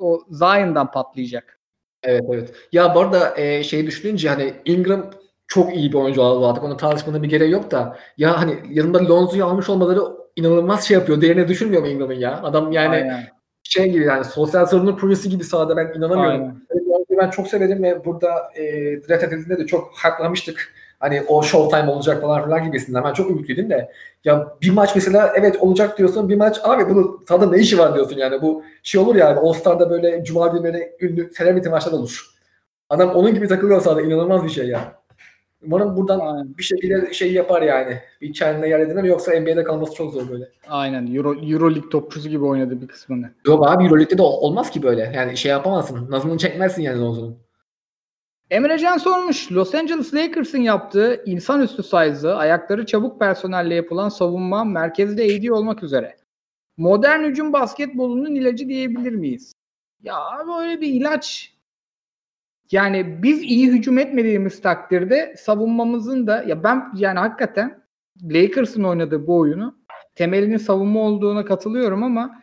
[0.00, 1.60] o Zion'dan patlayacak.
[2.02, 2.54] Evet evet.
[2.72, 5.10] Ya bu arada e, şeyi düşününce hani Ingram
[5.50, 6.64] çok iyi bir oyuncu oldu artık.
[6.64, 7.96] Onun tartışmanın bir gereği yok da.
[8.18, 10.00] Ya hani yanında Lonzo'yu almış olmaları
[10.36, 11.20] inanılmaz şey yapıyor.
[11.20, 12.40] Değerine düşürmüyor mu Ingram'ın ya?
[12.42, 13.22] Adam yani Aynen.
[13.62, 16.40] şey gibi yani sosyal sorunun projesi gibi sahada ben inanamıyorum.
[16.40, 16.56] Aynen.
[17.18, 18.62] Ben çok severim ve burada e,
[19.08, 20.72] draft edildiğinde de çok haklamıştık.
[21.00, 23.04] Hani o showtime olacak falan filan gibisinden.
[23.04, 23.92] Ben çok ümitliydim de.
[24.24, 26.28] Ya bir maç mesela evet olacak diyorsun.
[26.28, 28.42] Bir maç abi bunun sahada ne işi var diyorsun yani.
[28.42, 32.26] Bu şey olur yani All Star'da böyle cuma günleri ünlü celebrity maçlar olur.
[32.88, 34.02] Adam onun gibi takılıyor sahada.
[34.02, 34.99] inanılmaz bir şey ya.
[35.62, 36.58] Umarım buradan Aynen.
[36.58, 37.98] bir şekilde şey yapar yani.
[38.20, 40.48] Bir kendine yer edinir yoksa NBA'de kalması çok zor böyle.
[40.68, 41.14] Aynen.
[41.14, 43.30] Euro, Euroleague topçusu gibi oynadı bir kısmını.
[43.46, 45.12] Yok abi Euroleague'de de ol- olmaz ki böyle.
[45.14, 46.10] Yani şey yapamazsın.
[46.10, 47.36] Nazını çekmezsin yani Lonzo'nun.
[48.50, 49.52] Emrecan sormuş.
[49.52, 56.16] Los Angeles Lakers'ın yaptığı insanüstü size'ı, ayakları çabuk personelle yapılan savunma merkezde AD olmak üzere.
[56.76, 59.52] Modern hücum basketbolunun ilacı diyebilir miyiz?
[60.02, 61.52] Ya abi öyle bir ilaç.
[62.72, 67.82] Yani biz iyi hücum etmediğimiz takdirde savunmamızın da ya ben yani hakikaten
[68.22, 69.74] Lakers'ın oynadığı bu oyunu
[70.14, 72.42] temelinin savunma olduğuna katılıyorum ama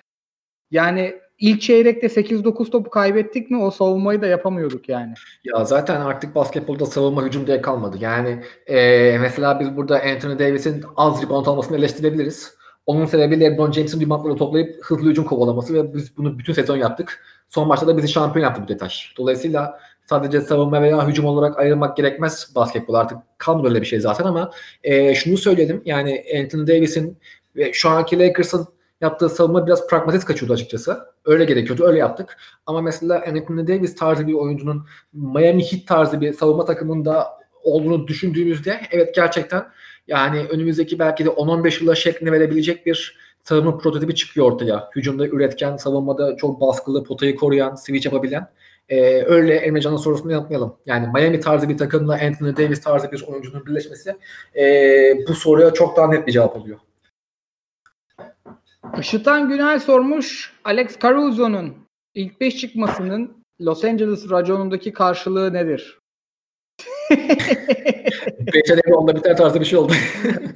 [0.72, 5.14] yani ilk çeyrekte 8-9 topu kaybettik mi o savunmayı da yapamıyorduk yani.
[5.44, 7.98] Ya zaten artık basketbolda savunma hücum diye kalmadı.
[8.00, 12.58] Yani eee, mesela biz burada Anthony Davis'in az rebound almasını eleştirebiliriz.
[12.86, 17.24] Onun sebebi LeBron James'in reboundları toplayıp hızlı hücum kovalaması ve biz bunu bütün sezon yaptık.
[17.50, 18.90] Son maçta da bizi şampiyon yaptı bu detay.
[19.18, 22.94] Dolayısıyla sadece savunma veya hücum olarak ayırmak gerekmez basketbol.
[22.94, 24.52] Artık kalmadı öyle bir şey zaten ama
[24.84, 25.82] eee, şunu söyleyelim.
[25.86, 27.18] Yani Anthony Davis'in
[27.56, 28.68] ve şu anki Lakers'ın
[29.02, 31.00] yaptığı savunma biraz pragmatist kaçıyordu açıkçası.
[31.26, 31.86] Öyle gerekiyordu.
[31.86, 32.38] Öyle yaptık.
[32.66, 37.28] Ama mesela Anthony Davis tarzı bir oyuncunun Miami Heat tarzı bir savunma takımında
[37.64, 39.64] olduğunu düşündüğümüzde evet gerçekten
[40.08, 44.90] yani önümüzdeki belki de 10-15 yıla şeklini verebilecek bir savunma prototipi çıkıyor ortaya.
[44.96, 48.48] Hücumda üretken, savunmada çok baskılı, potayı koruyan, switch yapabilen.
[48.90, 50.78] Ee, öyle Emrecan'ın sorusunu yapmayalım.
[50.86, 54.16] Yani Miami tarzı bir takımla Anthony Davis tarzı bir oyuncunun birleşmesi
[54.56, 56.80] ee, bu soruya çok daha net bir cevap oluyor.
[59.00, 60.54] Işıtan Günay sormuş.
[60.64, 61.76] Alex Caruso'nun
[62.14, 66.00] ilk 5 çıkmasının Los Angeles raconundaki karşılığı nedir?
[68.54, 69.94] Beşe devre onda biter tarzı bir şey oldu.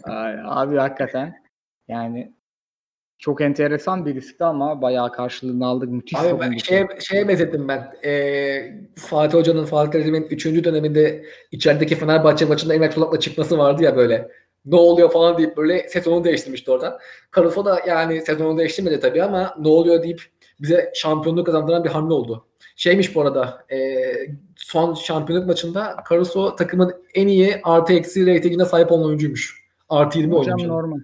[0.03, 1.43] Ay, abi hakikaten
[1.87, 2.33] yani
[3.21, 5.89] çok enteresan bir riskti ama bayağı karşılığını aldık.
[5.89, 7.93] Müthiş Abi ben şeye, şeye benzettim ben.
[8.05, 10.45] Ee, Fatih Hoca'nın Fatih Terim'in 3.
[10.45, 14.31] döneminde içerideki Fenerbahçe maçında Emre Çolak'la çıkması vardı ya böyle.
[14.65, 16.99] Ne oluyor falan deyip böyle sezonu değiştirmişti orada.
[17.35, 20.21] Caruso da yani sezonu değiştirmedi tabii ama ne oluyor deyip
[20.61, 22.45] bize şampiyonluğu kazandıran bir hamle oldu.
[22.75, 23.77] Şeymiş bu arada e,
[24.55, 29.65] son şampiyonluk maçında Caruso takımın en iyi artı eksi reytingine sahip olan oyuncuymuş.
[29.89, 30.73] Artı 20 Hocam oyuncu.
[30.73, 30.99] normal.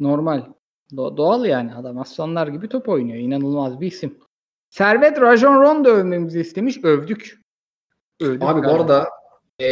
[0.00, 0.42] Normal.
[0.92, 3.18] Do- doğal yani adam aslanlar gibi top oynuyor.
[3.18, 4.18] İnanılmaz bir isim.
[4.70, 6.84] Servet Rajon Rondo övmemizi istemiş.
[6.84, 7.40] Övdük.
[8.20, 8.82] Övdük Abi bu galiba.
[8.82, 9.08] arada
[9.58, 9.68] e,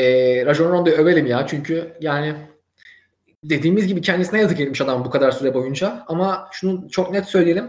[0.47, 1.47] Rajon Rondo'yu övelim ya.
[1.47, 2.35] Çünkü yani
[3.45, 6.05] dediğimiz gibi kendisine yazık etmiş adam bu kadar süre boyunca.
[6.09, 7.65] Ama şunu çok net söyleyelim.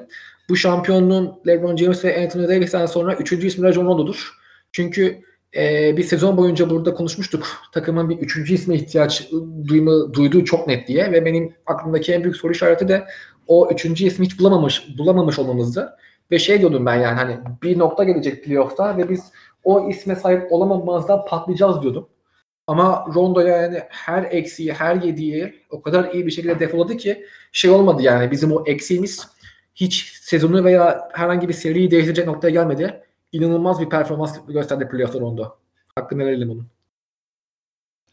[0.49, 4.33] Bu şampiyonluğun LeBron James ve Anthony Davis'ten sonra üçüncü ismi Rajon Rondo'dur.
[4.71, 5.21] Çünkü
[5.55, 7.47] e, bir sezon boyunca burada konuşmuştuk.
[7.73, 9.29] Takımın bir üçüncü isme ihtiyaç
[9.67, 13.05] duyma, duyduğu çok net diye ve benim aklımdaki en büyük soru işareti de
[13.49, 15.97] o üçüncü ismi hiç bulamamış bulamamış olmamızdı.
[16.31, 19.31] Ve şey diyordum ben yani hani bir nokta gelecek playoff'ta ve biz
[19.63, 22.09] o isme sahip olamamazdan patlayacağız diyordum.
[22.67, 27.71] Ama Rondo'ya yani her eksiği, her yediği o kadar iyi bir şekilde defoladı ki şey
[27.71, 29.27] olmadı yani bizim o eksiğimiz
[29.75, 33.03] hiç sezonu veya herhangi bir seriyi değiştirecek noktaya gelmedi.
[33.31, 35.57] İnanılmaz bir performans gösterdi playoff'ta Rondo.
[35.95, 36.67] Hakkını verelim onun.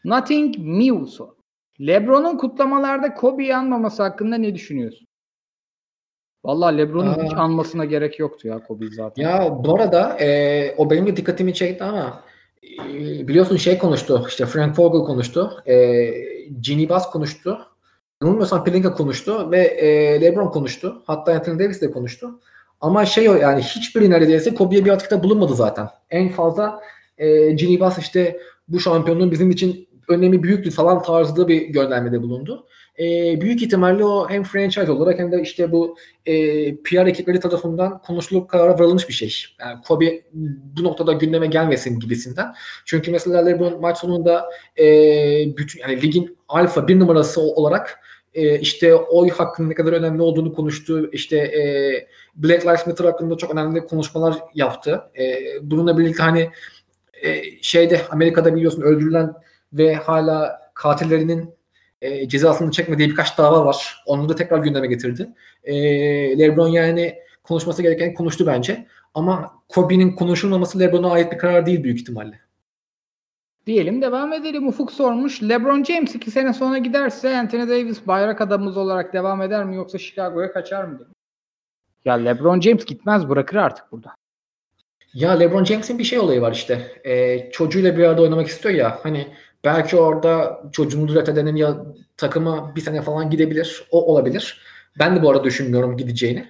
[0.05, 1.35] Nothing Muso.
[1.81, 5.06] LeBron'un kutlamalarda Kobe'yi anmaması hakkında ne düşünüyorsun?
[6.47, 9.23] Vallahi LeBron'un hiç anmasına gerek yoktu ya Kobe zaten.
[9.23, 12.23] Ya bu arada e, o benim de dikkatimi çekti ama
[12.63, 15.63] e, biliyorsun şey konuştu işte Frank Vogel konuştu.
[15.65, 15.75] E,
[16.61, 17.59] Ginny Bass konuştu.
[18.21, 21.01] Yanılmıyorsam Pelinka konuştu ve e, LeBron konuştu.
[21.05, 22.39] Hatta Anthony Davis de konuştu.
[22.81, 25.89] Ama şey o yani hiçbiri neredeyse Kobe'ye bir atıkta bulunmadı zaten.
[26.09, 26.79] En fazla
[27.17, 32.67] e, Ginny Bass işte bu şampiyonluğun bizim için önemi büyüktü falan tarzında bir göndermede bulundu.
[32.99, 36.33] E, büyük ihtimalle o hem franchise olarak hem de işte bu e,
[36.75, 39.35] PR ekipleri tarafından konuşulup karara varılmış bir şey.
[39.59, 40.21] Yani Kobe
[40.77, 42.53] bu noktada gündeme gelmesin gibisinden.
[42.85, 44.45] Çünkü mesela LeBron maç sonunda
[44.79, 44.85] e,
[45.57, 47.99] bütün yani ligin alfa bir numarası olarak
[48.33, 51.09] e, işte oy hakkının ne kadar önemli olduğunu konuştu.
[51.11, 51.61] İşte e,
[52.35, 55.01] Black Lives Matter hakkında çok önemli konuşmalar yaptı.
[55.19, 56.49] E, bununla birlikte hani
[57.21, 59.33] e, şeyde Amerika'da biliyorsun öldürülen
[59.73, 61.56] ve hala katillerinin
[62.01, 64.03] e, cezasını çekmediği birkaç dava var.
[64.05, 65.29] Onu da tekrar gündeme getirdi.
[65.63, 65.75] E,
[66.39, 68.87] LeBron yani konuşması gereken konuştu bence.
[69.13, 72.39] Ama Kobe'nin konuşulmaması LeBron'a ait bir karar değil büyük ihtimalle.
[73.65, 74.67] Diyelim devam edelim.
[74.67, 75.43] Ufuk sormuş.
[75.43, 79.97] LeBron James iki sene sonra giderse Anthony Davis bayrak adamımız olarak devam eder mi yoksa
[79.97, 80.99] Chicago'ya kaçar mı?
[80.99, 81.13] demiş.
[82.05, 84.15] Ya LeBron James gitmez bırakır artık burada.
[85.13, 87.01] Ya LeBron James'in bir şey olayı var işte.
[87.05, 88.99] Ee, çocuğuyla bir arada oynamak istiyor ya.
[89.03, 89.27] Hani
[89.67, 91.77] belki orada çocuğunu draft edenin ya
[92.17, 93.87] takıma bir sene falan gidebilir.
[93.91, 94.61] O olabilir.
[94.99, 96.45] Ben de bu arada düşünmüyorum gideceğini.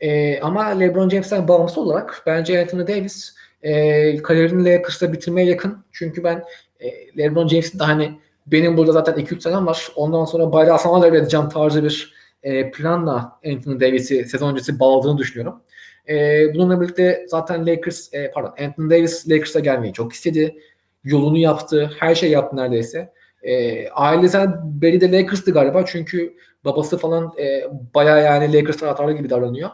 [0.00, 5.84] Ee, ama LeBron James'ten bağımsız olarak bence Anthony Davis e, kariyerini Lakers'ta bitirmeye yakın.
[5.92, 6.44] Çünkü ben
[6.80, 6.88] e,
[7.18, 9.88] LeBron James'in de hani benim burada zaten 2-3 senem var.
[9.96, 15.62] Ondan sonra bayrağı sana devredeceğim tarzı bir e, planla Anthony Davis'i sezon öncesi bağladığını düşünüyorum.
[16.08, 16.14] E,
[16.54, 20.56] bununla birlikte zaten Lakers, e, pardon Anthony Davis Lakers'a gelmeyi çok istedi.
[21.04, 21.90] Yolunu yaptı.
[21.98, 23.12] Her şey yaptı neredeyse.
[23.42, 25.84] E, ailesinden beri de Lakers'tı galiba.
[25.86, 27.64] Çünkü babası falan e,
[27.94, 29.70] bayağı yani Lakers taraftarı gibi davranıyor.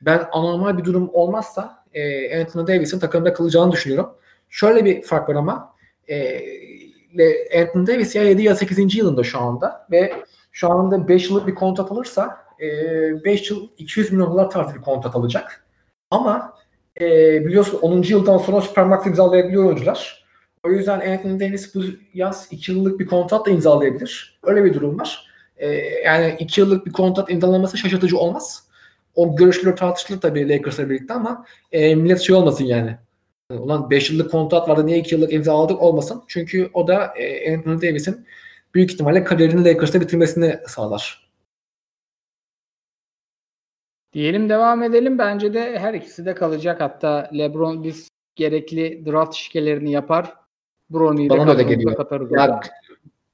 [0.00, 4.10] Ben anormal bir durum olmazsa e, Anthony Davis'in takımda kalacağını düşünüyorum.
[4.48, 5.74] Şöyle bir fark var ama
[6.08, 6.40] e,
[7.60, 8.96] Anthony Davis ya 7 ya 8.
[8.96, 10.12] yılında şu anda ve
[10.52, 15.16] şu anda 5 yıllık bir kontrat alırsa 5 yıl 200 milyon dolar tarzı bir kontrat
[15.16, 15.64] alacak.
[16.10, 16.54] Ama
[17.00, 17.06] e,
[17.46, 18.02] biliyorsun 10.
[18.02, 20.27] yıldan sonra Supermax imzalayabiliyor oyuncular.
[20.64, 21.82] O yüzden Anthony Davis bu
[22.14, 24.38] yaz 2 yıllık bir kontrat da imzalayabilir.
[24.42, 25.28] Öyle bir durum var.
[25.56, 25.68] E,
[26.04, 28.68] yani 2 yıllık bir kontrat imzalaması şaşırtıcı olmaz.
[29.14, 32.96] O görüşler tartışılır tabii Lakers'la birlikte ama e, millet şey olmasın yani.
[33.50, 36.22] Ulan 5 yıllık kontrat vardı niye 2 yıllık imzaladık olmasın.
[36.28, 38.26] Çünkü o da e, Anthony Davis'in
[38.74, 41.28] büyük ihtimalle kariyerini Lakers'ta bitirmesini sağlar.
[44.12, 45.18] Diyelim devam edelim.
[45.18, 46.80] Bence de her ikisi de kalacak.
[46.80, 50.34] Hatta LeBron biz gerekli draft şikelerini yapar.
[50.90, 51.96] Bronny'yi de da geliyor.
[51.96, 52.32] katarız.
[52.32, 52.60] Ya.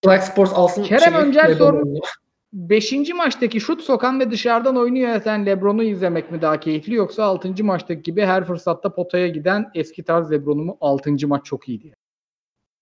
[0.06, 0.82] Black Sports alsın.
[0.82, 2.08] Kerem şeyi, Öncel sormuş.
[2.52, 7.64] Beşinci maçtaki şut sokan ve dışarıdan oynuyor yatan LeBron'u izlemek mi daha keyifli yoksa 6.
[7.64, 11.26] maçtaki gibi her fırsatta potaya giden eski tarz LeBron'u mu 6.
[11.26, 11.94] maç çok iyiydi.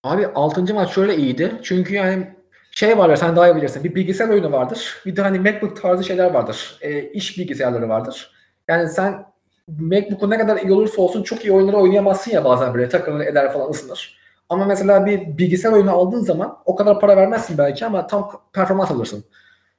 [0.04, 0.74] Abi 6.
[0.74, 1.52] maç şöyle iyiydi.
[1.62, 2.34] Çünkü yani
[2.70, 3.84] şey var ya sen daha iyi bilirsin.
[3.84, 5.02] Bir bilgisayar oyunu vardır.
[5.06, 6.78] Bir de hani MacBook tarzı şeyler vardır.
[6.80, 8.32] E, iş bilgisayarları vardır.
[8.68, 9.24] Yani sen
[9.68, 13.52] MacBook'un ne kadar iyi olursa olsun çok iyi oyunları oynayamazsın ya bazen böyle takılır eder
[13.52, 14.21] falan ısınır.
[14.52, 18.90] Ama mesela bir bilgisayar oyunu aldığın zaman o kadar para vermezsin belki ama tam performans
[18.90, 19.24] alırsın.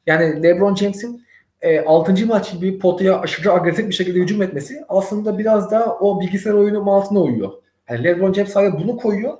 [0.08, 1.26] Yani LeBron James'in
[1.62, 2.26] e, 6.
[2.26, 6.82] maç gibi potaya aşırı agresif bir şekilde hücum etmesi aslında biraz da o bilgisayar oyunu
[6.82, 7.52] mantığına uyuyor.
[7.90, 9.38] Yani LeBron James sadece bunu koyuyor.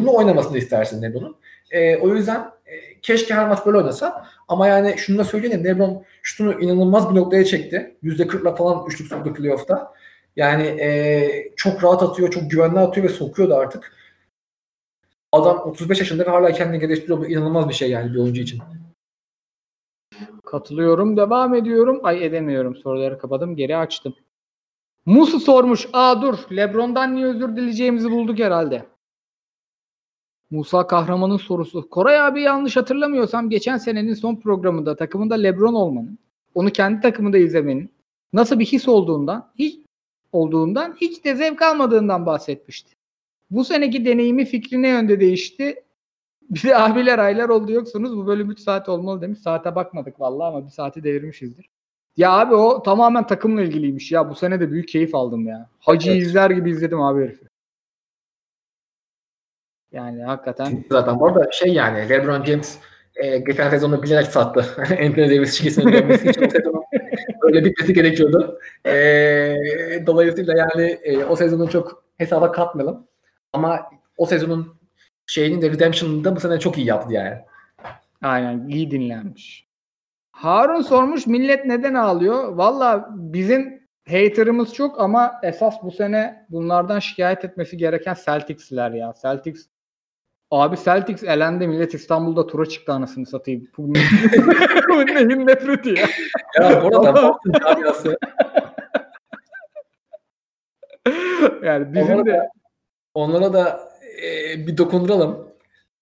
[0.00, 1.36] Bunu oynamasını istersin LeBron'un.
[1.70, 4.26] E, o yüzden e, keşke her maç böyle oynasa.
[4.48, 5.64] Ama yani şunu da söyleyeyim.
[5.64, 7.96] LeBron şutunu inanılmaz bir noktaya çekti.
[8.02, 9.92] %40'la falan üçlük soktu playoff'ta.
[10.36, 13.99] Yani e, çok rahat atıyor, çok güvenli atıyor ve sokuyor da artık.
[15.32, 17.18] Adam 35 yaşında ve hala kendini geliştiriyor.
[17.18, 18.60] Bu inanılmaz bir şey yani bir oyuncu için.
[20.44, 21.16] Katılıyorum.
[21.16, 22.00] Devam ediyorum.
[22.02, 22.76] Ay edemiyorum.
[22.76, 23.56] Soruları kapadım.
[23.56, 24.14] Geri açtım.
[25.06, 25.88] Musu sormuş.
[25.92, 26.38] Aa dur.
[26.56, 28.86] Lebron'dan niye özür dileyeceğimizi bulduk herhalde.
[30.50, 31.90] Musa Kahraman'ın sorusu.
[31.90, 36.18] Koray abi yanlış hatırlamıyorsam geçen senenin son programında takımında Lebron olmanın,
[36.54, 37.90] onu kendi takımında izlemenin
[38.32, 39.80] nasıl bir his olduğundan, hiç
[40.32, 42.99] olduğundan, hiç de zevk almadığından bahsetmişti.
[43.50, 45.84] Bu seneki deneyimi fikri ne yönde değişti?
[46.50, 48.16] Bir de abiler aylar oldu yoksunuz.
[48.16, 49.38] Bu bölüm 3 saat olmalı demiş.
[49.38, 51.66] Saate bakmadık vallahi ama bir saati devirmişizdir.
[52.16, 54.12] Ya abi o tamamen takımla ilgiliymiş.
[54.12, 55.68] Ya bu sene de büyük keyif aldım ya.
[55.80, 56.22] Hacı Evet.
[56.22, 57.44] izler gibi izledim abi herifi.
[59.92, 62.78] Yani hakikaten Zaten bu arada şey yani LeBron James
[63.16, 64.64] e, geçen sezonu bilerek sattı.
[64.78, 66.82] Anthony Davis çizgisine dönmesi için o sezonun
[67.42, 68.58] öyle bitmesi gerekiyordu.
[68.86, 68.94] E,
[70.06, 73.09] dolayısıyla yani e, o sezonu çok hesaba katmayalım.
[73.52, 74.80] Ama o sezonun
[75.26, 77.38] şeyinin de redemption'ını da bu sene çok iyi yaptı yani.
[78.22, 79.66] aynen iyi dinlenmiş.
[80.32, 82.52] Harun sormuş millet neden ağlıyor?
[82.52, 89.14] Valla bizim haterımız çok ama esas bu sene bunlardan şikayet etmesi gereken Celtics'ler ya.
[89.22, 89.66] Celtics
[90.50, 93.68] Abi Celtics elendi millet İstanbul'da tura çıktı anasını satayım.
[93.78, 96.06] Bu neyin nefreti ya.
[96.60, 98.18] Ya burada Boston camiası.
[101.62, 102.50] Yani bizim Onlara de
[103.14, 103.80] onlara da
[104.22, 105.50] e, bir dokunduralım.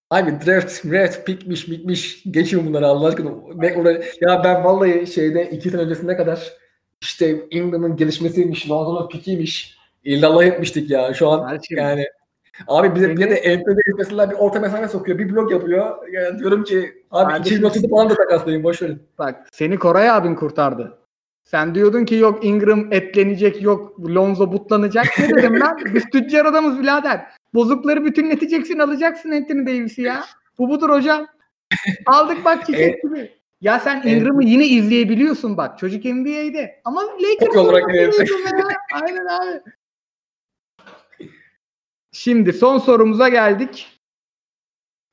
[0.09, 2.23] Abi draft, draft, pikmiş, mikmiş.
[2.31, 3.29] Geçin bunları Allah aşkına.
[3.55, 6.53] Ne, oraya, ya ben vallahi şeyde iki sene öncesine kadar
[7.01, 9.77] işte Ingram'ın gelişmesiymiş, Lonzo'nun pikiymiş.
[10.03, 11.13] İllallah etmiştik ya.
[11.13, 12.05] Şu an Kardeşim, yani
[12.67, 15.19] abi bir de, bir de Anthony mesela bir orta mesafe sokuyor.
[15.19, 16.07] Bir blok yapıyor.
[16.11, 18.63] Yani diyorum ki abi Kardeşim- 2030'da falan da takaslayın.
[18.63, 19.03] Boş verin.
[19.17, 20.98] Bak seni Koray abin kurtardı.
[21.51, 25.05] Sen diyordun ki yok Ingram etlenecek, yok Lonzo butlanacak.
[25.19, 25.77] Ne dedim ben?
[25.93, 27.25] Biz tüccar adamız birader.
[27.53, 30.25] Bozukları bütünleteceksin, alacaksın Anthony Davis'i ya.
[30.57, 31.27] Bu budur hocam.
[32.05, 33.31] Aldık bak çiçek gibi.
[33.61, 34.01] Ya sen.
[34.05, 35.79] Ingram'ı yine izleyebiliyorsun bak.
[35.79, 36.81] Çocuk NBA'de.
[36.85, 37.83] Ama Lakers olarak.
[39.03, 39.61] Aynen abi.
[42.11, 43.98] Şimdi son sorumuza geldik.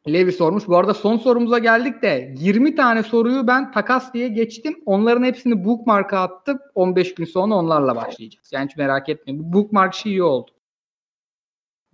[0.08, 0.68] Levi sormuş.
[0.68, 4.82] Bu arada son sorumuza geldik de 20 tane soruyu ben takas diye geçtim.
[4.86, 6.58] Onların hepsini bookmark'a attım.
[6.74, 8.52] 15 gün sonra onlarla başlayacağız.
[8.52, 9.42] Yani hiç merak etmeyin.
[9.42, 10.50] Bu bookmark işi iyi oldu.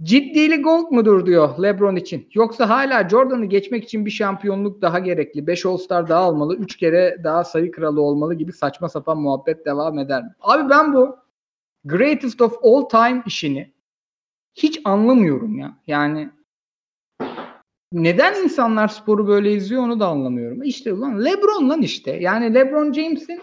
[0.02, 2.28] Ciddili gold mudur diyor LeBron için.
[2.34, 5.46] Yoksa hala Jordan'ı geçmek için bir şampiyonluk daha gerekli.
[5.46, 6.56] 5 All-Star daha almalı.
[6.56, 10.34] 3 kere daha sayı kralı olmalı gibi saçma sapan muhabbet devam eder mi?
[10.40, 11.16] Abi ben bu
[11.84, 13.72] greatest of all time işini
[14.54, 15.78] hiç anlamıyorum ya.
[15.86, 16.30] Yani
[17.92, 20.62] neden insanlar sporu böyle izliyor onu da anlamıyorum.
[20.62, 22.10] İşte ulan LeBron lan işte.
[22.10, 23.40] Yani LeBron James'in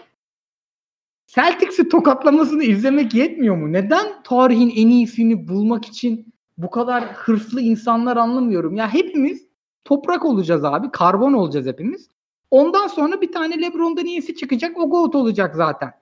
[1.26, 3.72] Celtics'i tokatlamasını izlemek yetmiyor mu?
[3.72, 8.76] Neden tarihin en iyisini bulmak için bu kadar hırslı insanlar anlamıyorum.
[8.76, 9.46] Ya hepimiz
[9.84, 10.90] toprak olacağız abi.
[10.90, 12.08] Karbon olacağız hepimiz.
[12.50, 14.78] Ondan sonra bir tane LeBron'dan iyisi çıkacak.
[14.78, 15.92] O GOAT olacak zaten.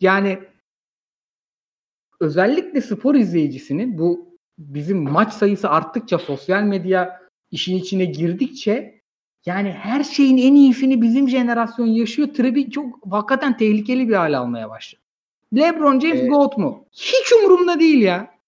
[0.00, 0.38] Yani
[2.20, 9.00] özellikle spor izleyicisinin bu bizim maç sayısı arttıkça sosyal medya işin içine girdikçe
[9.46, 12.28] yani her şeyin en iyisini bizim jenerasyon yaşıyor.
[12.36, 15.02] Trebi çok hakikaten tehlikeli bir hale almaya başladı.
[15.56, 16.30] LeBron James Evet.
[16.30, 16.86] GOAT mu?
[16.92, 18.38] Hiç umurumda değil ya.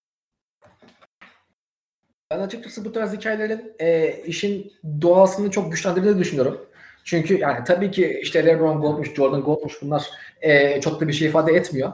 [2.31, 4.72] Ben açıkçası bu tarz hikayelerin e, işin
[5.02, 6.66] doğasını çok güçlendirdiğini düşünüyorum.
[7.05, 10.10] Çünkü yani tabii ki işte LeBron Gold'muş, Jordan Gold'muş bunlar
[10.43, 11.93] e, çok da bir şey ifade etmiyor.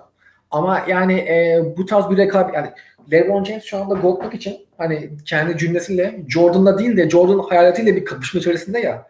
[0.51, 2.71] Ama yani e, bu tarz bir rekabet yani
[3.13, 8.05] LeBron James şu anda Gold'luk için hani kendi cümlesiyle Jordan'la değil de Jordan'ın hayaletiyle bir
[8.05, 9.07] kapışma içerisinde ya.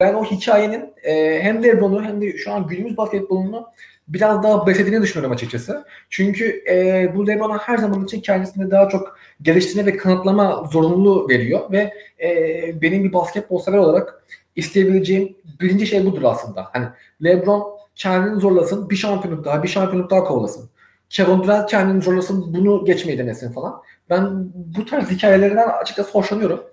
[0.00, 3.66] Ben o hikayenin e, hem LeBron'u hem de şu an günümüz basketbolunu
[4.08, 5.84] biraz daha beslediğini düşünüyorum açıkçası.
[6.10, 11.72] Çünkü e, bu LeBron'a her zaman için kendisini daha çok geliştirme ve kanıtlama zorunluluğu veriyor
[11.72, 14.24] ve e, benim bir basketbol sever olarak
[14.56, 16.68] isteyebileceğim birinci şey budur aslında.
[16.72, 16.86] Hani
[17.24, 20.69] LeBron kendini zorlasın, bir şampiyonluk daha, bir şampiyonluk daha kovalasın.
[21.10, 23.82] Kevin Durant kendini zorlasın, bunu geçmeyi denesin falan.
[24.10, 26.64] Ben bu tarz hikayelerden açıkçası hoşlanıyorum.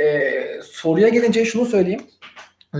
[0.00, 0.32] E,
[0.62, 2.00] soruya gelince şunu söyleyeyim.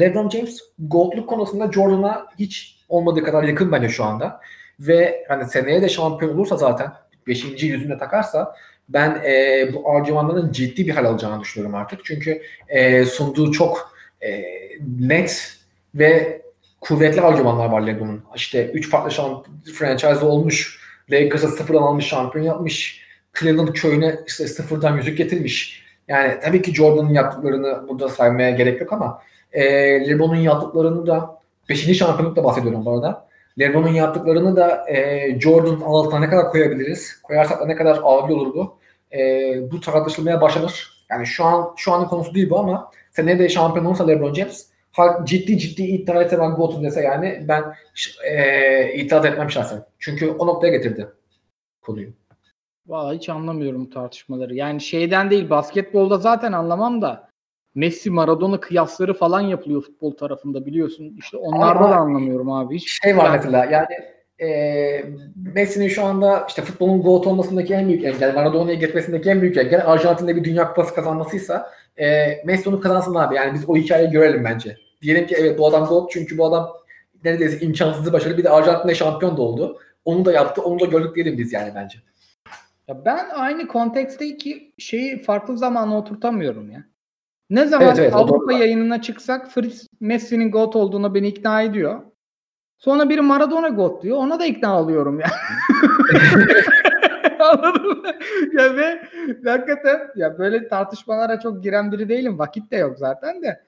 [0.00, 4.40] LeBron James Gold'luk konusunda Jordan'a hiç olmadığı kadar yakın bence şu anda.
[4.80, 6.92] Ve hani seneye de şampiyon olursa zaten
[7.26, 7.44] 5.
[7.62, 8.56] yüzünde takarsa
[8.88, 12.04] ben e, bu argümanların ciddi bir hal alacağını düşünüyorum artık.
[12.04, 14.42] Çünkü e, sunduğu çok e,
[15.00, 15.58] net
[15.94, 16.42] ve
[16.80, 18.24] kuvvetli argümanlar var LeBron'un.
[18.34, 20.83] İşte 3 farklı şamp franchise olmuş.
[21.10, 23.04] Lakers'a sıfırdan almış, şampiyon yapmış.
[23.40, 25.84] Cleveland köyüne işte sıfırdan yüzük getirmiş.
[26.08, 29.22] Yani tabii ki Jordan'ın yaptıklarını burada saymaya gerek yok ama
[29.52, 29.64] e,
[30.08, 31.98] LeBron'un yaptıklarını da 5.
[31.98, 33.28] şampiyonlukta bahsediyorum bu arada.
[33.58, 37.22] LeBron'un yaptıklarını da e, Jordan altına ne kadar koyabiliriz?
[37.22, 38.78] Koyarsak da ne kadar ağır olur bu?
[39.12, 39.20] E,
[39.70, 41.04] bu tartışılmaya başlanır.
[41.10, 44.66] Yani şu an şu anın konusu değil bu ama seneye de şampiyon olursa LeBron James
[45.24, 47.64] ciddi ciddi iddia etse ben GOAT'um dese yani ben
[48.30, 49.84] e, itiraz etmem şahsen.
[49.98, 51.08] Çünkü o noktaya getirdi
[51.82, 52.08] konuyu.
[52.86, 54.54] Vallahi hiç anlamıyorum tartışmaları.
[54.54, 57.28] Yani şeyden değil basketbolda zaten anlamam da
[57.74, 61.16] Messi Maradona kıyasları falan yapılıyor futbol tarafında biliyorsun.
[61.18, 62.74] İşte onlarda Ama- da anlamıyorum abi.
[62.74, 63.94] Hiç Şey var mesela yani
[64.40, 65.04] e,
[65.54, 69.92] Messi'nin şu anda işte futbolun GOAT olmasındaki en büyük engel, Maradona'ya geçmesindeki en büyük engel
[69.92, 73.34] Arjantin'de bir Dünya Kupası kazanmasıysa e, Messi onu kazansın abi.
[73.34, 74.76] Yani biz o hikayeyi görelim bence.
[75.04, 76.70] Diyelim ki evet bu adam GOAT çünkü bu adam
[77.24, 78.38] neredeyse imkansızı başarılı.
[78.38, 79.78] Bir de Arjantin'de şampiyon da oldu.
[80.04, 80.62] Onu da yaptı.
[80.62, 81.98] Onu da gördük diyelim biz yani bence.
[82.88, 86.84] Ya ben aynı konteksteki şeyi farklı zamana oturtamıyorum ya.
[87.50, 92.00] Ne zaman Evet, evet, Avrupa yayınına çıksak Fritz Messi'nin GOAT olduğuna beni ikna ediyor.
[92.78, 94.18] Sonra biri Maradona GOAT diyor.
[94.18, 95.26] Ona da ikna oluyorum ya.
[97.40, 98.10] Anladın mı?
[98.52, 99.02] Ya ve
[99.44, 102.38] hakikaten ya böyle tartışmalara çok giren biri değilim.
[102.38, 103.64] Vakit de yok zaten de.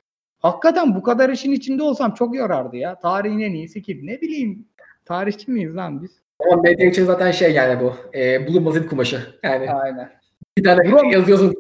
[0.47, 2.99] Hakikaten bu kadar işin içinde olsam çok yorardı ya.
[2.99, 4.07] Tarihin en iyisi kim?
[4.07, 4.69] Ne bileyim.
[5.05, 6.11] Tarihçi miyiz lan biz?
[6.41, 7.95] Ama medya için zaten şey yani bu.
[8.19, 9.21] E, bulunmaz ip kumaşı.
[9.43, 10.13] Yani Aynen.
[10.59, 11.55] bir tane Brom- yazıyorsun.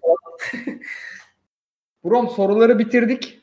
[2.05, 3.41] Brom soruları bitirdik.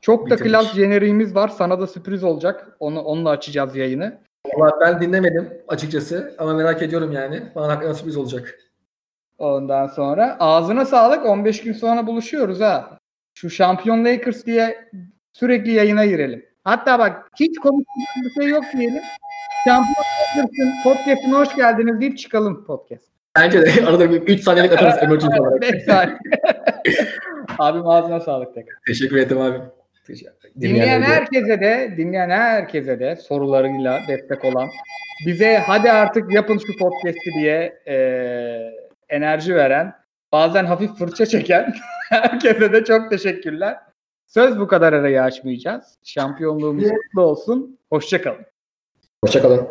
[0.00, 0.52] Çok da Bitirdik.
[0.52, 1.48] klas jeneriğimiz var.
[1.48, 2.76] Sana da sürpriz olacak.
[2.80, 4.18] Onu onunla açacağız yayını.
[4.54, 7.42] Valla ben dinlemedim açıkçası ama merak ediyorum yani.
[7.54, 8.58] Bana hakikaten sürpriz olacak.
[9.38, 11.26] Ondan sonra ağzına sağlık.
[11.26, 12.98] 15 gün sonra buluşuyoruz ha.
[13.34, 14.76] Şu şampiyon Lakers diye
[15.32, 16.44] sürekli yayına girelim.
[16.64, 19.02] Hatta bak hiç konuşacak bir şey yok diyelim.
[19.66, 20.04] Şampiyon
[20.38, 23.04] Lakers'ın podcast'ine hoş geldiniz deyip çıkalım podcast.
[23.36, 25.62] Bence de arada bir 3 saniyelik atarız emergency olarak.
[25.62, 26.16] Beş saniye.
[27.58, 28.74] Abim ağzına sağlık tekrar.
[28.86, 29.58] Teşekkür ederim abi.
[30.08, 34.68] Dinleyen Dinleyenlere de- herkese de dinleyen herkese de sorularıyla destek olan
[35.26, 38.70] bize hadi artık yapın şu podcast'i diye eee,
[39.08, 39.92] enerji veren
[40.34, 41.74] bazen hafif fırça çeken
[42.08, 43.78] herkese de çok teşekkürler.
[44.26, 45.98] Söz bu kadar arayı açmayacağız.
[46.04, 47.78] Şampiyonluğumuz kutlu olsun.
[47.90, 48.46] Hoşçakalın.
[49.24, 49.68] Hoşçakalın.